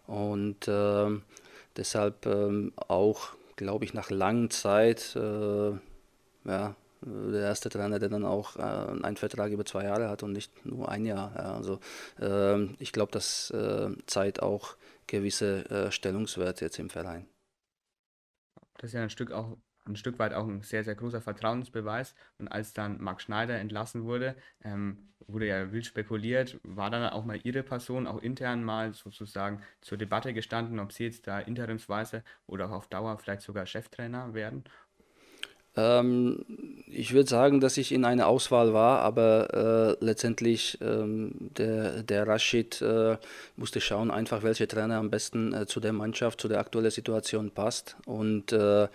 Und 0.07 0.69
äh, 0.69 1.11
deshalb 1.77 2.27
ähm, 2.27 2.73
auch, 2.77 3.31
glaube 3.57 3.85
ich, 3.85 3.95
nach 3.95 4.11
langer 4.11 4.51
Zeit, 4.51 5.17
äh, 5.17 5.71
ja, 6.45 6.77
der 7.07 7.41
erste 7.41 7.69
Trainer, 7.69 7.99
der 7.99 8.09
dann 8.09 8.25
auch 8.25 8.57
äh, 8.57 8.63
einen 8.63 9.17
Vertrag 9.17 9.51
über 9.51 9.65
zwei 9.65 9.85
Jahre 9.85 10.09
hat 10.09 10.23
und 10.23 10.33
nicht 10.33 10.65
nur 10.65 10.89
ein 10.89 11.05
Jahr. 11.05 11.33
Ja, 11.37 11.55
also 11.57 11.81
ähm, 12.21 12.77
ich 12.79 12.93
glaube, 12.93 13.13
das 13.13 13.51
äh, 13.51 13.91
zeigt 14.07 14.43
auch 14.43 14.77
gewisse 15.07 15.91
Stellungswerte 15.91 16.65
jetzt 16.65 16.79
im 16.79 16.89
Verein. 16.89 17.27
Das 18.79 18.89
ist 18.89 18.95
ja 18.95 19.03
ein 19.03 19.11
Stück 19.11 19.33
auch 19.33 19.59
ein 19.87 19.97
Stück 19.97 20.19
weit 20.19 20.33
auch 20.33 20.47
ein 20.47 20.63
sehr, 20.63 20.85
sehr 20.85 20.95
großer 20.95 21.21
Vertrauensbeweis. 21.21 22.15
Und 22.39 22.49
als 22.49 22.73
dann 22.73 23.01
Marc 23.01 23.21
Schneider 23.21 23.59
entlassen 23.59 24.05
wurde, 24.05 24.35
ähm, 24.63 24.99
wurde 25.27 25.47
ja 25.47 25.73
wild 25.73 25.87
spekuliert, 25.87 26.59
war 26.63 26.91
dann 26.91 27.11
auch 27.11 27.25
mal 27.25 27.41
Ihre 27.43 27.63
Person 27.63 28.07
auch 28.07 28.23
intern 28.23 28.63
mal 28.63 28.93
sozusagen 28.95 29.63
zur 29.81 29.99
Debatte 29.99 30.33
gestanden, 30.33 30.79
ob 30.79 30.93
Sie 30.93 31.05
jetzt 31.05 31.27
da 31.27 31.41
interimsweise 31.41 32.23
oder 32.47 32.67
auch 32.67 32.73
auf 32.73 32.89
Dauer 32.89 33.19
vielleicht 33.19 33.43
sogar 33.43 33.67
Cheftrainer 33.67 34.35
werden? 34.35 34.65
Ähm, 35.77 36.45
ich 36.87 37.15
würde 37.15 37.29
sagen, 37.29 37.61
dass 37.61 37.77
ich 37.77 37.91
in 37.91 38.05
einer 38.05 38.29
Auswahl 38.29 38.73
war, 38.73 39.01
aber 39.01 39.97
äh, 40.01 40.05
letztendlich 40.05 40.79
ähm, 40.81 41.33
der, 41.57 42.05
der 42.05 42.29
Rashid 42.29 42.81
äh, 42.81 43.17
musste 43.57 43.81
schauen, 43.81 44.11
einfach 44.11 44.43
welcher 44.45 44.69
Trainer 44.69 44.99
am 44.99 45.11
besten 45.11 45.53
äh, 45.53 45.67
zu 45.67 45.81
der 45.81 45.93
Mannschaft, 45.93 46.41
zu 46.41 46.49
der 46.49 46.61
aktuellen 46.61 46.93
Situation 46.93 47.51
passt. 47.51 47.97
Und 48.07 48.53
äh, 48.53 48.87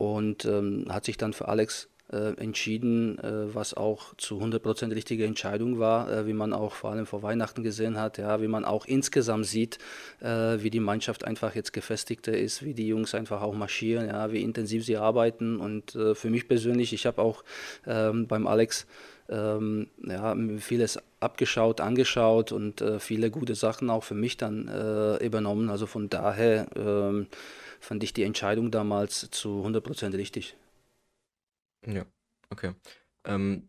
und 0.00 0.46
ähm, 0.46 0.86
hat 0.88 1.04
sich 1.04 1.18
dann 1.18 1.34
für 1.34 1.48
Alex 1.48 1.90
äh, 2.10 2.32
entschieden, 2.40 3.18
äh, 3.18 3.54
was 3.54 3.74
auch 3.74 4.14
zu 4.16 4.40
100% 4.40 4.94
richtige 4.94 5.26
Entscheidung 5.26 5.78
war, 5.78 6.10
äh, 6.10 6.26
wie 6.26 6.32
man 6.32 6.54
auch 6.54 6.72
vor 6.72 6.92
allem 6.92 7.04
vor 7.04 7.22
Weihnachten 7.22 7.62
gesehen 7.62 8.00
hat, 8.00 8.16
ja, 8.16 8.40
wie 8.40 8.48
man 8.48 8.64
auch 8.64 8.86
insgesamt 8.86 9.44
sieht, 9.44 9.76
äh, 10.20 10.56
wie 10.62 10.70
die 10.70 10.80
Mannschaft 10.80 11.26
einfach 11.26 11.54
jetzt 11.54 11.74
gefestigter 11.74 12.32
ist, 12.32 12.64
wie 12.64 12.72
die 12.72 12.88
Jungs 12.88 13.14
einfach 13.14 13.42
auch 13.42 13.52
marschieren, 13.52 14.08
ja, 14.08 14.32
wie 14.32 14.42
intensiv 14.42 14.86
sie 14.86 14.96
arbeiten. 14.96 15.60
Und 15.60 15.94
äh, 15.94 16.14
für 16.14 16.30
mich 16.30 16.48
persönlich, 16.48 16.94
ich 16.94 17.04
habe 17.04 17.20
auch 17.20 17.44
ähm, 17.86 18.26
beim 18.26 18.46
Alex 18.46 18.86
ähm, 19.28 19.88
ja, 20.02 20.34
vieles 20.60 20.98
abgeschaut, 21.20 21.82
angeschaut 21.82 22.52
und 22.52 22.80
äh, 22.80 23.00
viele 23.00 23.30
gute 23.30 23.54
Sachen 23.54 23.90
auch 23.90 24.02
für 24.02 24.14
mich 24.14 24.38
dann 24.38 25.18
übernommen, 25.20 25.68
also 25.68 25.84
von 25.84 26.08
daher 26.08 26.66
ähm, 26.74 27.26
fand 27.80 28.04
ich 28.04 28.12
die 28.12 28.22
Entscheidung 28.22 28.70
damals 28.70 29.30
zu 29.30 29.64
100% 29.64 30.16
richtig. 30.16 30.56
Ja, 31.86 32.04
okay. 32.50 32.74
Ähm, 33.24 33.68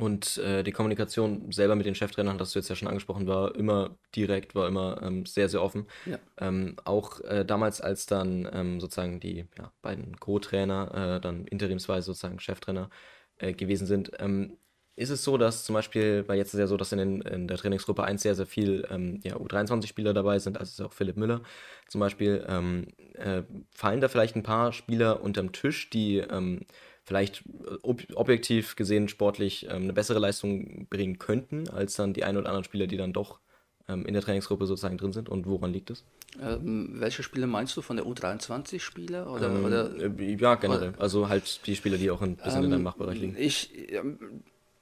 und 0.00 0.38
äh, 0.38 0.62
die 0.62 0.72
Kommunikation 0.72 1.52
selber 1.52 1.74
mit 1.76 1.84
den 1.84 1.94
Cheftrainern, 1.94 2.38
das 2.38 2.52
du 2.52 2.58
jetzt 2.58 2.70
ja 2.70 2.76
schon 2.76 2.88
angesprochen, 2.88 3.26
war 3.26 3.54
immer 3.54 3.98
direkt, 4.16 4.54
war 4.54 4.66
immer 4.66 5.02
ähm, 5.02 5.26
sehr, 5.26 5.48
sehr 5.48 5.62
offen. 5.62 5.86
Ja. 6.06 6.18
Ähm, 6.38 6.76
auch 6.84 7.20
äh, 7.20 7.44
damals, 7.44 7.82
als 7.82 8.06
dann 8.06 8.48
ähm, 8.50 8.80
sozusagen 8.80 9.20
die 9.20 9.46
ja, 9.58 9.72
beiden 9.82 10.18
Co-Trainer, 10.18 11.16
äh, 11.16 11.20
dann 11.20 11.46
interimsweise 11.46 12.06
sozusagen 12.06 12.40
Cheftrainer 12.40 12.88
äh, 13.36 13.52
gewesen 13.52 13.86
sind, 13.86 14.12
ähm, 14.18 14.56
ist 15.00 15.10
es 15.10 15.24
so, 15.24 15.38
dass 15.38 15.64
zum 15.64 15.74
Beispiel, 15.74 16.24
weil 16.26 16.36
jetzt 16.36 16.52
ist 16.52 16.60
ja 16.60 16.66
so, 16.66 16.76
dass 16.76 16.92
in, 16.92 16.98
den, 16.98 17.20
in 17.22 17.48
der 17.48 17.56
Trainingsgruppe 17.56 18.04
1 18.04 18.22
sehr, 18.22 18.34
sehr 18.34 18.46
viel 18.46 18.86
ähm, 18.90 19.20
ja, 19.24 19.36
U23-Spieler 19.36 20.12
dabei 20.12 20.38
sind, 20.38 20.58
also 20.58 20.70
ist 20.70 20.86
auch 20.86 20.92
Philipp 20.92 21.16
Müller 21.16 21.40
zum 21.88 22.00
Beispiel, 22.00 22.44
ähm, 22.48 22.88
äh, 23.14 23.42
fallen 23.72 24.00
da 24.00 24.08
vielleicht 24.08 24.36
ein 24.36 24.42
paar 24.42 24.72
Spieler 24.72 25.22
unterm 25.22 25.52
Tisch, 25.52 25.90
die 25.90 26.18
ähm, 26.18 26.60
vielleicht 27.02 27.42
ob 27.82 28.02
objektiv 28.14 28.76
gesehen 28.76 29.08
sportlich 29.08 29.66
ähm, 29.68 29.84
eine 29.84 29.92
bessere 29.92 30.18
Leistung 30.18 30.86
bringen 30.88 31.18
könnten, 31.18 31.68
als 31.70 31.96
dann 31.96 32.12
die 32.12 32.24
ein 32.24 32.36
oder 32.36 32.48
anderen 32.48 32.64
Spieler, 32.64 32.86
die 32.86 32.96
dann 32.96 33.12
doch 33.12 33.40
ähm, 33.88 34.06
in 34.06 34.12
der 34.12 34.22
Trainingsgruppe 34.22 34.66
sozusagen 34.66 34.98
drin 34.98 35.12
sind 35.12 35.28
und 35.28 35.46
woran 35.46 35.72
liegt 35.72 35.90
es? 35.90 36.04
Ähm, 36.40 37.00
welche 37.00 37.22
Spieler 37.22 37.46
meinst 37.46 37.76
du 37.76 37.82
von 37.82 37.96
der 37.96 38.06
U23-Spieler? 38.06 39.32
Oder, 39.32 39.46
ähm, 39.48 39.64
oder, 39.64 39.90
äh, 39.96 40.36
ja, 40.36 40.54
generell. 40.56 40.90
Oder, 40.90 41.00
also 41.00 41.28
halt 41.28 41.66
die 41.66 41.74
Spieler, 41.74 41.96
die 41.96 42.10
auch 42.10 42.22
ein 42.22 42.36
bisschen 42.36 42.64
in 42.64 42.70
deinem 42.70 42.80
ähm, 42.80 42.84
Machbereich 42.84 43.18
liegen. 43.18 43.36
Ich, 43.38 43.72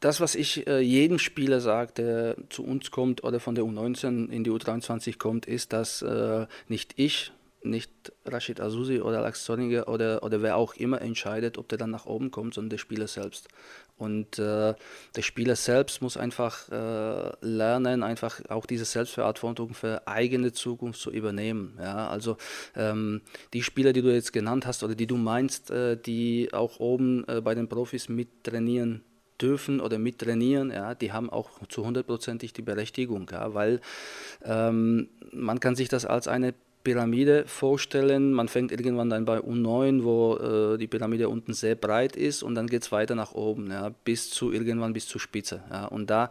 das, 0.00 0.20
was 0.20 0.34
ich 0.34 0.66
äh, 0.66 0.80
jedem 0.80 1.18
Spieler 1.18 1.60
sage, 1.60 1.92
der 1.96 2.36
zu 2.50 2.64
uns 2.64 2.90
kommt 2.90 3.24
oder 3.24 3.40
von 3.40 3.54
der 3.54 3.64
U19 3.64 4.28
in 4.30 4.44
die 4.44 4.50
U23 4.50 5.18
kommt, 5.18 5.46
ist, 5.46 5.72
dass 5.72 6.02
äh, 6.02 6.46
nicht 6.68 6.94
ich 6.96 7.32
nicht 7.62 7.90
Rashid 8.24 8.60
Azusi 8.60 9.00
oder 9.00 9.18
Alex 9.18 9.44
Zorniger 9.44 9.88
oder, 9.88 10.22
oder 10.22 10.42
wer 10.42 10.56
auch 10.56 10.74
immer 10.74 11.00
entscheidet, 11.00 11.58
ob 11.58 11.68
der 11.68 11.78
dann 11.78 11.90
nach 11.90 12.06
oben 12.06 12.30
kommt, 12.30 12.54
sondern 12.54 12.70
der 12.70 12.78
Spieler 12.78 13.08
selbst. 13.08 13.48
Und 13.96 14.38
äh, 14.38 14.74
der 15.16 15.22
Spieler 15.22 15.56
selbst 15.56 16.00
muss 16.00 16.16
einfach 16.16 16.68
äh, 16.70 17.32
lernen, 17.40 18.04
einfach 18.04 18.40
auch 18.48 18.64
diese 18.64 18.84
Selbstverantwortung 18.84 19.74
für 19.74 20.06
eigene 20.06 20.52
Zukunft 20.52 21.00
zu 21.00 21.10
übernehmen. 21.10 21.76
Ja? 21.80 22.08
Also 22.08 22.36
ähm, 22.76 23.22
die 23.52 23.64
Spieler, 23.64 23.92
die 23.92 24.02
du 24.02 24.14
jetzt 24.14 24.32
genannt 24.32 24.66
hast 24.66 24.84
oder 24.84 24.94
die 24.94 25.08
du 25.08 25.16
meinst, 25.16 25.72
äh, 25.72 25.96
die 25.96 26.50
auch 26.52 26.78
oben 26.78 27.26
äh, 27.26 27.40
bei 27.40 27.56
den 27.56 27.68
Profis 27.68 28.08
mittrainieren 28.08 29.02
dürfen 29.40 29.80
oder 29.80 29.98
mittrainieren, 29.98 30.70
ja, 30.70 30.94
die 30.94 31.12
haben 31.12 31.30
auch 31.30 31.50
zu 31.68 31.84
hundertprozentig 31.84 32.52
die 32.52 32.62
Berechtigung, 32.62 33.28
ja, 33.30 33.54
weil 33.54 33.80
ähm, 34.44 35.08
man 35.32 35.60
kann 35.60 35.76
sich 35.76 35.88
das 35.88 36.04
als 36.04 36.28
eine 36.28 36.54
Pyramide 36.84 37.44
vorstellen. 37.46 38.32
Man 38.32 38.48
fängt 38.48 38.72
irgendwann 38.72 39.10
dann 39.10 39.24
bei 39.24 39.38
U9, 39.38 40.04
wo 40.04 40.36
äh, 40.36 40.78
die 40.78 40.86
Pyramide 40.86 41.28
unten 41.28 41.52
sehr 41.52 41.74
breit 41.74 42.16
ist 42.16 42.42
und 42.42 42.54
dann 42.54 42.66
geht 42.66 42.82
es 42.82 42.92
weiter 42.92 43.14
nach 43.14 43.32
oben, 43.32 43.70
ja, 43.70 43.90
bis 44.04 44.30
zu 44.30 44.52
irgendwann 44.52 44.92
bis 44.92 45.06
zur 45.06 45.20
Spitze. 45.20 45.62
Ja. 45.70 45.86
Und 45.86 46.08
da 46.08 46.30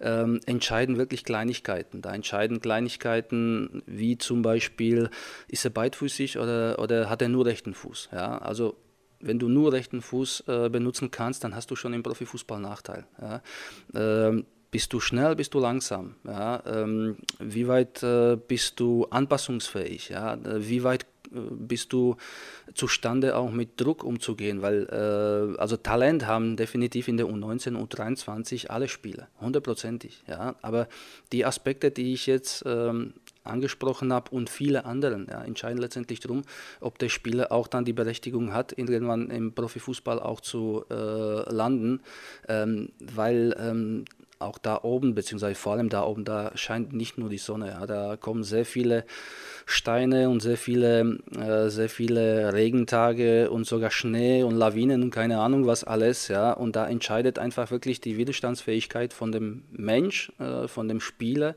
ähm, 0.00 0.40
entscheiden 0.46 0.96
wirklich 0.96 1.24
Kleinigkeiten. 1.24 2.02
Da 2.02 2.14
entscheiden 2.14 2.60
Kleinigkeiten 2.60 3.82
wie 3.86 4.16
zum 4.16 4.42
Beispiel, 4.42 5.10
ist 5.48 5.64
er 5.64 5.70
beidfüßig 5.70 6.38
oder, 6.38 6.78
oder 6.78 7.10
hat 7.10 7.22
er 7.22 7.28
nur 7.28 7.46
rechten 7.46 7.74
Fuß. 7.74 8.10
Ja. 8.12 8.38
Also 8.38 8.76
wenn 9.20 9.38
du 9.38 9.48
nur 9.48 9.72
rechten 9.72 10.02
Fuß 10.02 10.44
äh, 10.46 10.68
benutzen 10.68 11.10
kannst, 11.10 11.44
dann 11.44 11.54
hast 11.54 11.70
du 11.70 11.76
schon 11.76 11.92
im 11.92 12.02
Profifußball 12.02 12.60
Nachteil. 12.60 13.06
Ja. 13.20 13.42
Ähm, 13.94 14.46
bist 14.70 14.92
du 14.92 15.00
schnell, 15.00 15.36
bist 15.36 15.54
du 15.54 15.58
langsam? 15.58 16.16
Ja? 16.24 16.62
Ähm, 16.66 17.16
wie 17.38 17.68
weit 17.68 18.02
äh, 18.02 18.36
bist 18.36 18.78
du 18.80 19.06
anpassungsfähig? 19.06 20.10
Ja? 20.10 20.36
Wie 20.44 20.82
weit 20.82 21.04
äh, 21.32 21.38
bist 21.50 21.92
du 21.92 22.16
zustande, 22.74 23.36
auch 23.36 23.50
mit 23.50 23.80
Druck 23.80 24.04
umzugehen? 24.04 24.62
Weil 24.62 24.86
äh, 24.90 25.58
also 25.58 25.76
Talent 25.76 26.26
haben 26.26 26.56
definitiv 26.56 27.08
in 27.08 27.16
der 27.16 27.26
U19 27.26 27.74
und 27.74 27.94
U23 27.94 28.66
alle 28.66 28.88
Spieler, 28.88 29.28
hundertprozentig. 29.40 30.24
Ja? 30.26 30.56
Aber 30.62 30.88
die 31.32 31.46
Aspekte, 31.46 31.90
die 31.90 32.12
ich 32.12 32.26
jetzt 32.26 32.64
ähm, 32.66 33.14
angesprochen 33.46 34.12
habe 34.12 34.30
und 34.30 34.50
viele 34.50 34.84
anderen 34.84 35.26
ja, 35.30 35.42
entscheiden 35.42 35.78
letztendlich 35.78 36.20
darum, 36.20 36.42
ob 36.80 36.98
der 36.98 37.08
Spieler 37.08 37.52
auch 37.52 37.68
dann 37.68 37.84
die 37.84 37.92
Berechtigung 37.92 38.52
hat, 38.52 38.76
irgendwann 38.76 39.30
im 39.30 39.52
Profifußball 39.54 40.20
auch 40.20 40.40
zu 40.40 40.84
äh, 40.90 40.94
landen, 40.94 42.00
ähm, 42.48 42.90
weil 43.00 43.56
ähm, 43.58 44.04
auch 44.38 44.58
da 44.58 44.80
oben, 44.82 45.14
beziehungsweise 45.14 45.54
vor 45.54 45.72
allem 45.72 45.88
da 45.88 46.04
oben, 46.04 46.24
da 46.24 46.52
scheint 46.54 46.92
nicht 46.92 47.18
nur 47.18 47.28
die 47.28 47.38
Sonne. 47.38 47.68
Ja, 47.68 47.86
da 47.86 48.16
kommen 48.16 48.42
sehr 48.42 48.66
viele 48.66 49.04
Steine 49.64 50.28
und 50.28 50.40
sehr 50.40 50.56
viele, 50.56 51.18
äh, 51.36 51.68
sehr 51.70 51.88
viele 51.88 52.52
Regentage 52.52 53.50
und 53.50 53.66
sogar 53.66 53.90
Schnee 53.90 54.42
und 54.42 54.54
Lawinen 54.54 55.02
und 55.02 55.10
keine 55.10 55.40
Ahnung 55.40 55.66
was 55.66 55.84
alles. 55.84 56.28
Ja, 56.28 56.52
und 56.52 56.76
da 56.76 56.86
entscheidet 56.86 57.38
einfach 57.38 57.70
wirklich 57.70 58.00
die 58.00 58.18
Widerstandsfähigkeit 58.18 59.12
von 59.12 59.32
dem 59.32 59.64
Mensch, 59.70 60.32
äh, 60.38 60.68
von 60.68 60.88
dem 60.88 61.00
Spieler. 61.00 61.56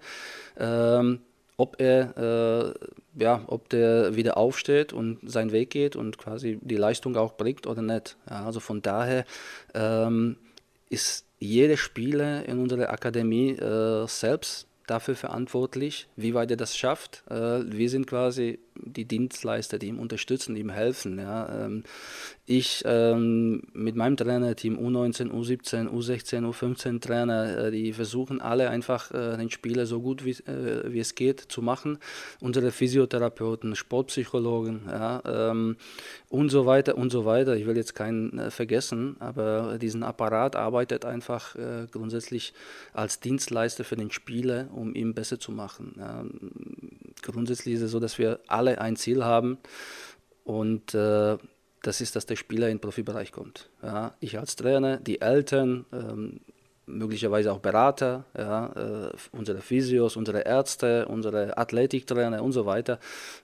Ähm, 0.58 1.20
ob 1.60 1.82
er, 1.82 2.18
äh, 2.18 3.22
ja, 3.22 3.44
ob 3.48 3.68
der 3.68 4.16
wieder 4.16 4.38
aufsteht 4.38 4.94
und 4.94 5.20
seinen 5.30 5.52
Weg 5.52 5.72
geht 5.72 5.98
und 5.98 6.18
quasi 6.18 6.58
die 6.62 6.78
Leistung 6.78 7.18
auch 7.18 7.34
bringt 7.34 7.68
oder 7.68 7.82
nicht. 7.82 8.16
Ja, 8.30 8.46
also 8.46 8.62
von 8.62 8.82
daher 8.82 9.26
ähm, 9.74 10.38
ist 10.90 11.26
jeder 11.38 11.76
Spieler 11.76 12.46
in 12.46 12.60
unserer 12.60 12.92
Akademie 12.92 13.52
äh, 13.52 14.08
selbst 14.08 14.68
dafür 14.88 15.16
verantwortlich, 15.16 16.08
wie 16.16 16.34
weit 16.34 16.50
er 16.52 16.58
das 16.58 16.78
schafft. 16.78 17.24
Äh, 17.30 17.62
wir 17.66 17.90
sind 17.90 18.08
quasi 18.08 18.60
die 18.84 19.06
Dienstleister, 19.06 19.80
die 19.80 19.88
ihm 19.88 20.00
unterstützen, 20.00 20.56
die 20.56 20.62
ihm 20.62 20.70
helfen. 20.70 21.20
Ja. 21.20 21.66
Ähm, 21.66 21.84
ich 22.46 22.82
ähm, 22.86 23.62
mit 23.74 23.96
meinem 23.96 24.18
Trainerteam 24.18 24.78
U19, 24.78 25.30
U17, 25.30 25.88
U16, 25.88 26.50
U15 26.50 27.00
Trainer, 27.00 27.66
äh, 27.66 27.72
die 27.72 27.94
versuchen 27.94 28.42
alle 28.42 28.70
einfach 28.70 29.12
äh, 29.12 29.38
den 29.38 29.52
Spieler 29.52 29.86
so 29.86 30.02
gut 30.02 30.26
wie, 30.26 30.32
äh, 30.32 30.92
wie 30.92 31.00
es 31.00 31.14
geht 31.14 31.42
zu 31.42 31.62
machen. 31.62 32.00
Unsere 32.40 32.72
Physiotherapeuten, 32.72 33.76
Sportpsychologen 33.76 34.82
ja, 34.88 35.22
ähm, 35.26 35.78
und 36.30 36.50
so 36.50 36.66
weiter 36.66 36.98
und 36.98 37.12
so 37.12 37.26
weiter. 37.26 37.56
Ich 37.56 37.68
will 37.68 37.78
jetzt 37.78 37.94
keinen 37.94 38.52
vergessen, 38.52 39.16
aber 39.20 39.78
diesen 39.80 40.04
Apparat 40.04 40.56
arbeitet 40.56 41.06
einfach 41.06 41.56
grundsätzlich 41.92 42.54
als 42.94 43.20
Dienstleister 43.20 43.84
für 43.84 43.96
den 43.96 44.12
Spieler, 44.12 44.68
um 44.74 44.96
ihn 44.96 45.14
besser 45.14 45.40
zu 45.40 45.52
machen. 45.52 45.96
Ja. 45.98 46.26
Grundsätzlich 47.22 47.76
ist 47.76 47.82
es 47.82 47.92
so, 47.92 48.00
dass 48.00 48.18
wir 48.18 48.40
alle 48.48 48.80
ein 48.82 48.96
Ziel 48.96 49.24
haben 49.24 49.58
und 50.44 50.94
äh, 50.94 51.38
das 51.82 52.02
ist, 52.02 52.16
dass 52.16 52.26
der 52.26 52.36
Spieler 52.36 52.68
in 52.68 52.78
den 52.78 52.82
Profibereich 52.82 53.32
kommt. 53.32 53.70
Ja, 53.82 54.16
ich 54.20 54.38
als 54.38 54.56
Trainer, 54.56 54.98
die 54.98 55.22
Eltern, 55.22 55.86
ähm, 55.94 56.42
möglicherweise 56.90 57.52
auch 57.52 57.60
Berater, 57.60 58.26
ja, 58.38 59.10
äh, 59.10 59.12
unsere 59.32 59.62
Physios, 59.62 60.18
unsere 60.18 60.42
Ärzte, 60.42 61.08
unsere 61.08 61.58
Athletiktrainer 61.58 62.44
und 62.44 62.52
so 62.52 62.66
weiter, 62.66 63.00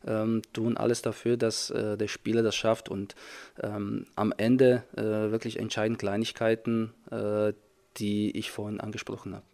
ähm, 0.05 0.41
tun 0.51 0.78
alles 0.78 1.01
dafür, 1.01 1.38
dass 1.38 1.69
äh, 1.69 1.95
der 1.97 2.07
Spieler 2.07 2.41
das 2.41 2.55
schafft 2.55 2.89
und 2.89 3.15
ähm, 3.61 4.07
am 4.15 4.34
Ende 4.36 4.84
äh, 4.97 5.32
wirklich 5.32 5.59
entscheiden 5.59 5.97
Kleinigkeiten, 5.97 6.93
äh, 7.11 7.53
die 7.97 8.36
ich 8.36 8.51
vorhin 8.51 8.82
angesprochen 8.82 9.36
habe 9.36 9.45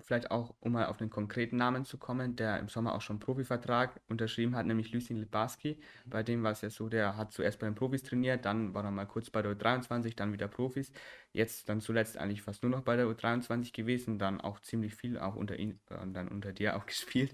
vielleicht 0.00 0.30
auch, 0.30 0.54
um 0.60 0.72
mal 0.72 0.86
auf 0.86 0.98
den 0.98 1.08
konkreten 1.08 1.56
Namen 1.56 1.84
zu 1.84 1.96
kommen, 1.98 2.36
der 2.36 2.58
im 2.58 2.68
Sommer 2.68 2.94
auch 2.94 3.00
schon 3.00 3.14
einen 3.14 3.20
Profivertrag 3.20 4.00
unterschrieben 4.08 4.54
hat, 4.54 4.66
nämlich 4.66 4.92
Lucien 4.92 5.18
Libarski. 5.18 5.80
Bei 6.04 6.22
dem 6.22 6.42
war 6.42 6.52
es 6.52 6.60
ja 6.60 6.70
so, 6.70 6.88
der 6.88 7.16
hat 7.16 7.32
zuerst 7.32 7.58
bei 7.58 7.66
den 7.66 7.74
Profis 7.74 8.02
trainiert, 8.02 8.44
dann 8.44 8.74
war 8.74 8.84
er 8.84 8.90
mal 8.90 9.06
kurz 9.06 9.30
bei 9.30 9.40
der 9.40 9.52
U23, 9.52 10.14
dann 10.14 10.32
wieder 10.32 10.48
Profis. 10.48 10.92
Jetzt 11.32 11.68
dann 11.68 11.80
zuletzt 11.80 12.18
eigentlich 12.18 12.42
fast 12.42 12.62
nur 12.62 12.70
noch 12.70 12.82
bei 12.82 12.96
der 12.96 13.06
U23 13.06 13.72
gewesen, 13.72 14.18
dann 14.18 14.40
auch 14.40 14.60
ziemlich 14.60 14.94
viel 14.94 15.18
auch 15.18 15.36
unter 15.36 15.58
ihn 15.58 15.80
und 15.88 16.10
äh, 16.10 16.12
dann 16.12 16.28
unter 16.28 16.52
dir 16.52 16.76
auch 16.76 16.84
gespielt. 16.86 17.32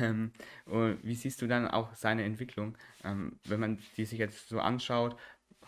Ähm, 0.00 0.32
und 0.64 0.98
wie 1.04 1.14
siehst 1.14 1.40
du 1.42 1.46
dann 1.46 1.68
auch 1.68 1.94
seine 1.94 2.24
Entwicklung, 2.24 2.76
ähm, 3.04 3.38
wenn 3.44 3.60
man 3.60 3.78
die 3.96 4.04
sich 4.04 4.18
jetzt 4.18 4.48
so 4.48 4.60
anschaut? 4.60 5.16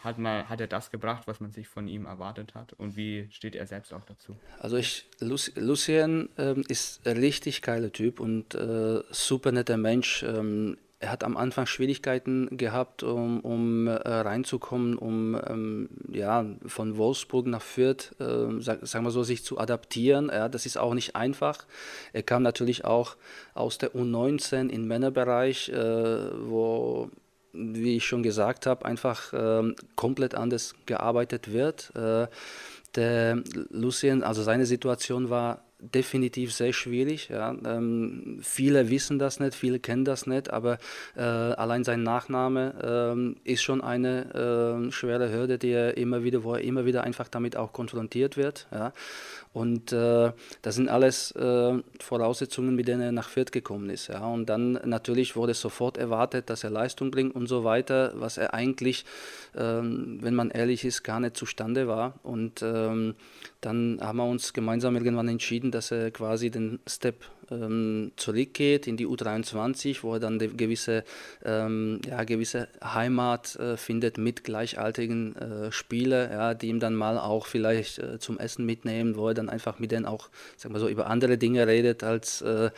Hat, 0.03 0.19
mal, 0.19 0.49
hat 0.49 0.61
er 0.61 0.67
das 0.67 0.91
gebracht, 0.91 1.27
was 1.27 1.41
man 1.41 1.53
sich 1.53 1.69
von 1.69 1.87
ihm 1.89 2.07
erwartet 2.07 2.55
hat? 2.55 2.73
Und 2.75 2.97
wie 2.97 3.29
steht 3.31 3.55
er 3.55 3.67
selbst 3.67 3.93
auch 3.93 4.05
dazu? 4.05 4.37
Also 4.59 4.77
ich, 4.77 5.07
Lucien 5.21 6.29
ähm, 6.39 6.65
ist 6.69 7.07
ein 7.07 7.17
richtig 7.17 7.63
geiler 7.63 7.93
Typ 7.93 8.21
und 8.21 8.55
äh, 8.55 9.03
super 9.11 9.53
netter 9.53 9.77
Mensch. 9.77 10.23
Ähm, 10.23 10.77
er 11.03 11.11
hat 11.11 11.25
am 11.25 11.39
Anfang 11.39 11.65
Schwierigkeiten 11.65 12.59
gehabt, 12.59 13.03
um, 13.03 13.41
um 13.41 13.89
äh, 13.89 13.93
reinzukommen, 13.93 14.99
um 14.99 15.35
ähm, 15.47 15.89
ja, 16.13 16.45
von 16.67 16.99
Wolfsburg 16.99 17.47
nach 17.47 17.63
Fürth, 17.63 18.15
äh, 18.21 18.61
sag, 18.61 18.87
sagen 18.87 19.07
wir 19.07 19.11
so, 19.11 19.23
sich 19.23 19.43
zu 19.43 19.59
adaptieren. 19.59 20.29
Ja, 20.29 20.51
das 20.51 20.67
ist 20.67 20.77
auch 20.77 20.93
nicht 20.93 21.17
einfach. 21.17 21.67
Er 22.13 22.23
kam 22.23 22.43
natürlich 22.43 22.85
auch 22.85 23.17
aus 23.55 23.79
der 23.79 23.95
U19 23.95 24.69
im 24.69 24.87
Männerbereich, 24.87 25.71
äh, 25.71 26.49
wo 26.49 27.11
wie 27.53 27.97
ich 27.97 28.05
schon 28.07 28.23
gesagt 28.23 28.67
habe, 28.67 28.85
einfach 28.85 29.33
ähm, 29.33 29.75
komplett 29.97 30.35
anders 30.35 30.75
gearbeitet 30.87 31.53
wird. 31.53 31.93
Äh, 31.95 32.29
der 32.97 33.43
Lucien, 33.71 34.23
also 34.23 34.43
seine 34.43 34.67
Situation 34.67 35.31
war 35.31 35.63
definitiv 35.81 36.53
sehr 36.53 36.73
schwierig. 36.73 37.29
Ja. 37.29 37.55
Ähm, 37.65 38.39
viele 38.43 38.91
wissen 38.91 39.19
das 39.19 39.41
nicht, 39.41 39.55
viele 39.55 39.81
kennen 39.81 40.05
das 40.05 40.27
nicht, 40.27 40.51
aber 40.51 40.79
äh, 41.17 41.21
allein 41.21 41.85
sein 41.85 42.03
Nachname 42.03 42.75
ähm, 42.83 43.37
ist 43.45 43.63
schon 43.63 43.81
eine 43.81 44.87
äh, 44.89 44.93
schwere 44.93 45.33
Hürde, 45.33 45.59
die 45.59 45.71
er 45.71 45.97
immer 45.97 46.23
wieder, 46.23 46.45
wo 46.45 46.55
er 46.55 46.61
immer 46.63 46.85
wieder 46.85 47.05
einfach 47.05 47.29
damit 47.29 47.57
auch 47.57 47.73
konfrontiert 47.73 48.37
wird. 48.37 48.67
Ja. 48.73 48.93
Und 49.53 49.93
äh, 49.93 50.33
das 50.63 50.77
sind 50.77 50.89
alles 50.89 51.33
äh, 51.33 51.79
Voraussetzungen, 51.99 52.77
mit 52.77 52.87
denen 52.87 53.03
er 53.03 53.13
nach 53.13 53.29
Fürth 53.29 53.51
gekommen 53.51 53.91
ist. 53.91 54.07
Ja. 54.07 54.25
Und 54.27 54.47
dann 54.47 54.79
natürlich 54.85 55.35
wurde 55.35 55.55
sofort 55.55 55.99
erwartet, 55.99 56.51
dass 56.51 56.63
er 56.63 56.71
Leistung 56.71 57.11
bringt 57.11 57.35
und 57.35 57.49
so 57.49 57.65
weiter, 57.65 58.13
was 58.15 58.39
er 58.39 58.55
eigentlich, 58.55 59.05
ähm, 59.57 60.19
wenn 60.21 60.37
man 60.37 60.51
ehrlich 60.51 60.85
ist, 60.85 61.03
gar 61.03 61.19
nicht 61.19 61.37
zustande 61.37 61.89
war. 61.89 62.15
Und 62.23 62.63
ähm, 62.63 63.17
dann 63.61 63.99
haben 64.01 64.19
wir 64.19 64.25
uns 64.25 64.53
gemeinsam 64.53 64.95
irgendwann 64.95 65.29
entschieden, 65.29 65.70
dass 65.71 65.91
er 65.91 66.11
quasi 66.11 66.51
den 66.51 66.79
Step 66.87 67.25
ähm, 67.51 68.13
zurückgeht 68.17 68.87
in 68.87 68.97
die 68.97 69.07
U23, 69.07 70.03
wo 70.03 70.15
er 70.15 70.21
dann 70.21 70.41
eine 70.41 70.49
gewisse, 70.49 71.05
ähm, 71.45 72.01
ja, 72.07 72.25
gewisse 72.25 72.69
Heimat 72.83 73.57
äh, 73.57 73.77
findet 73.77 74.19
mit 74.19 74.45
gleichaltrigen 74.45 75.37
äh, 75.37 75.73
Spielern, 75.73 76.31
ja, 76.31 76.55
die 76.55 76.69
ihm 76.69 76.81
dann 76.81 76.95
mal 76.95 77.19
auch 77.19 77.47
vielleicht 77.47 77.99
äh, 77.99 78.19
zum 78.19 78.39
Essen 78.39 78.65
mitnehmen, 78.65 79.17
wo 79.17 79.29
er 79.29 79.35
dann 79.35 79.49
einfach 79.49 79.79
mit 79.79 79.93
denen 79.93 80.07
auch, 80.07 80.29
sagen 80.57 80.75
wir 80.75 80.81
so, 80.81 80.89
über 80.89 81.09
andere 81.09 81.39
Dinge 81.39 81.67
redet 81.67 82.05
als 82.05 82.43
äh, 82.43 82.71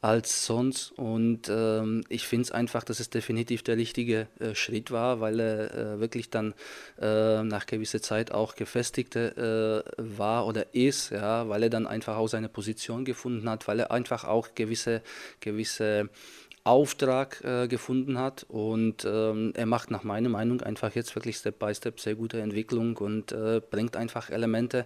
als 0.00 0.46
sonst. 0.46 0.92
Und 0.92 1.48
ähm, 1.48 2.04
ich 2.08 2.26
finde 2.26 2.44
es 2.44 2.52
einfach, 2.52 2.84
dass 2.84 3.00
es 3.00 3.10
definitiv 3.10 3.62
der 3.62 3.76
richtige 3.76 4.28
äh, 4.38 4.54
Schritt 4.54 4.90
war, 4.90 5.20
weil 5.20 5.40
er 5.40 5.74
äh, 5.74 6.00
wirklich 6.00 6.30
dann 6.30 6.54
äh, 7.00 7.42
nach 7.42 7.66
gewisser 7.66 8.00
Zeit 8.00 8.32
auch 8.32 8.54
gefestigter 8.54 9.78
äh, 9.78 9.82
war 9.98 10.46
oder 10.46 10.74
ist, 10.74 11.10
ja, 11.10 11.48
weil 11.48 11.64
er 11.64 11.70
dann 11.70 11.86
einfach 11.86 12.16
auch 12.16 12.28
seine 12.28 12.48
Position 12.48 13.04
gefunden 13.04 13.48
hat, 13.48 13.68
weil 13.68 13.80
er 13.80 13.90
einfach 13.90 14.24
auch 14.24 14.54
gewisse, 14.54 15.02
gewisse 15.40 16.08
Auftrag 16.64 17.42
äh, 17.42 17.68
gefunden 17.68 18.18
hat 18.18 18.44
und 18.48 19.06
ähm, 19.06 19.52
er 19.54 19.66
macht 19.66 19.90
nach 19.90 20.02
meiner 20.02 20.28
Meinung 20.28 20.60
einfach 20.60 20.94
jetzt 20.94 21.14
wirklich 21.14 21.36
Step 21.36 21.58
by 21.58 21.74
Step 21.74 21.98
sehr 21.98 22.14
gute 22.14 22.40
Entwicklung 22.40 22.98
und 22.98 23.32
äh, 23.32 23.62
bringt 23.70 23.96
einfach 23.96 24.28
Elemente 24.28 24.84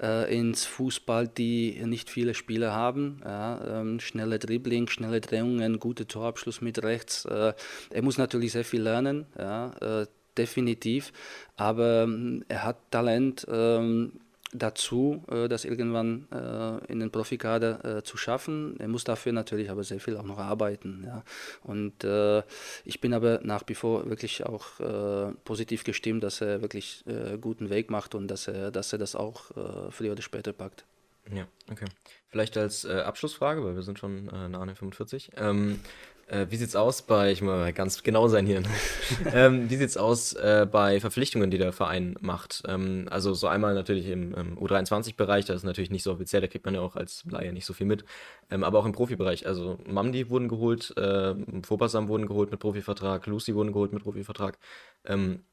äh, 0.00 0.32
ins 0.32 0.64
Fußball, 0.64 1.26
die 1.26 1.82
nicht 1.84 2.08
viele 2.08 2.34
Spieler 2.34 2.72
haben. 2.72 3.20
Ja, 3.24 3.80
ähm, 3.80 3.98
schnelle 3.98 4.38
Dribbling, 4.38 4.86
schnelle 4.86 5.20
Drehungen, 5.20 5.80
gute 5.80 6.06
Torabschluss 6.06 6.60
mit 6.60 6.82
rechts. 6.84 7.24
Äh, 7.24 7.52
er 7.90 8.02
muss 8.02 8.16
natürlich 8.16 8.52
sehr 8.52 8.64
viel 8.64 8.82
lernen, 8.82 9.26
ja, 9.36 10.02
äh, 10.02 10.06
definitiv, 10.36 11.12
aber 11.56 12.04
ähm, 12.04 12.44
er 12.46 12.62
hat 12.62 12.76
Talent 12.92 13.44
ähm, 13.50 14.20
dazu, 14.52 15.24
äh, 15.30 15.48
das 15.48 15.64
irgendwann 15.64 16.26
äh, 16.32 16.92
in 16.92 17.00
den 17.00 17.10
Profikader 17.10 17.98
äh, 17.98 18.02
zu 18.02 18.16
schaffen. 18.16 18.76
Er 18.78 18.88
muss 18.88 19.04
dafür 19.04 19.32
natürlich 19.32 19.70
aber 19.70 19.84
sehr 19.84 20.00
viel 20.00 20.16
auch 20.16 20.24
noch 20.24 20.38
arbeiten. 20.38 21.04
Ja. 21.06 21.22
Und 21.62 22.04
äh, 22.04 22.42
ich 22.84 23.00
bin 23.00 23.12
aber 23.12 23.40
nach 23.42 23.62
wie 23.66 23.74
vor 23.74 24.08
wirklich 24.08 24.44
auch 24.46 24.80
äh, 24.80 25.32
positiv 25.44 25.84
gestimmt, 25.84 26.22
dass 26.22 26.40
er 26.40 26.62
wirklich 26.62 27.04
äh, 27.06 27.38
guten 27.38 27.70
Weg 27.70 27.90
macht 27.90 28.14
und 28.14 28.28
dass 28.28 28.48
er, 28.48 28.70
dass 28.70 28.92
er 28.92 28.98
das 28.98 29.14
auch 29.14 29.50
früher 29.90 30.12
oder 30.12 30.22
später 30.22 30.52
packt. 30.52 30.84
Ja, 31.32 31.46
okay. 31.70 31.86
Vielleicht 32.28 32.56
als 32.56 32.86
Abschlussfrage, 32.86 33.64
weil 33.64 33.74
wir 33.74 33.82
sind 33.82 33.98
schon 33.98 34.26
nah 34.26 34.60
an 34.60 34.68
den 34.68 34.76
45. 34.76 35.32
Ähm, 35.36 35.80
äh, 36.28 36.46
wie 36.50 36.56
sieht's 36.56 36.76
aus 36.76 37.02
bei, 37.02 37.32
ich 37.32 37.42
muss 37.42 37.50
mal 37.50 37.72
ganz 37.72 38.02
genau 38.02 38.28
sein 38.28 38.46
hier, 38.46 38.62
ähm, 39.32 39.70
wie 39.70 39.76
sieht's 39.76 39.96
aus 39.96 40.34
äh, 40.34 40.66
bei 40.70 41.00
Verpflichtungen, 41.00 41.50
die 41.50 41.58
der 41.58 41.72
Verein 41.72 42.16
macht? 42.20 42.62
Ähm, 42.66 43.06
also 43.10 43.34
so 43.34 43.46
einmal 43.46 43.74
natürlich 43.74 44.06
im, 44.08 44.34
im 44.34 44.58
U23-Bereich, 44.58 45.46
das 45.46 45.56
ist 45.56 45.64
natürlich 45.64 45.90
nicht 45.90 46.02
so 46.02 46.12
offiziell, 46.12 46.42
da 46.42 46.46
kriegt 46.48 46.64
man 46.64 46.74
ja 46.74 46.80
auch 46.80 46.96
als 46.96 47.24
Laie 47.30 47.52
nicht 47.52 47.66
so 47.66 47.72
viel 47.72 47.86
mit, 47.86 48.04
ähm, 48.50 48.64
aber 48.64 48.78
auch 48.78 48.86
im 48.86 48.92
Profibereich. 48.92 49.46
Also 49.46 49.78
Mamdi 49.86 50.30
wurden 50.30 50.48
geholt, 50.48 50.96
äh, 50.96 51.34
Fobasam 51.62 52.08
wurden 52.08 52.26
geholt 52.26 52.50
mit 52.50 52.60
Profivertrag, 52.60 53.26
Lucy 53.26 53.54
wurden 53.54 53.72
geholt 53.72 53.92
mit 53.92 54.02
Profivertrag. 54.02 54.58
Ähm, 55.04 55.44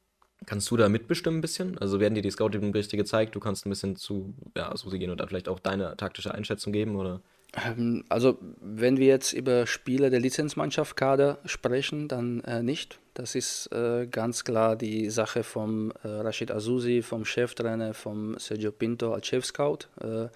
kannst 0.45 0.69
du 0.69 0.78
da 0.78 0.89
mitbestimmen 0.89 1.39
ein 1.39 1.41
bisschen? 1.41 1.78
Also 1.78 1.99
werden 1.99 2.15
dir 2.15 2.21
die 2.21 2.32
Scouting-Berichte 2.32 2.97
gezeigt, 2.97 3.36
du 3.36 3.39
kannst 3.39 3.65
ein 3.65 3.69
bisschen 3.69 3.95
zu 3.95 4.36
ja, 4.55 4.76
Susi 4.76 4.99
gehen 4.99 5.11
und 5.11 5.19
dann 5.19 5.30
vielleicht 5.30 5.47
auch 5.47 5.59
deine 5.59 5.95
taktische 5.97 6.34
Einschätzung 6.34 6.73
geben, 6.73 6.95
oder? 6.95 7.21
Ähm, 7.63 8.03
also, 8.09 8.37
wenn 8.59 8.97
wir 8.97 9.07
jetzt 9.07 9.33
über 9.33 9.67
Spieler 9.67 10.09
der 10.09 10.19
Lizenzmannschaft 10.19 10.95
Kader 10.95 11.39
sprechen, 11.45 12.07
dann 12.07 12.41
äh, 12.41 12.63
nicht. 12.63 12.99
Das 13.13 13.35
ist 13.35 13.71
äh, 13.71 14.07
ganz 14.07 14.43
klar 14.43 14.75
die 14.75 15.09
Sache 15.09 15.43
vom 15.43 15.91
äh, 16.03 16.07
Rashid 16.07 16.51
Azusi, 16.51 17.01
vom 17.01 17.23
Cheftrainer, 17.23 17.93
vom 17.93 18.37
Sergio 18.37 18.71
Pinto 18.71 19.13
als 19.13 19.27
Chef-Scout. 19.27 19.87
Äh, 20.01 20.27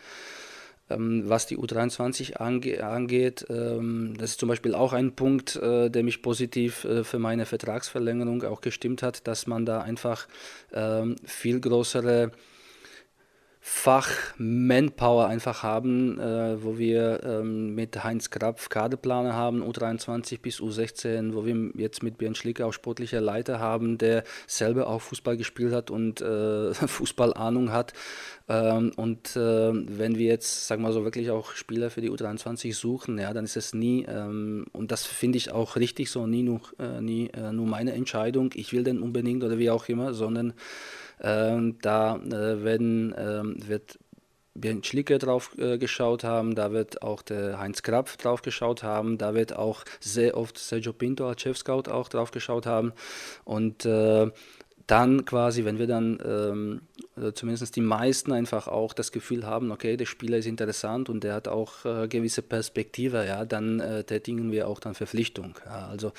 ähm, 0.89 1.24
was 1.28 1.45
die 1.45 1.57
U23 1.57 2.38
ange 2.38 2.84
angeht, 2.84 3.45
ähm, 3.49 4.15
das 4.17 4.32
ist 4.32 4.39
zum 4.39 4.49
Beispiel 4.49 4.74
auch 4.74 4.93
ein 4.93 5.15
Punkt, 5.15 5.55
äh, 5.57 5.89
der 5.89 6.03
mich 6.03 6.22
positiv 6.22 6.84
äh, 6.86 7.03
für 7.03 7.20
meine 7.20 7.45
Vertragsverlängerung 7.45 8.43
auch 8.43 8.61
gestimmt 8.61 9.03
hat, 9.03 9.28
dass 9.28 9.45
man 9.45 9.65
da 9.65 9.82
einfach 9.82 10.28
ähm, 10.74 11.15
viel 11.26 11.59
größere 11.59 12.32
Fach-Manpower 13.72 15.28
einfach 15.28 15.61
haben, 15.61 16.20
äh, 16.20 16.61
wo 16.61 16.80
wir 16.80 17.24
ähm, 17.24 17.76
mit 17.76 18.03
Heinz 18.03 18.32
Krapf 18.32 18.67
Kaderplaner 18.67 19.34
haben, 19.34 19.63
U23 19.63 20.41
bis 20.41 20.59
U16, 20.59 21.34
wo 21.34 21.45
wir 21.45 21.55
jetzt 21.76 22.01
mit 22.01 22.17
Björn 22.17 22.34
Schlicker 22.34 22.65
auch 22.65 22.74
sportlicher 22.74 23.22
Leiter 23.22 23.59
haben, 23.59 23.99
der 23.99 24.24
selber 24.47 24.88
auch 24.88 25.01
Fußball 25.01 25.38
gespielt 25.38 25.72
hat 25.72 25.91
und 25.91 26.20
äh, 26.20 26.74
Fußballahnung 26.74 27.72
hat. 27.72 27.93
Ähm, 28.49 28.91
und 28.97 29.36
äh, 29.36 29.72
wenn 29.72 30.17
wir 30.17 30.26
jetzt, 30.26 30.67
sagen 30.67 30.82
wir 30.82 30.91
so, 30.91 31.03
wirklich 31.03 31.30
auch 31.30 31.53
Spieler 31.53 31.91
für 31.91 32.01
die 32.01 32.09
U23 32.09 32.74
suchen, 32.74 33.20
ja, 33.20 33.34
dann 33.34 33.45
ist 33.45 33.55
es 33.55 33.76
nie, 33.76 34.03
ähm, 34.09 34.65
und 34.74 34.91
das 34.91 35.05
finde 35.05 35.38
ich 35.38 35.51
auch 35.51 35.76
richtig 35.76 36.09
so, 36.09 36.26
nie, 36.26 36.41
nur, 36.41 36.61
äh, 36.80 36.99
nie 37.01 37.28
äh, 37.28 37.53
nur 37.53 37.67
meine 37.67 37.93
Entscheidung, 37.93 38.49
ich 38.55 38.74
will 38.74 38.84
den 38.84 38.99
unbedingt 38.99 39.43
oder 39.43 39.59
wie 39.59 39.70
auch 39.70 39.88
immer, 39.88 40.15
sondern 40.15 40.53
ähm, 41.22 41.78
da 41.82 42.15
äh, 42.17 42.63
werden, 42.63 43.13
ähm, 43.17 43.67
wird 43.67 43.99
Bernd 44.55 44.86
Schlicke 44.86 45.17
drauf 45.17 45.57
äh, 45.57 45.78
geschaut 45.78 46.24
haben, 46.24 46.55
da 46.55 46.72
wird 46.72 47.01
auch 47.01 47.22
der 47.22 47.59
Heinz 47.59 47.82
Krapf 47.82 48.17
drauf 48.17 48.41
geschaut 48.41 48.84
haben, 48.84 49.17
da 49.17 49.34
wird 49.34 49.55
auch 49.55 49.84
sehr 49.99 50.36
oft 50.36 50.57
Sergio 50.57 50.93
Pinto 50.93 51.28
als 51.28 51.41
Chef-Scout 51.41 51.89
auch 51.89 52.09
drauf 52.09 52.32
geschaut 52.32 52.65
haben. 52.65 52.93
Und 53.45 53.86
äh, 53.86 54.30
dann 54.90 55.24
quasi, 55.24 55.66
wenn 55.66 55.78
wir 55.78 55.86
dann 55.86 56.18
ähm, 56.26 56.82
zumindest 57.36 57.76
die 57.76 57.82
meisten 57.82 58.32
einfach 58.32 58.68
auch 58.68 58.94
das 58.94 59.12
Gefühl 59.12 59.46
haben, 59.46 59.72
okay, 59.72 59.98
der 59.98 60.08
Spieler 60.08 60.38
ist 60.38 60.48
interessant 60.48 61.10
und 61.10 61.24
der 61.24 61.36
hat 61.36 61.48
auch 61.48 61.86
äh, 61.86 62.08
gewisse 62.08 62.42
Perspektive, 62.42 63.26
ja, 63.26 63.46
dann 63.46 63.80
äh, 63.80 64.04
tätigen 64.04 64.52
wir 64.52 64.68
auch 64.68 64.80
dann 64.80 64.96
Verpflichtung. 64.96 65.56
Ja. 65.66 65.88
Also 65.90 66.12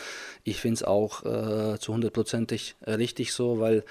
ich 0.45 0.61
finde 0.61 0.75
es 0.75 0.83
auch 0.85 1.25
äh, 1.25 1.79
zu 1.79 1.93
hundertprozentig 1.93 2.77
richtig 2.87 3.33
so, 3.33 3.59
weil 3.59 3.85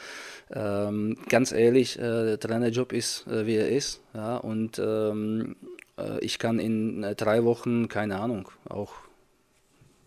ähm, 0.51 1.17
ganz 1.27 1.51
ehrlich, 1.51 1.97
äh, 1.97 2.01
der 2.01 2.39
Trainerjob 2.39 2.93
ist, 2.93 3.27
äh, 3.27 3.45
wie 3.45 3.55
er 3.55 3.69
ist, 3.69 4.01
ja, 4.13 4.37
und 4.37 4.79
ähm, 4.79 5.57
äh, 5.97 6.19
ich 6.23 6.39
kann 6.39 6.59
in 6.59 7.05
drei 7.17 7.43
Wochen, 7.43 7.89
keine 7.89 8.19
Ahnung, 8.19 8.49
auch 8.69 8.93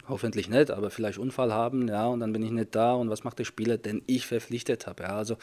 hoffentlich 0.09 0.48
nicht, 0.48 0.70
aber 0.70 0.90
vielleicht 0.90 1.18
Unfall 1.18 1.53
haben, 1.53 1.88
ja, 1.88 2.07
und 2.07 2.20
dann 2.20 2.32
bin 2.32 2.42
ich 2.42 2.50
nicht 2.50 2.74
da 2.74 2.94
und 2.94 3.11
was 3.11 3.24
macht 3.24 3.38
der 3.38 3.44
Spieler, 3.44 3.78
den 3.78 4.03
ich 4.07 4.26
verpflichtet 4.26 4.86
habe, 4.86 5.05
ja, 5.05 5.16
also 5.16 5.36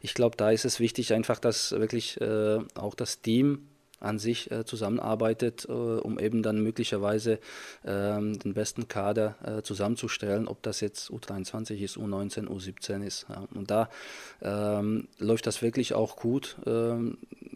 ich 0.00 0.14
glaube, 0.14 0.36
da 0.36 0.50
ist 0.50 0.64
es 0.64 0.80
wichtig 0.80 1.12
einfach, 1.12 1.38
dass 1.38 1.72
wirklich 1.72 2.20
äh, 2.20 2.58
auch 2.74 2.94
das 2.94 3.20
Team 3.20 3.68
an 4.00 4.18
sich 4.18 4.50
äh, 4.50 4.64
zusammenarbeitet, 4.64 5.66
äh, 5.68 5.72
um 5.72 6.18
eben 6.18 6.42
dann 6.42 6.62
möglicherweise 6.62 7.40
ähm, 7.84 8.38
den 8.38 8.54
besten 8.54 8.88
Kader 8.88 9.34
äh, 9.44 9.62
zusammenzustellen, 9.62 10.46
ob 10.46 10.62
das 10.62 10.80
jetzt 10.80 11.10
U23 11.10 11.78
ist, 11.78 11.96
U19, 11.96 12.46
U17 12.46 13.04
ist. 13.04 13.26
Ja. 13.28 13.48
Und 13.54 13.70
da 13.70 13.88
ähm, 14.40 15.08
läuft 15.18 15.46
das 15.46 15.62
wirklich 15.62 15.94
auch 15.94 16.16
gut. 16.16 16.56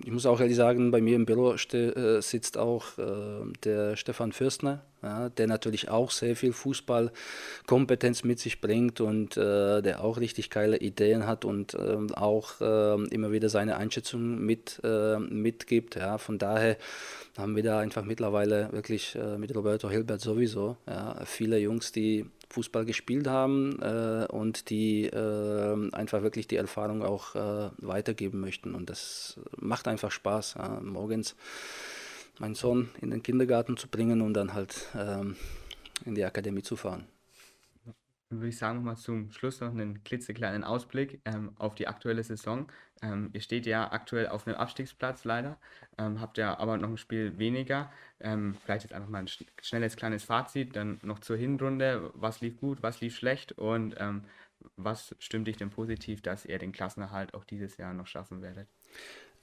Ähm, 0.03 0.07
ich 0.07 0.13
muss 0.13 0.27
auch 0.27 0.41
ehrlich 0.41 0.57
sagen, 0.57 0.91
bei 0.91 1.01
mir 1.01 1.17
im 1.17 1.27
Büro 1.27 1.53
äh, 1.53 2.21
sitzt 2.21 2.59
auch 2.59 2.99
äh, 2.99 3.53
der 3.65 3.97
Stefan 3.97 4.33
Fürstner, 4.33 4.83
ja, 5.03 5.29
der 5.29 5.47
natürlich 5.47 5.89
auch 5.89 6.11
sehr 6.11 6.37
viel 6.37 6.53
Fußballkompetenz 6.53 8.25
mit 8.25 8.39
sich 8.39 8.61
bringt 8.61 9.01
und 9.01 9.37
äh, 9.37 9.83
der 9.83 10.03
auch 10.05 10.19
richtig 10.19 10.51
geile 10.51 10.79
Ideen 10.79 11.27
hat 11.27 11.45
und 11.45 11.75
äh, 11.75 11.97
auch 12.15 12.61
äh, 12.61 13.05
immer 13.09 13.33
wieder 13.33 13.49
seine 13.49 13.77
Einschätzung 13.77 14.45
mit, 14.45 14.81
mitgibt. 14.83 15.97
Ja. 15.97 16.19
Von 16.19 16.39
daher 16.39 16.77
haben 17.37 17.57
wir 17.57 17.63
da 17.63 17.79
einfach 17.79 18.05
mittlerweile 18.05 18.71
wirklich 18.73 19.17
mit 19.39 19.55
Roberto 19.55 19.89
Hilbert 19.91 20.21
sowieso 20.21 20.77
ja, 20.87 21.25
viele 21.25 21.59
Jungs, 21.59 21.93
die 21.93 22.27
Fußball 22.53 22.85
gespielt 22.85 23.27
haben 23.27 23.81
äh, 23.83 24.27
und 24.31 24.71
die 24.71 25.11
einfach 25.13 26.23
wirklich 26.23 26.47
die 26.47 26.57
Erfahrung 26.57 27.03
auch 27.03 27.35
weitergeben 27.79 28.41
möchten. 28.41 28.75
Und 28.75 28.91
das 28.91 29.41
macht 29.57 29.89
einfach 29.89 30.11
Spaß. 30.11 30.57
Morgens 30.83 31.35
meinen 32.39 32.55
Sohn 32.55 32.91
in 33.01 33.11
den 33.11 33.23
Kindergarten 33.23 33.77
zu 33.77 33.89
bringen 33.89 34.21
und 34.21 34.35
dann 34.35 34.55
halt 34.55 34.89
ähm, 34.97 35.37
in 36.05 36.15
die 36.15 36.25
Akademie 36.25 36.63
zu 36.63 36.77
fahren. 36.77 37.07
Dann 38.33 38.41
würde 38.41 38.49
ich 38.49 38.57
sagen, 38.57 38.83
mal 38.83 38.97
zum 38.97 39.31
Schluss 39.31 39.61
noch 39.61 39.73
einen 39.73 40.03
klitzekleinen 40.05 40.65
Ausblick 40.65 41.21
ähm, 41.27 41.53
auf 41.59 41.75
die 41.75 41.87
aktuelle 41.87 42.23
Saison. 42.23 42.67
Ähm, 43.03 43.29
ihr 43.35 43.43
steht 43.43 43.67
ja 43.67 43.93
aktuell 43.93 44.29
auf 44.29 44.47
einem 44.47 44.57
Abstiegsplatz 44.57 45.25
leider, 45.25 45.59
ähm, 45.99 46.19
habt 46.19 46.39
ja 46.39 46.59
aber 46.59 46.79
noch 46.79 46.89
ein 46.89 46.97
Spiel 46.97 47.37
weniger. 47.37 47.93
Ähm, 48.21 48.55
vielleicht 48.55 48.85
jetzt 48.85 48.95
einfach 48.95 49.11
mal 49.11 49.19
ein 49.19 49.29
schnelles 49.61 49.97
kleines 49.97 50.25
Fazit, 50.25 50.77
dann 50.77 50.99
noch 51.03 51.19
zur 51.19 51.37
Hinrunde. 51.37 52.11
Was 52.15 52.41
lief 52.41 52.57
gut, 52.57 52.83
was 52.83 53.03
lief 53.03 53.15
schlecht 53.15 53.53
und 53.53 53.97
ähm, 53.99 54.25
was 54.77 55.15
stimmt 55.19 55.47
dich 55.47 55.59
denn 55.59 55.69
positiv, 55.69 56.23
dass 56.23 56.47
ihr 56.47 56.59
den 56.59 56.73
Klassenerhalt 56.73 57.35
auch 57.35 57.45
dieses 57.45 57.77
Jahr 57.77 57.93
noch 57.93 58.07
schaffen 58.07 58.41
werdet? 58.41 58.67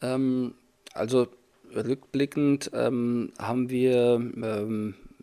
Ähm, 0.02 0.56
also 0.96 1.28
rückblickend 1.76 2.72
haben 2.74 3.70
wir 3.70 4.18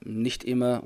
nicht 0.05 0.45
immer 0.45 0.83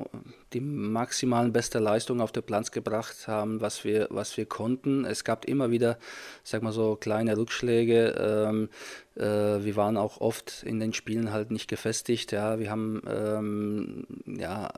die 0.53 0.61
maximalen 0.61 1.53
beste 1.53 1.79
Leistung 1.79 2.21
auf 2.21 2.33
den 2.33 2.43
Platz 2.43 2.71
gebracht 2.71 3.27
haben, 3.27 3.61
was 3.61 3.85
wir, 3.85 4.09
was 4.11 4.37
wir 4.37 4.47
konnten. 4.47 5.05
Es 5.05 5.25
gab 5.25 5.45
immer 5.45 5.71
wieder, 5.71 5.99
sag 6.45 6.63
mal 6.63 6.73
so, 6.73 6.97
kleine 6.97 7.37
Rückschläge. 7.37 8.15
Ähm, 8.49 8.69
äh, 9.17 9.65
wir 9.65 9.77
waren 9.77 9.97
auch 9.97 10.21
oft 10.21 10.63
in 10.63 10.81
den 10.81 10.93
Spielen 10.93 11.33
halt 11.33 11.51
nicht 11.51 11.69
gefestigt. 11.69 12.33
Ja, 12.33 12.59
wir 12.59 12.71
haben 12.71 13.03
ähm, 13.09 14.07
ja 14.27 14.71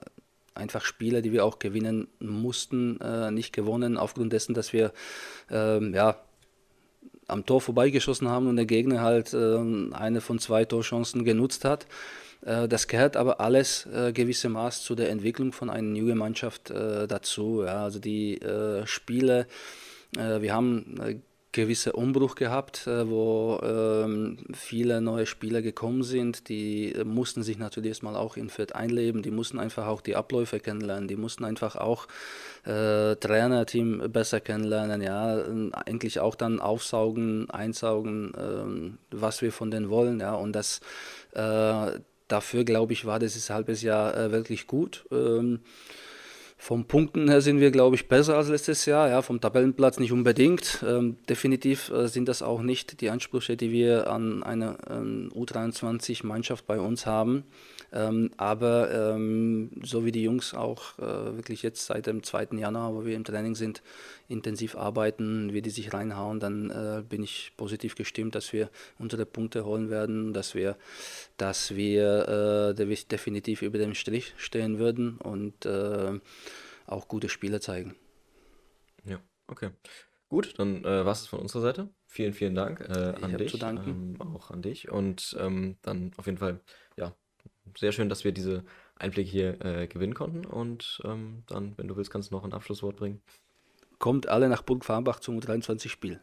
einfach 0.55 0.85
Spiele, 0.85 1.23
die 1.23 1.33
wir 1.33 1.45
auch 1.45 1.59
gewinnen 1.59 2.09
mussten, 2.21 3.01
äh, 3.01 3.31
nicht 3.31 3.53
gewonnen, 3.53 3.97
aufgrund 3.97 4.33
dessen, 4.33 4.55
dass 4.55 4.73
wir 4.73 4.93
ähm, 5.51 5.95
ja 5.95 6.17
am 7.29 7.47
Tor 7.47 7.61
vorbeigeschossen 7.61 8.29
haben 8.29 8.47
und 8.47 8.57
der 8.57 8.67
Gegner 8.67 9.01
halt 9.01 9.33
äh, 9.33 9.59
eine 9.93 10.21
von 10.21 10.39
zwei 10.39 10.65
Torchancen 10.65 11.25
genutzt 11.25 11.65
hat. 11.65 11.87
Äh, 12.45 12.69
das 12.69 12.89
gehört 12.89 13.17
aber 13.17 13.41
alles 13.41 13.87
äh, 13.87 14.13
gewissermaßen 14.13 14.85
zu 14.85 14.95
der 14.95 15.11
Entwicklung 15.11 15.53
von 15.53 15.71
einer 15.71 15.97
jungen 15.97 16.19
Mannschaft 16.19 16.71
äh, 16.71 17.07
dazu. 17.07 17.63
Ja. 17.65 17.85
Also 17.85 17.99
die 17.99 18.41
Spiele, 18.85 19.47
wir 20.15 20.53
haben 20.53 20.99
einen 21.01 21.23
gewissen 21.53 21.93
Umbruch 21.93 22.35
gehabt, 22.35 22.87
wo 22.87 23.61
ähm, 23.63 24.39
viele 24.53 25.01
neue 25.01 25.27
Spieler 25.27 25.63
gekommen 25.63 26.03
sind. 26.03 26.49
Die 26.49 26.95
mussten 27.05 27.43
sich 27.43 27.59
natürlich 27.59 27.91
erstmal 27.91 28.17
auch 28.17 28.37
in 28.37 28.51
Fürth 28.51 28.75
einleben, 28.75 29.23
die 29.23 29.31
mussten 29.31 29.59
einfach 29.59 29.87
auch 29.87 30.01
die 30.01 30.17
Abläufe 30.17 30.61
kennenlernen, 30.61 31.09
die 31.09 31.17
mussten 31.17 31.45
einfach 31.45 31.77
auch 31.77 32.09
äh, 32.65 33.17
Trainerteam 33.17 34.11
besser 34.13 34.41
kennenlernen, 34.41 35.01
ja, 35.01 35.43
eigentlich 35.73 36.21
auch 36.21 36.35
dann 36.35 36.61
aufsaugen, 36.61 37.49
einsaugen, 37.51 38.33
ähm, 38.39 38.99
was 39.11 39.41
wir 39.43 39.53
von 39.53 39.71
denen 39.71 39.89
wollen, 39.89 40.21
ja, 40.21 40.35
und 40.35 40.53
das 40.53 40.81
dafür, 42.33 42.65
glaube 42.65 42.93
ich, 42.93 43.05
war 43.05 43.19
dieses 43.19 43.51
halbes 43.51 43.83
Jahr 43.83 44.17
äh, 44.17 44.33
wirklich 44.33 44.67
gut. 44.67 45.05
Ähm, 45.13 45.61
vom 46.57 46.87
Punkten 46.87 47.29
her 47.29 47.41
sind 47.41 47.59
wir, 47.59 47.73
glaube 47.73 47.97
ich, 47.97 48.07
besser 48.07 48.37
als 48.37 48.49
letztes 48.49 48.87
Jahr. 48.87 49.09
Ja, 49.09 49.23
vom 49.23 49.41
Tabellenplatz 49.41 49.99
nicht 49.99 50.13
unbedingt. 50.13 50.85
Ähm, 50.87 51.17
definitiv 51.29 51.91
äh, 51.91 52.07
sind 52.07 52.29
das 52.29 52.41
auch 52.41 52.63
nicht 52.63 53.01
die 53.01 53.11
Ansprüche, 53.11 53.57
die 53.57 53.73
wir 53.73 54.07
an 54.07 54.43
eine 54.43 54.79
ähm, 54.89 55.31
U23-Mannschaft 55.35 56.67
bei 56.67 56.79
uns 56.79 57.05
haben. 57.05 57.45
Ähm, 57.93 58.31
aber 58.37 59.15
ähm, 59.15 59.71
so 59.83 60.05
wie 60.05 60.13
die 60.13 60.23
Jungs 60.23 60.55
auch 60.55 60.99
äh, 60.99 61.37
wirklich 61.37 61.63
jetzt 61.63 61.87
seit 61.87 62.07
dem 62.07 62.23
2. 62.23 62.49
Januar, 62.53 62.95
wo 62.95 63.05
wir 63.05 63.15
im 63.15 63.25
Training 63.25 63.55
sind, 63.55 63.83
intensiv 64.29 64.77
arbeiten, 64.77 65.53
wie 65.53 65.63
die 65.63 65.71
sich 65.71 65.93
reinhauen, 65.93 66.41
dann 66.41 66.71
äh, 66.71 67.03
bin 67.07 67.23
ich 67.23 67.53
positiv 67.57 67.95
gestimmt, 67.95 68.35
dass 68.35 68.53
wir 68.53 68.71
unsere 68.99 69.27
Punkte 69.27 69.65
holen 69.65 69.91
werden, 69.91 70.33
dass 70.33 70.55
wir, 70.55 70.77
dass 71.37 71.75
wir 71.75 72.75
äh, 72.79 73.05
definitiv 73.07 73.63
über 73.63 73.79
dem 73.79 73.95
Strich 73.95 74.35
stehen 74.37 74.79
würden 74.79 75.19
und 75.19 75.67
äh, 75.67 76.19
auch 76.87 77.09
gute 77.09 77.29
Spiele 77.29 77.61
zeigen. 77.61 77.95
Ja, 79.05 79.19
okay. 79.49 79.71
Gut, 80.33 80.55
dann 80.59 80.83
äh, 80.85 81.05
war 81.05 81.13
es 81.13 81.27
von 81.27 81.41
unserer 81.41 81.61
Seite. 81.61 81.89
Vielen, 82.07 82.33
vielen 82.33 82.55
Dank 82.55 82.81
äh, 82.81 83.15
an 83.21 83.37
dich. 83.37 83.51
Zu 83.51 83.59
danken. 83.59 84.17
Ähm, 84.19 84.35
auch 84.35 84.51
an 84.51 84.63
dich. 84.63 84.91
Und 84.91 85.37
ähm, 85.39 85.77
dann 85.83 86.13
auf 86.17 86.25
jeden 86.25 86.39
Fall, 86.39 86.61
sehr 87.77 87.93
schön, 87.93 88.09
dass 88.09 88.25
wir 88.25 88.33
diese 88.33 88.65
Einblicke 88.97 89.31
hier 89.31 89.65
äh, 89.65 89.87
gewinnen 89.87 90.15
konnten. 90.15 90.45
Und 90.45 91.01
ähm, 91.05 91.45
dann, 91.47 91.77
wenn 91.77 91.89
du 91.89 91.97
willst, 91.97 92.11
kannst 92.11 92.31
du 92.31 92.35
noch 92.35 92.45
ein 92.45 92.53
Abschlusswort 92.53 92.97
bringen. 92.97 93.21
Kommt 93.99 94.29
alle 94.29 94.49
nach 94.49 94.63
Burg 94.63 94.85
Farmbach 94.85 95.21
zum 95.21 95.39
23-Spiel. 95.39 96.21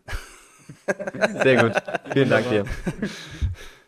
Sehr 1.44 1.64
gut. 1.64 1.82
Vielen 2.14 2.30
Dank 2.30 2.50
dir. 2.50 2.66